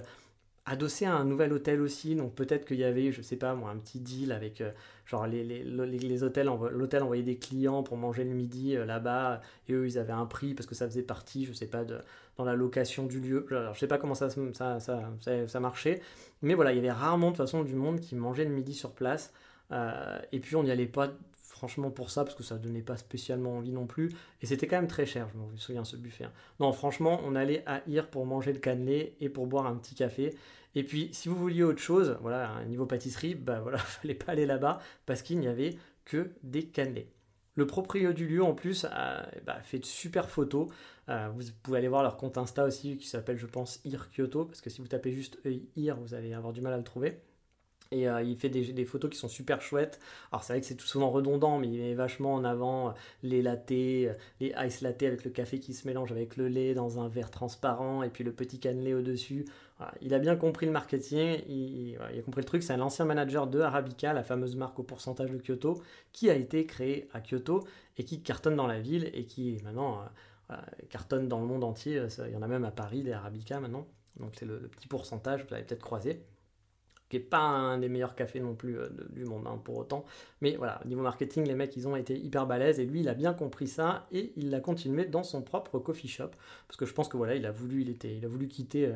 adossés 0.72 1.06
à 1.06 1.14
un 1.14 1.26
nouvel 1.26 1.52
hôtel 1.54 1.82
aussi, 1.82 2.16
donc 2.16 2.34
peut-être 2.34 2.66
qu'il 2.66 2.78
y 2.78 2.84
avait, 2.84 3.12
je 3.12 3.22
sais 3.22 3.36
pas 3.36 3.54
moi, 3.56 3.70
un 3.70 3.78
petit 3.78 4.00
deal 4.00 4.32
avec 4.32 4.62
euh, 4.62 4.72
genre 5.06 5.28
les, 5.28 5.44
les, 5.44 5.64
les 5.64 6.24
hôtels, 6.24 6.50
l'hôtel 6.72 7.04
envoyait 7.04 7.24
des 7.24 7.38
clients 7.38 7.84
pour 7.84 7.98
manger 7.98 8.24
le 8.24 8.32
midi 8.34 8.76
là-bas 8.76 9.42
et 9.68 9.74
eux 9.74 9.86
ils 9.86 9.98
avaient 9.98 10.14
un 10.14 10.26
prix 10.26 10.54
parce 10.54 10.68
que 10.68 10.76
ça 10.76 10.88
faisait 10.88 11.04
partie, 11.04 11.46
je 11.46 11.54
sais 11.54 11.68
pas, 11.68 11.84
dans 12.38 12.46
la 12.46 12.56
location 12.56 13.06
du 13.06 13.20
lieu. 13.20 13.46
Alors, 13.52 13.74
je 13.74 13.80
sais 13.80 13.88
pas 13.88 13.98
comment 13.98 14.16
ça 14.16 14.30
ça, 14.30 14.80
ça, 14.80 15.12
ça, 15.20 15.48
ça 15.48 15.60
marchait, 15.60 16.02
mais 16.42 16.54
voilà, 16.54 16.72
il 16.72 16.78
y 16.78 16.80
avait 16.80 16.92
rarement 16.92 17.32
de 17.32 17.36
toute 17.36 17.46
façon 17.46 17.64
du 17.64 17.76
monde 17.76 18.00
qui 18.00 18.16
mangeait 18.16 18.46
le 18.46 18.52
midi 18.52 18.74
sur 18.74 18.92
place. 18.92 19.34
Euh, 19.72 20.20
et 20.32 20.40
puis 20.40 20.56
on 20.56 20.64
n'y 20.64 20.72
allait 20.72 20.86
pas 20.86 21.12
franchement 21.34 21.92
pour 21.92 22.10
ça 22.10 22.24
parce 22.24 22.36
que 22.36 22.44
ça 22.44 22.58
donnait 22.58 22.82
pas 22.82 22.98
spécialement 22.98 23.58
envie 23.58 23.72
non 23.72 23.86
plus 23.86 24.12
et 24.42 24.48
c'était 24.48 24.66
quand 24.66 24.78
même 24.78 24.88
très 24.88 25.06
cher 25.06 25.28
je 25.32 25.38
me 25.38 25.58
souviens 25.58 25.86
ce 25.86 25.96
buffet 25.96 26.24
hein. 26.24 26.32
non 26.60 26.74
franchement 26.74 27.22
on 27.24 27.36
allait 27.36 27.64
à 27.68 27.84
Ir 27.88 28.10
pour 28.10 28.26
manger 28.26 28.52
le 28.52 28.58
cannelé 28.58 29.16
et 29.20 29.30
pour 29.30 29.46
boire 29.46 29.68
un 29.68 29.76
petit 29.76 29.94
café 29.94 30.36
et 30.74 30.84
puis 30.84 31.10
si 31.14 31.30
vous 31.30 31.36
vouliez 31.36 31.62
autre 31.62 31.80
chose 31.80 32.18
voilà 32.22 32.64
niveau 32.68 32.88
pâtisserie 32.88 33.36
bah 33.36 33.60
voilà 33.60 33.78
fallait 33.78 34.16
pas 34.16 34.32
aller 34.32 34.48
là-bas 34.48 34.80
parce 35.06 35.22
qu'il 35.22 35.40
n'y 35.40 35.48
avait 35.48 35.78
que 36.04 36.32
des 36.42 36.66
cannelés 36.66 37.12
le 37.56 37.68
proprio 37.68 38.14
du 38.14 38.28
lieu 38.28 38.44
en 38.44 38.54
plus 38.54 38.86
a 38.86 39.30
bah, 39.46 39.60
fait 39.62 39.80
de 39.80 39.86
super 39.86 40.30
photos. 40.30 40.70
Euh, 41.10 41.30
vous 41.36 41.44
pouvez 41.64 41.80
aller 41.80 41.90
voir 41.90 42.02
leur 42.02 42.16
compte 42.18 42.38
Insta 42.38 42.64
aussi 42.64 42.98
qui 42.98 43.08
s'appelle 43.08 43.38
je 43.38 43.46
pense 43.46 43.82
Ir 43.84 44.10
Kyoto 44.10 44.46
parce 44.46 44.62
que 44.62 44.70
si 44.70 44.82
vous 44.82 44.88
tapez 44.88 45.12
juste 45.12 45.38
Ir 45.76 45.98
vous 45.98 46.14
allez 46.14 46.34
avoir 46.34 46.54
du 46.54 46.62
mal 46.62 46.74
à 46.74 46.78
le 46.78 46.84
trouver. 46.84 47.20
Et 47.92 48.08
euh, 48.08 48.24
il 48.24 48.38
fait 48.38 48.50
des, 48.50 48.86
photos 48.86 49.12
qui 49.12 49.18
sont 49.18 49.28
super 49.28 49.62
chouettes. 49.62 50.00
Alors 50.32 50.44
c'est 50.44 50.54
vrai 50.54 50.62
que 50.62 50.66
c'est 50.66 50.76
tout 50.76 50.88
souvent 50.88 51.10
redondant, 51.10 51.60
mais 51.60 51.68
il 51.68 51.78
met 51.78 51.94
vachement 51.94 52.34
en 52.34 52.46
avant 52.46 52.90
euh, 52.90 52.92
les 53.22 53.42
lattés, 53.42 54.10
euh, 54.10 54.14
les 54.40 54.54
ice 54.66 54.82
latte 54.82 55.04
avec 55.04 55.26
le 55.26 55.32
café 55.32 55.60
qui 55.60 55.74
se 55.74 55.86
mélange 55.86 56.12
avec 56.14 56.38
le 56.38 56.48
lait 56.48 56.74
dans 56.74 57.02
un 57.02 57.10
verre 57.10 57.32
transparent 57.32 58.02
et 58.04 58.10
puis 58.10 58.24
le 58.24 58.32
petit 58.32 58.60
cannelé 58.60 58.94
au-dessus. 58.94 59.46
Il 60.02 60.14
a 60.14 60.20
bien 60.20 60.36
compris 60.36 60.68
le 60.68 60.72
marketing, 60.72 61.42
il, 61.50 61.98
a 61.98 62.22
compris 62.22 62.42
le 62.42 62.46
truc. 62.46 62.62
C'est 62.62 62.74
un 62.74 62.82
ancien 62.82 63.04
manager 63.04 63.48
de 63.48 63.60
Arabica, 63.62 64.14
la 64.14 64.24
fameuse 64.24 64.56
marque 64.56 64.78
au 64.78 64.84
pourcentage 64.84 65.32
de 65.32 65.40
Kyoto, 65.40 65.82
qui 66.14 66.30
a 66.30 66.36
été 66.36 66.68
créé 66.68 67.10
à 67.14 67.20
Kyoto 67.20 67.64
et 67.98 68.04
qui 68.04 68.22
cartonne 68.22 68.56
dans 68.56 68.68
la 68.68 68.80
ville 68.80 69.10
et 69.16 69.26
qui 69.26 69.60
maintenant 69.64 70.06
cartonne 70.90 71.28
dans 71.28 71.40
le 71.40 71.48
monde 71.48 71.64
entier. 71.64 72.00
Il 72.28 72.32
y 72.32 72.36
en 72.36 72.44
a 72.44 72.48
même 72.48 72.64
à 72.64 72.70
Paris 72.70 73.02
des 73.02 73.12
Arabica 73.12 73.60
maintenant. 73.60 73.88
Donc 74.20 74.34
c'est 74.38 74.46
le, 74.46 74.60
petit 74.60 74.88
pourcentage, 74.88 75.46
vous 75.48 75.54
avez 75.56 75.64
peut-être 75.64 75.82
croisé 75.82 76.22
qui 77.12 77.18
n'est 77.18 77.24
pas 77.24 77.40
un 77.40 77.78
des 77.78 77.90
meilleurs 77.90 78.16
cafés 78.16 78.40
non 78.40 78.56
plus 78.56 78.80
euh, 78.80 78.88
du 79.10 79.26
monde 79.26 79.46
hein, 79.46 79.60
pour 79.62 79.78
autant. 79.78 80.06
Mais 80.40 80.56
voilà, 80.56 80.80
au 80.84 80.88
niveau 80.88 81.02
marketing, 81.02 81.46
les 81.46 81.56
mecs, 81.56 81.76
ils 81.76 81.86
ont 81.88 81.98
été 81.98 82.18
hyper 82.18 82.48
balèzes 82.48 82.80
et 82.80 82.86
lui, 82.86 83.02
il 83.02 83.10
a 83.10 83.14
bien 83.14 83.34
compris 83.34 83.68
ça 83.68 84.08
et 84.14 84.32
il 84.38 84.50
l'a 84.50 84.62
continué 84.62 85.06
dans 85.06 85.24
son 85.24 85.42
propre 85.42 85.78
coffee 85.78 86.08
shop. 86.08 86.30
Parce 86.68 86.78
que 86.78 86.86
je 86.86 86.94
pense 86.94 87.10
que 87.10 87.18
voilà, 87.18 87.36
il 87.36 87.46
a 87.46 87.52
voulu, 87.52 87.82
il 87.82 88.10
il 88.10 88.24
a 88.24 88.28
voulu 88.30 88.48
quitter 88.48 88.86
euh, 88.86 88.94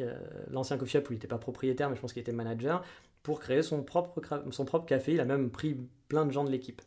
euh, 0.00 0.18
l'ancien 0.50 0.78
coffee 0.78 0.92
shop 0.92 1.10
où 1.10 1.12
il 1.12 1.16
n'était 1.16 1.28
pas 1.28 1.38
propriétaire, 1.38 1.90
mais 1.90 1.96
je 1.96 2.00
pense 2.00 2.14
qu'il 2.14 2.22
était 2.22 2.32
manager 2.32 2.82
pour 3.22 3.38
créer 3.38 3.60
son 3.62 3.82
propre 3.82 4.86
café. 4.86 5.12
Il 5.12 5.20
a 5.20 5.26
même 5.26 5.50
pris 5.50 5.76
plein 6.08 6.24
de 6.24 6.32
gens 6.32 6.44
de 6.44 6.50
l'équipe. 6.50 6.80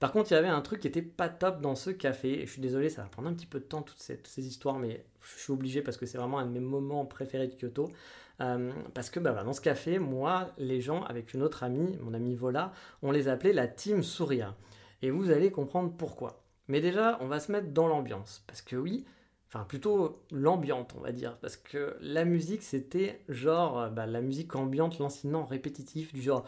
Par 0.00 0.12
contre, 0.12 0.32
il 0.32 0.34
y 0.34 0.36
avait 0.36 0.48
un 0.48 0.60
truc 0.60 0.80
qui 0.80 0.88
était 0.88 1.02
pas 1.02 1.28
top 1.28 1.60
dans 1.60 1.74
ce 1.74 1.90
café, 1.90 2.42
et 2.42 2.46
je 2.46 2.52
suis 2.52 2.60
désolé, 2.60 2.90
ça 2.90 3.02
va 3.02 3.08
prendre 3.08 3.28
un 3.28 3.34
petit 3.34 3.46
peu 3.46 3.60
de 3.60 3.64
temps, 3.64 3.82
toutes 3.82 4.00
ces, 4.00 4.46
histoires, 4.46 4.78
mais 4.78 5.04
je 5.22 5.40
suis 5.40 5.52
obligé 5.52 5.82
parce 5.82 5.96
que 5.96 6.06
c'est 6.06 6.18
vraiment 6.18 6.38
un 6.38 6.46
de 6.46 6.50
mes 6.50 6.60
moments 6.60 7.04
préférés 7.06 7.48
de 7.48 7.54
Kyoto. 7.54 7.90
Euh, 8.40 8.72
parce 8.94 9.10
que 9.10 9.20
bah, 9.20 9.44
dans 9.44 9.52
ce 9.52 9.60
café, 9.60 9.98
moi, 9.98 10.52
les 10.58 10.80
gens, 10.80 11.04
avec 11.04 11.34
une 11.34 11.42
autre 11.42 11.62
amie, 11.62 11.96
mon 12.02 12.14
amie 12.14 12.34
Vola, 12.34 12.72
on 13.02 13.12
les 13.12 13.28
appelait 13.28 13.52
la 13.52 13.68
team 13.68 14.02
sourire. 14.02 14.54
Et 15.02 15.10
vous 15.10 15.30
allez 15.30 15.50
comprendre 15.50 15.92
pourquoi. 15.96 16.42
Mais 16.66 16.80
déjà, 16.80 17.18
on 17.20 17.26
va 17.26 17.40
se 17.40 17.52
mettre 17.52 17.68
dans 17.68 17.86
l'ambiance. 17.86 18.42
Parce 18.46 18.62
que 18.62 18.76
oui, 18.76 19.04
enfin 19.54 19.64
plutôt 19.64 20.20
l'ambiante, 20.32 20.94
on 20.98 21.00
va 21.00 21.12
dire. 21.12 21.36
Parce 21.38 21.56
que 21.56 21.96
la 22.00 22.24
musique, 22.24 22.62
c'était 22.62 23.20
genre 23.28 23.78
euh, 23.80 23.88
bah, 23.88 24.06
la 24.06 24.20
musique 24.20 24.54
ambiante, 24.56 24.98
lancinant, 24.98 25.44
répétitif, 25.44 26.12
du 26.12 26.22
genre 26.22 26.44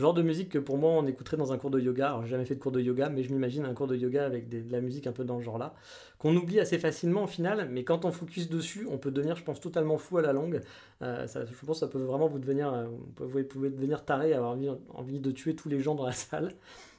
genre 0.00 0.14
de 0.14 0.22
musique 0.22 0.48
que 0.48 0.58
pour 0.58 0.78
moi 0.78 0.90
on 0.90 1.06
écouterait 1.06 1.36
dans 1.36 1.52
un 1.52 1.58
cours 1.58 1.70
de 1.70 1.78
yoga. 1.78 2.18
J'ai 2.22 2.30
jamais 2.30 2.44
fait 2.44 2.54
de 2.54 2.60
cours 2.60 2.72
de 2.72 2.80
yoga, 2.80 3.08
mais 3.08 3.22
je 3.22 3.32
m'imagine 3.32 3.64
un 3.64 3.74
cours 3.74 3.86
de 3.86 3.96
yoga 3.96 4.24
avec 4.24 4.48
de 4.48 4.62
la 4.70 4.80
musique 4.80 5.06
un 5.06 5.12
peu 5.12 5.24
dans 5.24 5.38
ce 5.38 5.44
genre-là, 5.44 5.74
qu'on 6.18 6.34
oublie 6.34 6.58
assez 6.58 6.78
facilement 6.78 7.24
au 7.24 7.26
final, 7.26 7.68
mais 7.70 7.84
quand 7.84 8.04
on 8.04 8.10
focus 8.10 8.48
dessus, 8.48 8.86
on 8.90 8.98
peut 8.98 9.10
devenir, 9.10 9.36
je 9.36 9.44
pense, 9.44 9.60
totalement 9.60 9.98
fou 9.98 10.18
à 10.18 10.22
la 10.22 10.32
longue. 10.32 10.60
Euh, 11.02 11.26
ça, 11.26 11.44
je 11.44 11.66
pense 11.66 11.80
que 11.80 11.86
ça 11.86 11.88
peut 11.88 11.98
vraiment 11.98 12.28
vous 12.28 12.38
devenir, 12.38 12.72
euh, 12.72 12.86
vous 13.18 13.44
pouvez 13.44 13.70
devenir 13.70 14.04
taré, 14.04 14.32
avoir 14.32 14.56
envie, 14.94 15.20
de 15.20 15.30
tuer 15.30 15.54
tous 15.54 15.68
les 15.68 15.80
gens 15.80 15.94
dans 15.94 16.06
la 16.06 16.12
salle. 16.12 16.54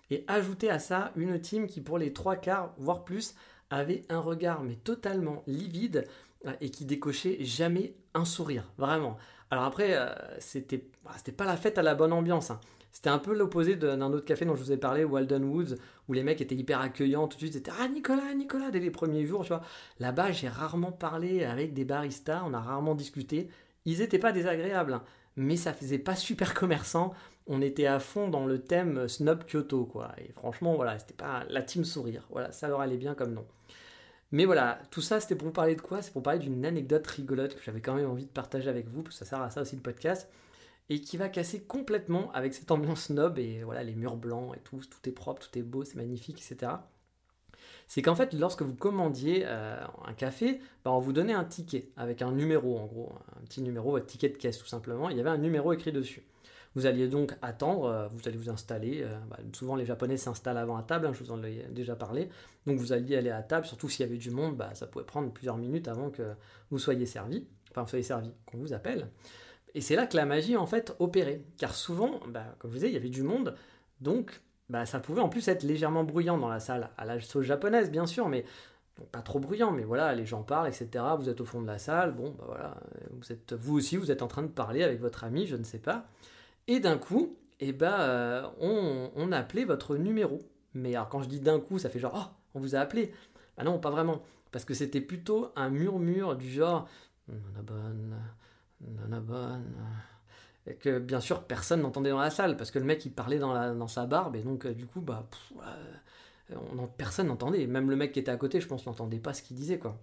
Et 0.09 0.23
ajouter 0.27 0.69
à 0.69 0.77
ça 0.77 1.11
une 1.15 1.39
team 1.39 1.67
qui 1.67 1.81
pour 1.81 1.97
les 1.97 2.13
trois 2.13 2.35
quarts, 2.35 2.73
voire 2.77 3.03
plus, 3.03 3.35
avait 3.69 4.03
un 4.09 4.19
regard 4.19 4.61
mais 4.63 4.75
totalement 4.75 5.43
livide 5.47 6.05
euh, 6.45 6.51
et 6.59 6.69
qui 6.69 6.85
décochait 6.85 7.37
jamais 7.41 7.93
un 8.13 8.25
sourire, 8.25 8.69
vraiment. 8.77 9.17
Alors 9.49 9.65
après, 9.65 9.97
c'était, 10.39 10.85
bah, 11.03 11.11
c'était 11.17 11.33
pas 11.33 11.45
la 11.45 11.57
fête 11.57 11.77
à 11.77 11.81
la 11.81 11.93
bonne 11.93 12.13
ambiance. 12.13 12.51
Hein. 12.51 12.59
C'était 12.91 13.09
un 13.09 13.19
peu 13.19 13.33
l'opposé 13.33 13.75
d'un 13.77 14.01
autre 14.01 14.25
café 14.25 14.45
dont 14.45 14.55
je 14.55 14.63
vous 14.63 14.71
ai 14.71 14.77
parlé, 14.77 15.03
Walden 15.03 15.45
Woods, 15.45 15.75
où 16.09 16.13
les 16.13 16.23
mecs 16.23 16.41
étaient 16.41 16.55
hyper 16.55 16.81
accueillants, 16.81 17.27
tout 17.27 17.37
de 17.37 17.41
suite, 17.41 17.53
c'était 17.53 17.71
Ah 17.79 17.87
Nicolas, 17.87 18.33
Nicolas, 18.33 18.69
dès 18.69 18.79
les 18.79 18.91
premiers 18.91 19.25
jours, 19.25 19.43
tu 19.43 19.49
vois. 19.49 19.61
Là-bas, 19.99 20.31
j'ai 20.33 20.49
rarement 20.49 20.91
parlé 20.91 21.45
avec 21.45 21.73
des 21.73 21.85
baristas, 21.85 22.43
on 22.45 22.53
a 22.53 22.59
rarement 22.59 22.95
discuté. 22.95 23.49
Ils 23.85 23.99
n'étaient 23.99 24.19
pas 24.19 24.33
désagréables, 24.33 24.93
hein, 24.93 25.03
mais 25.37 25.55
ça 25.55 25.73
faisait 25.73 25.99
pas 25.99 26.15
super 26.15 26.53
commerçant. 26.53 27.13
On 27.47 27.61
était 27.61 27.85
à 27.85 27.99
fond 27.99 28.27
dans 28.27 28.45
le 28.45 28.59
thème 28.59 29.07
Snob 29.07 29.45
Kyoto, 29.49 29.85
quoi. 29.85 30.11
Et 30.17 30.31
franchement, 30.33 30.75
voilà, 30.75 30.99
c'était 30.99 31.13
pas 31.13 31.43
la 31.49 31.61
team 31.61 31.85
sourire. 31.85 32.27
Voilà, 32.29 32.51
ça 32.51 32.67
leur 32.67 32.81
allait 32.81 32.97
bien 32.97 33.15
comme 33.15 33.33
nom. 33.33 33.45
Mais 34.33 34.45
voilà, 34.45 34.79
tout 34.91 35.01
ça, 35.01 35.19
c'était 35.19 35.35
pour 35.35 35.47
vous 35.47 35.53
parler 35.53 35.75
de 35.75 35.81
quoi? 35.81 36.01
C'est 36.01 36.11
pour 36.11 36.23
parler 36.23 36.39
d'une 36.39 36.65
anecdote 36.65 37.07
rigolote 37.07 37.55
que 37.55 37.63
j'avais 37.63 37.81
quand 37.81 37.95
même 37.95 38.09
envie 38.09 38.25
de 38.25 38.31
partager 38.31 38.69
avec 38.69 38.87
vous, 38.87 39.01
parce 39.01 39.17
que 39.17 39.25
ça 39.25 39.29
sert 39.29 39.41
à 39.41 39.49
ça 39.49 39.61
aussi 39.61 39.75
le 39.75 39.81
podcast 39.81 40.29
et 40.91 40.99
qui 40.99 41.15
va 41.15 41.29
casser 41.29 41.61
complètement 41.61 42.29
avec 42.33 42.53
cette 42.53 42.69
ambiance 42.69 43.05
snob 43.05 43.39
et 43.39 43.63
voilà 43.63 43.81
les 43.81 43.95
murs 43.95 44.17
blancs 44.17 44.53
et 44.57 44.59
tout, 44.59 44.77
tout 44.77 45.09
est 45.09 45.13
propre, 45.13 45.41
tout 45.41 45.57
est 45.57 45.61
beau, 45.61 45.85
c'est 45.85 45.95
magnifique, 45.95 46.41
etc. 46.45 46.73
C'est 47.87 48.01
qu'en 48.01 48.13
fait, 48.13 48.33
lorsque 48.33 48.61
vous 48.61 48.75
commandiez 48.75 49.43
euh, 49.45 49.77
un 50.03 50.13
café, 50.13 50.59
bah, 50.83 50.91
on 50.91 50.99
vous 50.99 51.13
donnait 51.13 51.33
un 51.33 51.45
ticket 51.45 51.87
avec 51.95 52.21
un 52.21 52.33
numéro 52.33 52.77
en 52.77 52.87
gros, 52.87 53.13
un 53.39 53.45
petit 53.45 53.61
numéro, 53.61 53.91
votre 53.91 54.05
ticket 54.05 54.27
de 54.27 54.35
caisse 54.35 54.57
tout 54.57 54.67
simplement. 54.67 55.09
Il 55.09 55.15
y 55.15 55.21
avait 55.21 55.29
un 55.29 55.37
numéro 55.37 55.71
écrit 55.71 55.93
dessus. 55.93 56.23
Vous 56.75 56.85
alliez 56.85 57.07
donc 57.07 57.37
attendre, 57.41 57.85
euh, 57.85 58.09
vous 58.09 58.27
allez 58.27 58.37
vous 58.37 58.49
installer. 58.49 59.01
Euh, 59.01 59.17
bah, 59.29 59.37
souvent, 59.53 59.77
les 59.77 59.85
Japonais 59.85 60.17
s'installent 60.17 60.57
avant 60.57 60.75
à 60.75 60.83
table, 60.83 61.07
hein, 61.07 61.13
je 61.13 61.23
vous 61.23 61.31
en 61.31 61.41
ai 61.41 61.67
déjà 61.69 61.95
parlé. 61.95 62.27
Donc, 62.67 62.77
vous 62.77 62.91
alliez 62.91 63.15
aller 63.15 63.31
à 63.31 63.43
table, 63.43 63.65
surtout 63.65 63.87
s'il 63.87 64.05
y 64.05 64.09
avait 64.09 64.17
du 64.17 64.31
monde, 64.31 64.57
bah, 64.57 64.71
ça 64.73 64.87
pouvait 64.87 65.05
prendre 65.05 65.31
plusieurs 65.31 65.55
minutes 65.55 65.87
avant 65.87 66.09
que 66.09 66.33
vous 66.69 66.79
soyez 66.79 67.05
servi, 67.05 67.47
enfin, 67.69 67.83
vous 67.83 67.89
soyez 67.89 68.03
servi, 68.03 68.33
qu'on 68.45 68.57
vous 68.57 68.73
appelle. 68.73 69.07
Et 69.73 69.81
c'est 69.81 69.95
là 69.95 70.05
que 70.05 70.17
la 70.17 70.25
magie 70.25 70.57
en 70.57 70.65
fait 70.65 70.95
opérait. 70.99 71.41
Car 71.57 71.73
souvent, 71.73 72.19
bah, 72.27 72.55
comme 72.59 72.71
je 72.71 72.75
vous 72.75 72.79
disais, 72.79 72.89
il 72.89 72.93
y 72.93 72.97
avait 72.97 73.09
du 73.09 73.23
monde, 73.23 73.55
donc 74.01 74.41
bah, 74.69 74.85
ça 74.85 74.99
pouvait 74.99 75.21
en 75.21 75.29
plus 75.29 75.47
être 75.47 75.63
légèrement 75.63 76.03
bruyant 76.03 76.37
dans 76.37 76.49
la 76.49 76.59
salle. 76.59 76.89
À 76.97 77.05
la 77.05 77.19
sauce 77.21 77.45
japonaise, 77.45 77.91
bien 77.91 78.05
sûr, 78.05 78.27
mais 78.29 78.45
pas 79.11 79.21
trop 79.21 79.39
bruyant, 79.39 79.71
mais 79.71 79.83
voilà, 79.83 80.13
les 80.13 80.25
gens 80.25 80.43
parlent, 80.43 80.67
etc. 80.67 80.89
Vous 81.17 81.29
êtes 81.29 81.41
au 81.41 81.45
fond 81.45 81.61
de 81.61 81.67
la 81.67 81.77
salle, 81.77 82.13
bon, 82.13 82.35
bah 82.37 82.43
voilà, 82.47 82.77
vous, 83.11 83.31
êtes, 83.31 83.53
vous 83.53 83.77
aussi, 83.77 83.97
vous 83.97 84.11
êtes 84.11 84.21
en 84.21 84.27
train 84.27 84.43
de 84.43 84.47
parler 84.47 84.83
avec 84.83 84.99
votre 84.99 85.23
ami, 85.23 85.47
je 85.47 85.55
ne 85.55 85.63
sais 85.63 85.79
pas. 85.79 86.05
Et 86.67 86.79
d'un 86.79 86.97
coup, 86.97 87.37
eh 87.59 87.73
ben, 87.73 88.51
on, 88.59 89.09
on 89.15 89.31
appelait 89.31 89.65
votre 89.65 89.95
numéro. 89.95 90.39
Mais 90.73 90.95
alors 90.95 91.09
quand 91.09 91.21
je 91.21 91.29
dis 91.29 91.39
d'un 91.39 91.59
coup, 91.59 91.79
ça 91.79 91.89
fait 91.89 91.99
genre, 91.99 92.13
oh, 92.15 92.35
on 92.55 92.59
vous 92.59 92.75
a 92.75 92.79
appelé. 92.79 93.13
Ah 93.57 93.63
non, 93.63 93.79
pas 93.79 93.89
vraiment. 93.89 94.21
Parce 94.51 94.65
que 94.65 94.73
c'était 94.73 95.01
plutôt 95.01 95.51
un 95.55 95.69
murmure 95.69 96.35
du 96.35 96.49
genre, 96.49 96.87
Nanabon, 97.27 98.15
Nanabon. 98.87 99.63
Et 100.67 100.75
que 100.75 100.99
bien 100.99 101.19
sûr 101.19 101.43
personne 101.43 101.81
n'entendait 101.81 102.11
dans 102.11 102.19
la 102.19 102.29
salle 102.29 102.55
parce 102.55 102.69
que 102.69 102.77
le 102.77 102.85
mec 102.85 103.03
il 103.05 103.11
parlait 103.11 103.39
dans, 103.39 103.87
sa 103.87 104.05
barbe 104.05 104.35
et 104.35 104.41
donc 104.41 104.65
euh, 104.65 104.73
du 104.73 104.85
coup 104.85 105.01
bah 105.01 105.27
on, 106.51 106.87
personne 106.87 107.27
n'entendait. 107.27 107.65
Même 107.67 107.89
le 107.89 107.95
mec 107.95 108.11
qui 108.11 108.19
était 108.19 108.31
à 108.31 108.37
côté, 108.37 108.61
je 108.61 108.67
pense, 108.67 108.85
n'entendait 108.85 109.19
pas 109.19 109.33
ce 109.33 109.41
qu'il 109.41 109.55
disait 109.55 109.79
quoi. 109.79 109.97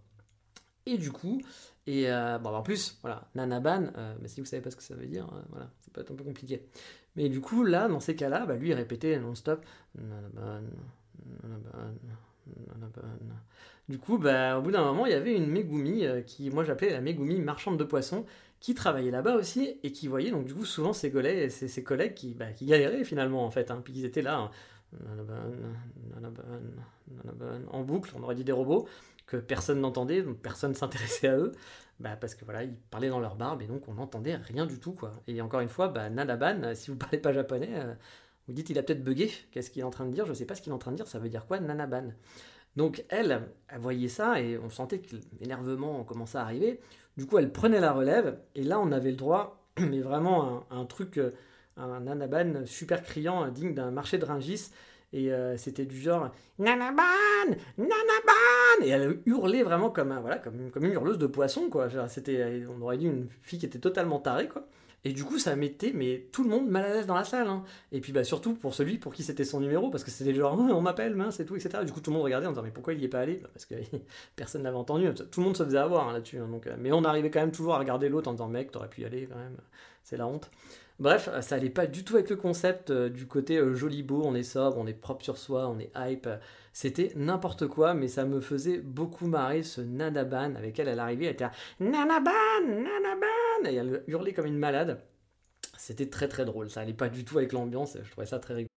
Et 0.86 0.96
du 0.96 1.12
coup, 1.12 1.42
et 1.86 2.10
euh, 2.10 2.38
bon, 2.38 2.50
en 2.50 2.62
plus, 2.62 2.98
voilà, 3.02 3.28
Nanaban, 3.34 3.90
euh, 3.96 4.14
mais 4.20 4.28
si 4.28 4.40
vous 4.40 4.46
savez 4.46 4.62
pas 4.62 4.70
ce 4.70 4.76
que 4.76 4.82
ça 4.82 4.94
veut 4.94 5.06
dire, 5.06 5.26
euh, 5.32 5.40
voilà, 5.50 5.70
c'est 5.80 5.92
peut 5.92 6.00
être 6.00 6.10
un 6.10 6.14
peu 6.14 6.24
compliqué. 6.24 6.66
Mais 7.16 7.28
du 7.28 7.40
coup, 7.40 7.64
là, 7.64 7.88
dans 7.88 8.00
ces 8.00 8.14
cas-là, 8.16 8.46
bah, 8.46 8.56
lui, 8.56 8.70
il 8.70 8.74
répétait 8.74 9.18
non-stop 9.18 9.64
Nanaban, 9.94 10.66
Nanaban, 11.42 11.94
Nanaban. 12.74 13.08
Du 13.88 13.98
coup, 13.98 14.18
bah, 14.18 14.58
au 14.58 14.62
bout 14.62 14.70
d'un 14.70 14.84
moment, 14.84 15.06
il 15.06 15.12
y 15.12 15.14
avait 15.14 15.34
une 15.34 15.46
Megumi, 15.46 16.04
qui, 16.26 16.50
moi 16.50 16.62
j'appelais 16.62 16.90
la 16.90 17.00
Megumi 17.00 17.40
marchande 17.40 17.78
de 17.78 17.84
poissons, 17.84 18.26
qui 18.60 18.74
travaillait 18.74 19.10
là-bas 19.10 19.36
aussi, 19.36 19.78
et 19.82 19.92
qui 19.92 20.08
voyait 20.08 20.30
donc 20.30 20.46
du 20.46 20.64
souvent 20.64 20.92
ses 20.92 21.10
collègues, 21.10 21.50
collègues 21.84 22.14
qui, 22.14 22.34
bah, 22.34 22.52
qui 22.52 22.66
galéraient 22.66 23.04
finalement, 23.04 23.44
en 23.44 23.50
fait, 23.50 23.70
hein, 23.70 23.80
puis 23.82 23.92
ils 23.94 24.04
étaient 24.04 24.22
là, 24.22 24.38
hein, 24.38 24.50
en 27.70 27.82
boucle, 27.82 28.12
on 28.16 28.22
aurait 28.22 28.34
dit 28.34 28.44
des 28.44 28.52
robots 28.52 28.88
que 29.26 29.36
personne 29.36 29.80
n'entendait, 29.80 30.22
donc 30.22 30.38
personne 30.38 30.74
s'intéressait 30.74 31.28
à 31.28 31.36
eux, 31.36 31.52
bah 32.00 32.16
parce 32.16 32.34
que 32.34 32.44
voilà, 32.44 32.64
ils 32.64 32.74
parlaient 32.74 33.08
dans 33.08 33.20
leur 33.20 33.36
barbe 33.36 33.60
et 33.62 33.66
donc 33.66 33.88
on 33.88 33.94
n'entendait 33.94 34.36
rien 34.36 34.66
du 34.66 34.78
tout 34.78 34.92
quoi. 34.92 35.12
Et 35.26 35.40
encore 35.42 35.60
une 35.60 35.68
fois, 35.68 35.88
bah, 35.88 36.08
Nanaban, 36.08 36.62
euh, 36.62 36.74
si 36.74 36.90
vous 36.90 36.96
parlez 36.96 37.18
pas 37.18 37.32
japonais, 37.32 37.70
euh, 37.74 37.94
vous 38.46 38.54
dites 38.54 38.70
il 38.70 38.78
a 38.78 38.82
peut-être 38.82 39.04
bugué, 39.04 39.30
qu'est-ce 39.50 39.70
qu'il 39.70 39.80
est 39.80 39.84
en 39.84 39.90
train 39.90 40.06
de 40.06 40.12
dire? 40.12 40.24
Je 40.24 40.32
sais 40.32 40.46
pas 40.46 40.54
ce 40.54 40.62
qu'il 40.62 40.72
est 40.72 40.74
en 40.74 40.78
train 40.78 40.92
de 40.92 40.96
dire, 40.96 41.06
ça 41.08 41.18
veut 41.18 41.28
dire 41.28 41.46
quoi 41.46 41.60
Nanaban? 41.60 42.12
Donc 42.76 43.04
elle, 43.08 43.48
elle 43.68 43.80
voyait 43.80 44.08
ça 44.08 44.40
et 44.40 44.56
on 44.58 44.70
sentait 44.70 45.00
que 45.00 45.16
l'énervement 45.40 46.04
commençait 46.04 46.38
à 46.38 46.42
arriver. 46.42 46.80
Du 47.18 47.26
coup, 47.26 47.38
elle 47.38 47.50
prenait 47.50 47.80
la 47.80 47.90
relève 47.90 48.38
et 48.54 48.62
là 48.62 48.78
on 48.78 48.92
avait 48.92 49.10
le 49.10 49.16
droit, 49.16 49.60
mais 49.80 49.98
vraiment 50.00 50.64
un, 50.70 50.78
un 50.78 50.84
truc, 50.84 51.18
euh, 51.18 51.32
un 51.76 51.98
Nanaban 51.98 52.64
super 52.64 53.02
criant, 53.02 53.48
digne 53.48 53.74
d'un 53.74 53.90
marché 53.90 54.18
de 54.18 54.24
Ringis 54.24 54.70
et 55.12 55.32
euh, 55.32 55.56
c'était 55.56 55.84
du 55.84 56.00
genre 56.00 56.30
Nanaban 56.60 57.02
Nanaban 57.76 58.84
Et 58.84 58.90
elle 58.90 59.18
hurlait 59.26 59.64
vraiment 59.64 59.90
comme, 59.90 60.12
un, 60.12 60.20
voilà, 60.20 60.38
comme 60.38 60.84
une 60.84 60.92
hurleuse 60.92 61.18
de 61.18 61.26
poisson, 61.26 61.68
quoi. 61.68 61.88
C'était, 62.08 62.62
on 62.68 62.80
aurait 62.82 62.98
dit 62.98 63.06
une 63.06 63.26
fille 63.42 63.58
qui 63.58 63.66
était 63.66 63.80
totalement 63.80 64.20
tarée, 64.20 64.46
quoi. 64.46 64.68
Et 65.04 65.12
du 65.12 65.24
coup, 65.24 65.38
ça 65.38 65.54
mettait 65.54 65.92
mais 65.94 66.26
tout 66.32 66.42
le 66.42 66.50
monde 66.50 66.68
mal 66.68 66.84
à 66.84 66.94
l'aise 66.94 67.06
dans 67.06 67.14
la 67.14 67.24
salle. 67.24 67.46
Hein. 67.46 67.64
Et 67.92 68.00
puis 68.00 68.12
bah, 68.12 68.24
surtout 68.24 68.54
pour 68.54 68.74
celui 68.74 68.98
pour 68.98 69.14
qui 69.14 69.22
c'était 69.22 69.44
son 69.44 69.60
numéro, 69.60 69.90
parce 69.90 70.04
que 70.04 70.10
c'était 70.10 70.34
genre 70.34 70.58
on 70.58 70.80
m'appelle, 70.80 71.16
c'est 71.30 71.44
tout, 71.44 71.56
etc. 71.56 71.84
Du 71.84 71.92
coup, 71.92 72.00
tout 72.00 72.10
le 72.10 72.16
monde 72.16 72.24
regardait 72.24 72.46
en 72.46 72.50
disant 72.50 72.62
mais 72.62 72.70
pourquoi 72.70 72.92
il 72.92 72.98
n'y 72.98 73.04
est 73.04 73.08
pas 73.08 73.20
allé? 73.20 73.36
Bah, 73.36 73.48
Parce 73.52 73.64
que 73.64 73.74
personne 74.36 74.62
n'avait 74.62 74.76
entendu. 74.76 75.08
Tout 75.30 75.40
le 75.40 75.46
monde 75.46 75.56
se 75.56 75.64
faisait 75.64 75.78
avoir 75.78 76.08
hein, 76.08 76.12
là-dessus. 76.12 76.38
Hein, 76.38 76.48
donc, 76.48 76.66
euh, 76.66 76.76
mais 76.78 76.92
on 76.92 77.04
arrivait 77.04 77.30
quand 77.30 77.40
même 77.40 77.52
toujours 77.52 77.74
à 77.74 77.78
regarder 77.78 78.08
l'autre 78.08 78.28
en 78.28 78.32
disant 78.32 78.48
mec, 78.48 78.72
t'aurais 78.72 78.88
pu 78.88 79.02
y 79.02 79.04
aller 79.04 79.26
quand 79.30 79.38
même. 79.38 79.56
C'est 80.02 80.16
la 80.16 80.26
honte. 80.26 80.50
Bref, 80.98 81.28
ça 81.42 81.54
allait 81.54 81.70
pas 81.70 81.86
du 81.86 82.02
tout 82.02 82.16
avec 82.16 82.28
le 82.28 82.34
concept 82.34 82.90
euh, 82.90 83.08
du 83.08 83.26
côté 83.26 83.56
euh, 83.56 83.74
joli 83.74 84.02
beau, 84.02 84.22
on 84.24 84.34
est 84.34 84.42
sobre, 84.42 84.78
on 84.78 84.86
est 84.88 84.94
propre 84.94 85.22
sur 85.22 85.38
soi, 85.38 85.68
on 85.68 85.78
est 85.78 85.92
hype. 85.96 86.28
C'était 86.80 87.10
n'importe 87.16 87.66
quoi, 87.66 87.92
mais 87.92 88.06
ça 88.06 88.24
me 88.24 88.40
faisait 88.40 88.78
beaucoup 88.78 89.26
marrer 89.26 89.64
ce 89.64 89.80
Nanaban 89.80 90.54
avec 90.54 90.78
elle, 90.78 90.86
elle 90.86 91.00
arrivait, 91.00 91.24
elle 91.24 91.32
était 91.32 91.42
là, 91.42 91.50
Nanaban, 91.80 92.60
Nanaban 92.68 93.68
Et 93.68 93.74
elle 93.74 94.04
hurlait 94.06 94.32
comme 94.32 94.46
une 94.46 94.60
malade. 94.60 95.02
C'était 95.76 96.08
très 96.08 96.28
très 96.28 96.44
drôle, 96.44 96.70
ça 96.70 96.82
allait 96.82 96.92
pas 96.92 97.08
du 97.08 97.24
tout 97.24 97.36
avec 97.38 97.52
l'ambiance, 97.52 97.98
je 98.00 98.08
trouvais 98.08 98.28
ça 98.28 98.38
très 98.38 98.54
rigolo. 98.54 98.68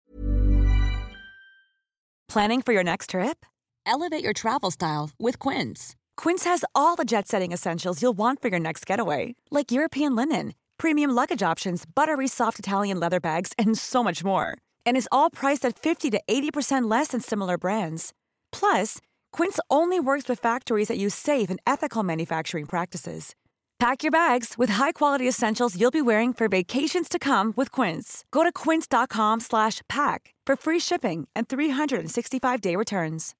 Planning 2.26 2.62
for 2.62 2.72
your 2.72 2.82
next 2.82 3.10
trip? 3.10 3.46
Elevate 3.86 4.24
your 4.24 4.34
travel 4.34 4.72
style 4.72 5.10
with 5.20 5.38
Quince. 5.38 5.94
Quince 6.16 6.44
has 6.44 6.64
all 6.74 6.96
the 6.96 7.06
jet 7.06 7.28
setting 7.28 7.52
essentials 7.52 8.02
you'll 8.02 8.18
want 8.18 8.42
for 8.42 8.48
your 8.48 8.58
next 8.58 8.84
getaway, 8.84 9.36
like 9.52 9.70
European 9.70 10.16
linen 10.16 10.54
premium 10.82 11.12
luggage 11.12 11.44
options, 11.44 11.84
buttery 11.86 12.26
soft 12.26 12.58
Italian 12.58 12.98
leather 12.98 13.20
bags, 13.20 13.52
and 13.56 13.78
so 13.78 14.02
much 14.02 14.24
more. 14.24 14.58
And 14.86 14.96
is 14.96 15.08
all 15.10 15.28
priced 15.28 15.64
at 15.66 15.78
50 15.78 16.10
to 16.10 16.20
80% 16.28 16.88
less 16.88 17.08
than 17.08 17.20
similar 17.20 17.58
brands. 17.58 18.12
Plus, 18.52 18.98
Quince 19.32 19.58
only 19.68 19.98
works 19.98 20.28
with 20.28 20.38
factories 20.38 20.88
that 20.88 20.98
use 20.98 21.14
safe 21.14 21.50
and 21.50 21.60
ethical 21.66 22.04
manufacturing 22.04 22.66
practices. 22.66 23.34
Pack 23.80 24.04
your 24.04 24.12
bags 24.12 24.54
with 24.56 24.70
high-quality 24.70 25.26
essentials 25.26 25.76
you'll 25.76 25.90
be 25.90 26.00
wearing 26.00 26.32
for 26.32 26.46
vacations 26.48 27.08
to 27.08 27.18
come 27.18 27.52
with 27.56 27.72
Quince. 27.72 28.24
Go 28.30 28.44
to 28.44 28.52
quince.com/pack 28.52 30.34
for 30.46 30.56
free 30.56 30.78
shipping 30.78 31.26
and 31.34 31.48
365-day 31.48 32.76
returns. 32.76 33.34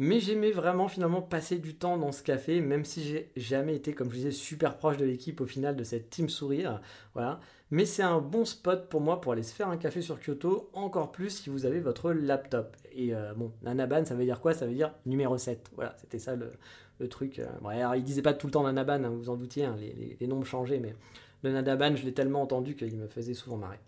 Mais 0.00 0.20
j'aimais 0.20 0.52
vraiment 0.52 0.86
finalement 0.86 1.22
passer 1.22 1.58
du 1.58 1.74
temps 1.74 1.98
dans 1.98 2.12
ce 2.12 2.22
café, 2.22 2.60
même 2.60 2.84
si 2.84 3.02
j'ai 3.02 3.32
jamais 3.36 3.74
été, 3.74 3.92
comme 3.92 4.10
je 4.10 4.16
disais, 4.16 4.30
super 4.30 4.76
proche 4.76 4.96
de 4.96 5.04
l'équipe 5.04 5.40
au 5.40 5.46
final 5.46 5.74
de 5.74 5.82
cette 5.82 6.08
team 6.08 6.28
sourire. 6.28 6.80
Voilà. 7.14 7.40
Mais 7.70 7.84
c'est 7.84 8.02
un 8.02 8.20
bon 8.20 8.44
spot 8.44 8.88
pour 8.88 9.00
moi 9.00 9.20
pour 9.20 9.32
aller 9.32 9.42
se 9.42 9.54
faire 9.54 9.68
un 9.68 9.76
café 9.76 10.00
sur 10.00 10.18
Kyoto, 10.18 10.70
encore 10.72 11.12
plus 11.12 11.30
si 11.30 11.50
vous 11.50 11.66
avez 11.66 11.80
votre 11.80 12.12
laptop. 12.12 12.76
Et 12.92 13.14
euh, 13.14 13.34
bon, 13.34 13.52
Nanaban, 13.62 14.04
ça 14.06 14.14
veut 14.14 14.24
dire 14.24 14.40
quoi? 14.40 14.54
Ça 14.54 14.66
veut 14.66 14.72
dire 14.72 14.94
numéro 15.04 15.36
7. 15.36 15.70
Voilà, 15.74 15.94
c'était 15.98 16.18
ça 16.18 16.34
le, 16.34 17.08
truc. 17.08 17.42
Bon, 17.60 17.68
alors, 17.68 17.94
il 17.94 18.02
disait 18.02 18.22
pas 18.22 18.32
tout 18.32 18.46
le 18.46 18.52
temps 18.52 18.64
Nanaban, 18.64 19.04
hein, 19.04 19.10
vous 19.10 19.28
en 19.28 19.36
doutiez, 19.36 19.66
hein, 19.66 19.76
les, 19.78 20.16
les, 20.18 20.26
noms 20.26 20.42
changeaient, 20.44 20.80
mais 20.80 20.94
le 21.42 21.52
Nanaban, 21.52 21.94
je 21.94 22.04
l'ai 22.04 22.14
tellement 22.14 22.42
entendu 22.42 22.74
qu'il 22.74 22.96
me 22.96 23.06
faisait 23.06 23.34
souvent 23.34 23.58
marrer. 23.58 23.78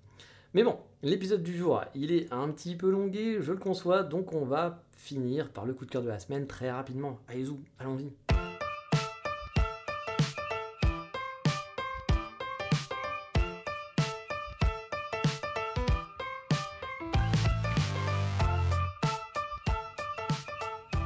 Mais 0.52 0.62
bon, 0.62 0.76
l'épisode 1.02 1.42
du 1.42 1.56
jour, 1.56 1.82
il 1.94 2.12
est 2.12 2.32
un 2.32 2.48
petit 2.48 2.76
peu 2.76 2.90
longué, 2.90 3.38
je 3.40 3.52
le 3.52 3.58
conçois, 3.58 4.02
donc 4.02 4.32
on 4.32 4.44
va 4.44 4.82
finir 4.96 5.48
par 5.50 5.64
le 5.64 5.74
coup 5.74 5.86
de 5.86 5.90
cœur 5.90 6.02
de 6.02 6.08
la 6.08 6.18
semaine 6.18 6.46
très 6.46 6.70
rapidement. 6.70 7.18
Allez, 7.28 7.44
zou, 7.44 7.60
allons-y. 7.78 8.10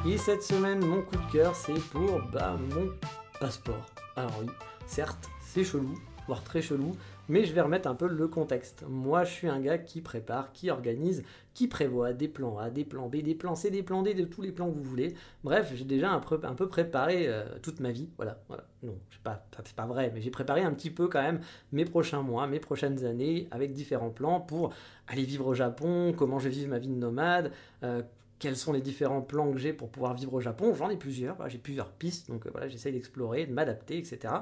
Et 0.07 0.19
cette 0.19 0.43
semaine, 0.43 0.85
mon 0.85 1.01
coup 1.01 1.17
de 1.17 1.33
cœur, 1.33 1.57
c'est 1.57 1.81
pour 1.91 2.21
bah, 2.31 2.59
mon 2.75 2.91
passeport. 3.41 3.87
Alors 4.17 4.35
oui, 4.39 4.47
certes, 4.87 5.31
c'est 5.41 5.65
chelou, 5.65 5.95
voire 6.27 6.45
très 6.45 6.61
chelou, 6.61 6.93
mais 7.31 7.47
je 7.47 7.55
vais 7.55 7.63
remettre 7.63 7.89
un 7.89 7.95
peu 7.95 8.07
le 8.07 8.29
contexte. 8.29 8.85
Moi, 8.87 9.25
je 9.25 9.33
suis 9.33 9.49
un 9.49 9.61
gars 9.61 9.79
qui 9.79 10.03
prépare, 10.03 10.53
qui 10.53 10.69
organise, 10.69 11.25
qui 11.55 11.69
prévoit 11.69 12.13
des 12.13 12.29
plans 12.29 12.59
A, 12.59 12.69
des 12.69 12.85
plans 12.85 13.09
B, 13.09 13.23
des 13.23 13.35
plans 13.35 13.55
C, 13.55 13.71
des 13.71 13.83
plans 13.83 14.03
D, 14.03 14.13
de 14.13 14.25
tous 14.25 14.43
les 14.43 14.53
plans 14.53 14.71
que 14.71 14.77
vous 14.77 14.83
voulez. 14.83 15.15
Bref, 15.43 15.73
j'ai 15.75 15.87
déjà 15.87 16.11
un 16.11 16.21
peu, 16.21 16.69
préparé 16.69 17.27
euh, 17.27 17.45
toute 17.63 17.81
ma 17.81 17.91
vie. 17.91 18.11
Voilà, 18.17 18.43
voilà. 18.49 18.65
Non, 18.83 18.99
c'est 19.11 19.23
pas, 19.23 19.47
pas 19.75 19.87
vrai, 19.87 20.13
mais 20.15 20.21
j'ai 20.21 20.31
préparé 20.31 20.61
un 20.61 20.75
petit 20.75 20.91
peu 20.91 21.09
quand 21.09 21.23
même 21.23 21.41
mes 21.73 21.87
prochains 21.87 22.21
mois, 22.21 22.47
mes 22.47 22.61
prochaines 22.61 23.07
années, 23.07 23.49
avec 23.51 23.73
différents 23.73 24.11
plans 24.11 24.41
pour 24.41 24.75
aller 25.09 25.25
vivre 25.25 25.47
au 25.47 25.55
Japon, 25.55 26.13
comment 26.15 26.39
je 26.39 26.51
vais 26.51 26.55
vivre 26.55 26.69
ma 26.69 26.79
vie 26.79 26.89
de 26.89 26.95
nomade. 26.95 27.53
Euh, 27.83 28.03
quels 28.39 28.57
sont 28.57 28.73
les 28.73 28.81
différents 28.81 29.23
plans 29.23 29.51
que 29.53 29.59
j'ai 29.59 29.73
pour 29.73 29.91
pouvoir 29.91 30.15
vivre 30.15 30.35
au 30.35 30.41
Japon 30.41 30.75
J'en 30.75 30.91
ai 30.91 30.97
plusieurs, 30.97 31.49
j'ai 31.49 31.59
plusieurs 31.59 31.91
pistes, 31.91 32.29
donc 32.29 32.47
euh, 32.47 32.51
voilà, 32.51 32.69
j'essaye 32.69 32.93
d'explorer, 32.93 33.47
de 33.47 33.53
m'adapter, 33.53 33.99
etc. 33.99 34.35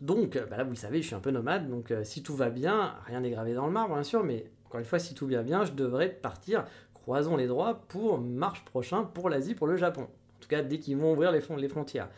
Donc, 0.00 0.36
euh, 0.36 0.46
bah 0.46 0.56
là, 0.56 0.64
vous 0.64 0.70
le 0.70 0.76
savez, 0.76 1.02
je 1.02 1.06
suis 1.06 1.14
un 1.14 1.20
peu 1.20 1.30
nomade, 1.30 1.68
donc 1.68 1.90
euh, 1.90 2.04
si 2.04 2.22
tout 2.22 2.36
va 2.36 2.50
bien, 2.50 2.94
rien 3.06 3.20
n'est 3.20 3.30
gravé 3.30 3.54
dans 3.54 3.66
le 3.66 3.72
marbre, 3.72 3.94
bien 3.94 4.04
sûr, 4.04 4.22
mais 4.22 4.50
encore 4.66 4.78
une 4.78 4.86
fois, 4.86 4.98
si 4.98 5.14
tout 5.14 5.26
va 5.26 5.42
bien, 5.42 5.64
je 5.64 5.72
devrais 5.72 6.08
partir, 6.08 6.64
croisons 6.94 7.36
les 7.36 7.46
droits, 7.46 7.82
pour 7.88 8.18
mars 8.18 8.60
prochain, 8.64 9.02
pour 9.02 9.28
l'Asie, 9.28 9.54
pour 9.54 9.66
le 9.66 9.76
Japon. 9.76 10.02
En 10.02 10.40
tout 10.40 10.48
cas, 10.48 10.62
dès 10.62 10.78
qu'ils 10.78 10.96
vont 10.96 11.12
ouvrir 11.12 11.32
les, 11.32 11.40
frontières. 11.40 12.08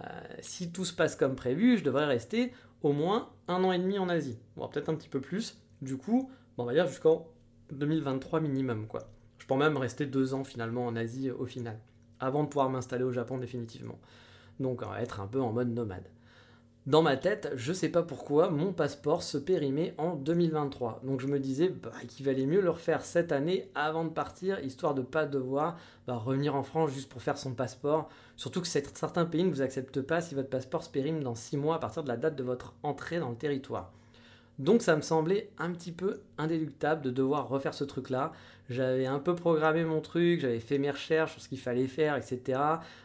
Euh, 0.00 0.04
si 0.40 0.72
tout 0.72 0.84
se 0.84 0.92
passe 0.92 1.14
comme 1.14 1.36
prévu, 1.36 1.78
je 1.78 1.84
devrais 1.84 2.06
rester 2.06 2.52
au 2.82 2.92
moins 2.92 3.30
un 3.46 3.62
an 3.62 3.72
et 3.72 3.78
demi 3.78 3.98
en 3.98 4.08
Asie, 4.08 4.38
voire 4.56 4.70
peut-être 4.70 4.88
un 4.88 4.94
petit 4.94 5.08
peu 5.08 5.20
plus. 5.20 5.58
Du 5.80 5.96
coup, 5.96 6.30
on 6.56 6.64
va 6.64 6.72
dire 6.72 6.88
jusqu'en 6.88 7.28
2023 7.70 8.40
minimum, 8.40 8.86
quoi. 8.88 9.08
Peux 9.48 9.56
même 9.56 9.76
rester 9.76 10.06
deux 10.06 10.34
ans 10.34 10.44
finalement 10.44 10.86
en 10.86 10.94
Asie 10.94 11.30
au 11.32 11.46
final, 11.46 11.80
avant 12.20 12.44
de 12.44 12.48
pouvoir 12.48 12.70
m'installer 12.70 13.02
au 13.02 13.12
Japon 13.12 13.38
définitivement. 13.38 13.98
Donc, 14.60 14.82
on 14.86 14.90
va 14.90 15.02
être 15.02 15.20
un 15.20 15.26
peu 15.26 15.40
en 15.40 15.52
mode 15.52 15.74
nomade. 15.74 16.08
Dans 16.88 17.02
ma 17.02 17.18
tête, 17.18 17.52
je 17.54 17.74
sais 17.74 17.90
pas 17.90 18.02
pourquoi, 18.02 18.48
mon 18.48 18.72
passeport 18.72 19.22
se 19.22 19.36
périmait 19.36 19.94
en 19.98 20.14
2023. 20.14 21.02
Donc 21.04 21.20
je 21.20 21.26
me 21.26 21.38
disais 21.38 21.68
bah, 21.68 21.92
qu'il 22.08 22.24
valait 22.24 22.46
mieux 22.46 22.62
le 22.62 22.70
refaire 22.70 23.04
cette 23.04 23.30
année 23.30 23.70
avant 23.74 24.04
de 24.04 24.08
partir, 24.08 24.58
histoire 24.64 24.94
de 24.94 25.02
pas 25.02 25.26
devoir 25.26 25.76
bah, 26.06 26.16
revenir 26.16 26.54
en 26.54 26.62
France 26.62 26.92
juste 26.92 27.10
pour 27.10 27.20
faire 27.20 27.36
son 27.36 27.52
passeport. 27.52 28.08
Surtout 28.36 28.62
que 28.62 28.68
certains 28.68 29.26
pays 29.26 29.44
ne 29.44 29.50
vous 29.50 29.60
acceptent 29.60 30.00
pas 30.00 30.22
si 30.22 30.34
votre 30.34 30.48
passeport 30.48 30.82
se 30.82 30.88
périme 30.88 31.22
dans 31.22 31.34
6 31.34 31.58
mois 31.58 31.76
à 31.76 31.78
partir 31.78 32.04
de 32.04 32.08
la 32.08 32.16
date 32.16 32.36
de 32.36 32.42
votre 32.42 32.74
entrée 32.82 33.18
dans 33.18 33.28
le 33.28 33.36
territoire. 33.36 33.92
Donc 34.58 34.82
ça 34.82 34.96
me 34.96 35.02
semblait 35.02 35.50
un 35.58 35.70
petit 35.70 35.92
peu 35.92 36.20
indéluctable 36.36 37.02
de 37.02 37.10
devoir 37.10 37.48
refaire 37.48 37.74
ce 37.74 37.84
truc-là. 37.84 38.32
J'avais 38.68 39.06
un 39.06 39.20
peu 39.20 39.34
programmé 39.34 39.84
mon 39.84 40.00
truc, 40.00 40.40
j'avais 40.40 40.58
fait 40.58 40.78
mes 40.78 40.90
recherches 40.90 41.32
sur 41.32 41.40
ce 41.40 41.48
qu'il 41.48 41.60
fallait 41.60 41.86
faire, 41.86 42.16
etc. 42.16 42.60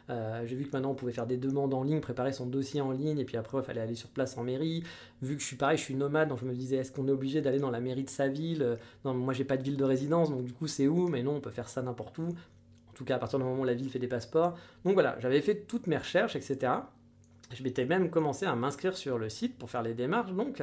Euh, 0.09 0.43
j'ai 0.45 0.55
vu 0.55 0.65
que 0.65 0.71
maintenant 0.73 0.91
on 0.91 0.95
pouvait 0.95 1.13
faire 1.13 1.27
des 1.27 1.37
demandes 1.37 1.73
en 1.73 1.83
ligne, 1.83 2.01
préparer 2.01 2.33
son 2.33 2.47
dossier 2.47 2.81
en 2.81 2.91
ligne, 2.91 3.19
et 3.19 3.23
puis 3.23 3.37
après 3.37 3.59
il 3.59 3.63
fallait 3.63 3.81
aller 3.81 3.95
sur 3.95 4.09
place 4.09 4.37
en 4.37 4.43
mairie. 4.43 4.83
Vu 5.21 5.35
que 5.35 5.41
je 5.41 5.47
suis 5.47 5.55
pareil, 5.55 5.77
je 5.77 5.83
suis 5.83 5.95
nomade, 5.95 6.27
donc 6.27 6.39
je 6.39 6.45
me 6.45 6.53
disais 6.53 6.77
est-ce 6.77 6.91
qu'on 6.91 7.07
est 7.07 7.11
obligé 7.11 7.41
d'aller 7.41 7.59
dans 7.59 7.71
la 7.71 7.79
mairie 7.79 8.03
de 8.03 8.09
sa 8.09 8.27
ville? 8.27 8.77
Non, 9.05 9.13
moi 9.13 9.33
j'ai 9.33 9.45
pas 9.45 9.55
de 9.55 9.63
ville 9.63 9.77
de 9.77 9.85
résidence, 9.85 10.31
donc 10.31 10.43
du 10.43 10.53
coup 10.53 10.67
c'est 10.67 10.87
où? 10.87 11.07
Mais 11.07 11.23
non, 11.23 11.35
on 11.35 11.39
peut 11.39 11.51
faire 11.51 11.69
ça 11.69 11.81
n'importe 11.81 12.17
où. 12.17 12.27
En 12.27 12.93
tout 12.95 13.05
cas, 13.05 13.15
à 13.15 13.19
partir 13.19 13.39
du 13.39 13.45
moment 13.45 13.61
où 13.61 13.65
la 13.65 13.73
ville 13.73 13.89
fait 13.89 13.99
des 13.99 14.07
passeports. 14.07 14.57
Donc 14.83 14.95
voilà, 14.95 15.17
j'avais 15.19 15.41
fait 15.41 15.55
toutes 15.55 15.87
mes 15.87 15.97
recherches, 15.97 16.35
etc. 16.35 16.73
Je 17.51 17.63
m'étais 17.63 17.85
même 17.85 18.09
commencé 18.09 18.45
à 18.45 18.55
m'inscrire 18.55 18.97
sur 18.97 19.17
le 19.17 19.29
site 19.29 19.57
pour 19.57 19.69
faire 19.69 19.83
les 19.83 19.93
démarches, 19.93 20.33
donc. 20.33 20.61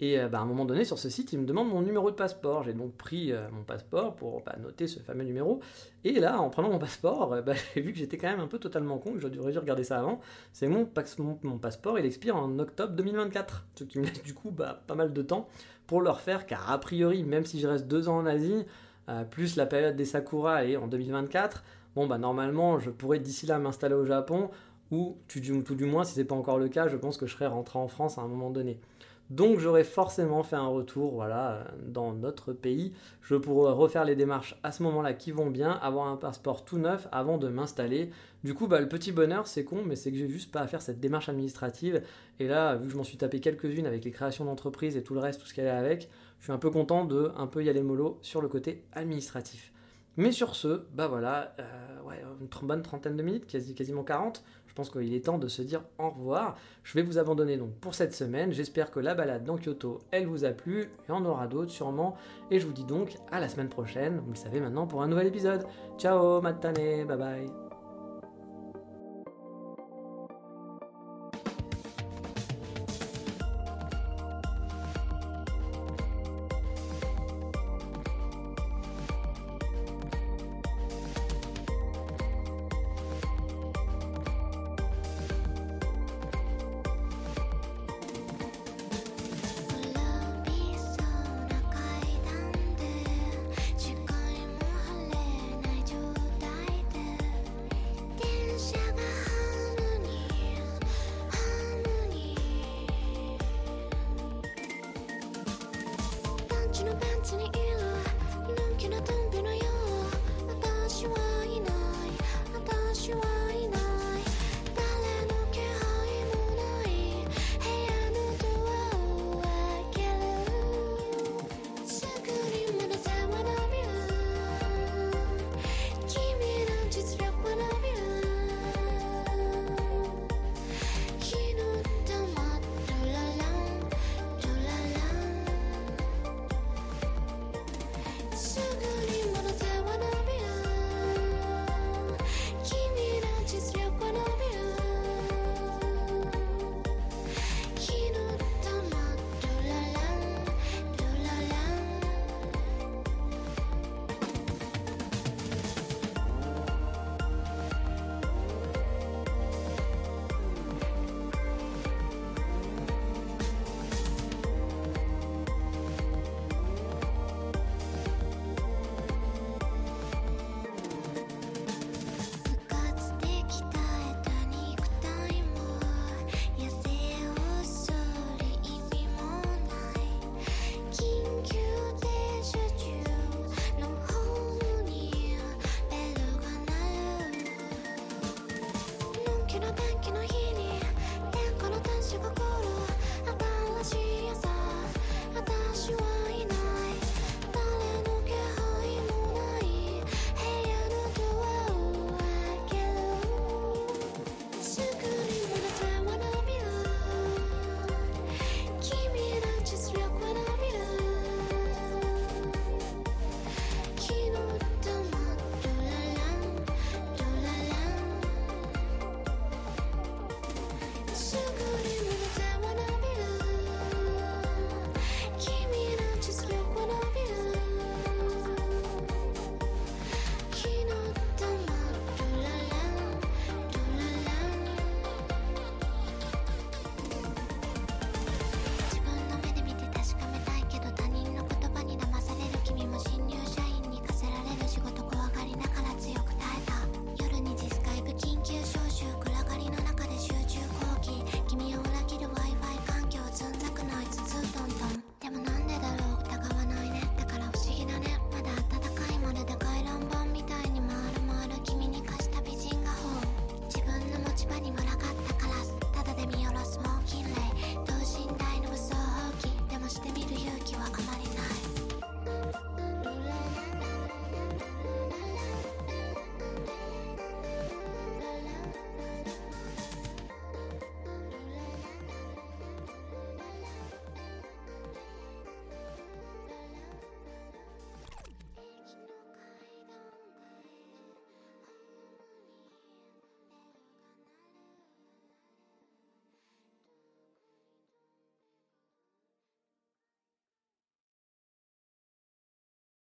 Et 0.00 0.18
euh, 0.18 0.28
bah, 0.28 0.38
à 0.38 0.42
un 0.42 0.46
moment 0.46 0.64
donné, 0.64 0.84
sur 0.84 0.98
ce 0.98 1.08
site, 1.08 1.32
il 1.32 1.38
me 1.38 1.46
demande 1.46 1.68
mon 1.68 1.80
numéro 1.80 2.10
de 2.10 2.16
passeport. 2.16 2.62
J'ai 2.64 2.74
donc 2.74 2.94
pris 2.96 3.32
euh, 3.32 3.48
mon 3.50 3.62
passeport 3.62 4.14
pour 4.14 4.42
bah, 4.44 4.54
noter 4.60 4.86
ce 4.86 5.00
fameux 5.00 5.24
numéro. 5.24 5.60
Et 6.04 6.20
là, 6.20 6.38
en 6.40 6.50
prenant 6.50 6.70
mon 6.70 6.78
passeport, 6.78 7.32
euh, 7.32 7.42
bah, 7.42 7.54
j'ai 7.74 7.80
vu 7.80 7.92
que 7.92 7.98
j'étais 7.98 8.18
quand 8.18 8.28
même 8.28 8.40
un 8.40 8.46
peu 8.46 8.58
totalement 8.58 8.98
con, 8.98 9.14
que 9.14 9.20
j'aurais 9.20 9.52
dû 9.52 9.58
regarder 9.58 9.84
ça 9.84 9.98
avant. 9.98 10.20
C'est 10.52 10.68
mon, 10.68 10.84
passeport, 10.84 11.98
il 11.98 12.04
expire 12.04 12.36
en 12.36 12.58
octobre 12.58 12.92
2024. 12.92 13.66
Ce 13.74 13.84
qui 13.84 13.98
me 13.98 14.04
laisse 14.04 14.22
du 14.22 14.34
coup 14.34 14.50
bah, 14.50 14.82
pas 14.86 14.94
mal 14.94 15.12
de 15.12 15.22
temps 15.22 15.48
pour 15.86 16.02
le 16.02 16.10
refaire, 16.10 16.46
car 16.46 16.70
a 16.70 16.78
priori, 16.78 17.22
même 17.22 17.46
si 17.46 17.60
je 17.60 17.68
reste 17.68 17.86
deux 17.86 18.08
ans 18.08 18.18
en 18.18 18.26
Asie, 18.26 18.66
plus 19.30 19.54
la 19.54 19.66
période 19.66 19.94
des 19.94 20.04
Sakura 20.04 20.64
est 20.64 20.74
en 20.74 20.88
2024, 20.88 21.62
bon 21.94 22.08
bah 22.08 22.18
normalement 22.18 22.80
je 22.80 22.90
pourrais 22.90 23.20
d'ici 23.20 23.46
là 23.46 23.60
m'installer 23.60 23.94
au 23.94 24.04
Japon, 24.04 24.50
ou 24.90 25.16
tout 25.28 25.38
du 25.38 25.84
moins 25.84 26.02
si 26.02 26.14
c'est 26.14 26.24
pas 26.24 26.34
encore 26.34 26.58
le 26.58 26.68
cas, 26.68 26.88
je 26.88 26.96
pense 26.96 27.16
que 27.16 27.26
je 27.26 27.34
serais 27.34 27.46
rentré 27.46 27.78
en 27.78 27.86
France 27.86 28.18
à 28.18 28.22
un 28.22 28.26
moment 28.26 28.50
donné. 28.50 28.80
Donc 29.30 29.58
j'aurais 29.58 29.82
forcément 29.82 30.44
fait 30.44 30.56
un 30.56 30.68
retour 30.68 31.14
voilà, 31.14 31.64
dans 31.82 32.12
notre 32.12 32.52
pays. 32.52 32.92
Je 33.22 33.34
pourrais 33.34 33.72
refaire 33.72 34.04
les 34.04 34.14
démarches 34.14 34.58
à 34.62 34.70
ce 34.70 34.84
moment-là 34.84 35.14
qui 35.14 35.32
vont 35.32 35.50
bien, 35.50 35.72
avoir 35.72 36.06
un 36.06 36.16
passeport 36.16 36.64
tout 36.64 36.78
neuf 36.78 37.08
avant 37.10 37.36
de 37.36 37.48
m'installer. 37.48 38.10
Du 38.44 38.54
coup, 38.54 38.68
bah, 38.68 38.80
le 38.80 38.88
petit 38.88 39.10
bonheur, 39.10 39.48
c'est 39.48 39.64
con, 39.64 39.82
mais 39.84 39.96
c'est 39.96 40.12
que 40.12 40.16
j'ai 40.16 40.28
juste 40.28 40.52
pas 40.52 40.60
à 40.60 40.68
faire 40.68 40.80
cette 40.80 41.00
démarche 41.00 41.28
administrative. 41.28 42.02
Et 42.38 42.46
là, 42.46 42.76
vu 42.76 42.86
que 42.86 42.92
je 42.92 42.96
m'en 42.96 43.04
suis 43.04 43.16
tapé 43.16 43.40
quelques-unes 43.40 43.86
avec 43.86 44.04
les 44.04 44.12
créations 44.12 44.44
d'entreprises 44.44 44.96
et 44.96 45.02
tout 45.02 45.14
le 45.14 45.20
reste, 45.20 45.40
tout 45.40 45.46
ce 45.46 45.54
qu'elle 45.54 45.66
a 45.66 45.76
avec, 45.76 46.08
je 46.38 46.44
suis 46.44 46.52
un 46.52 46.58
peu 46.58 46.70
content 46.70 47.04
de 47.04 47.32
un 47.36 47.48
peu 47.48 47.64
y 47.64 47.68
aller 47.68 47.82
mollo 47.82 48.18
sur 48.22 48.40
le 48.40 48.48
côté 48.48 48.84
administratif. 48.92 49.72
Mais 50.16 50.32
sur 50.32 50.54
ce, 50.54 50.84
bah 50.94 51.08
voilà, 51.08 51.54
euh, 51.60 52.02
ouais, 52.08 52.22
une 52.40 52.66
bonne 52.66 52.82
trentaine 52.82 53.16
de 53.16 53.22
minutes, 53.22 53.46
quasi, 53.46 53.74
quasiment 53.74 54.02
40. 54.02 54.42
Je 54.66 54.74
pense 54.74 54.90
qu'il 54.90 55.14
est 55.14 55.24
temps 55.24 55.38
de 55.38 55.48
se 55.48 55.62
dire 55.62 55.82
au 55.98 56.10
revoir. 56.10 56.56
Je 56.84 56.94
vais 56.94 57.02
vous 57.02 57.18
abandonner 57.18 57.56
donc 57.56 57.72
pour 57.80 57.94
cette 57.94 58.14
semaine. 58.14 58.52
J'espère 58.52 58.90
que 58.90 59.00
la 59.00 59.14
balade 59.14 59.44
dans 59.44 59.56
Kyoto, 59.56 60.00
elle 60.10 60.26
vous 60.26 60.44
a 60.44 60.50
plu. 60.50 60.82
Et 61.08 61.10
on 61.10 61.24
aura 61.24 61.46
d'autres 61.46 61.70
sûrement. 61.70 62.16
Et 62.50 62.60
je 62.60 62.66
vous 62.66 62.74
dis 62.74 62.84
donc 62.84 63.16
à 63.32 63.40
la 63.40 63.48
semaine 63.48 63.70
prochaine. 63.70 64.20
Vous 64.24 64.32
le 64.32 64.36
savez 64.36 64.60
maintenant 64.60 64.86
pour 64.86 65.02
un 65.02 65.08
nouvel 65.08 65.28
épisode. 65.28 65.64
Ciao, 65.96 66.42
matane, 66.42 67.06
bye 67.06 67.16
bye. 67.16 67.65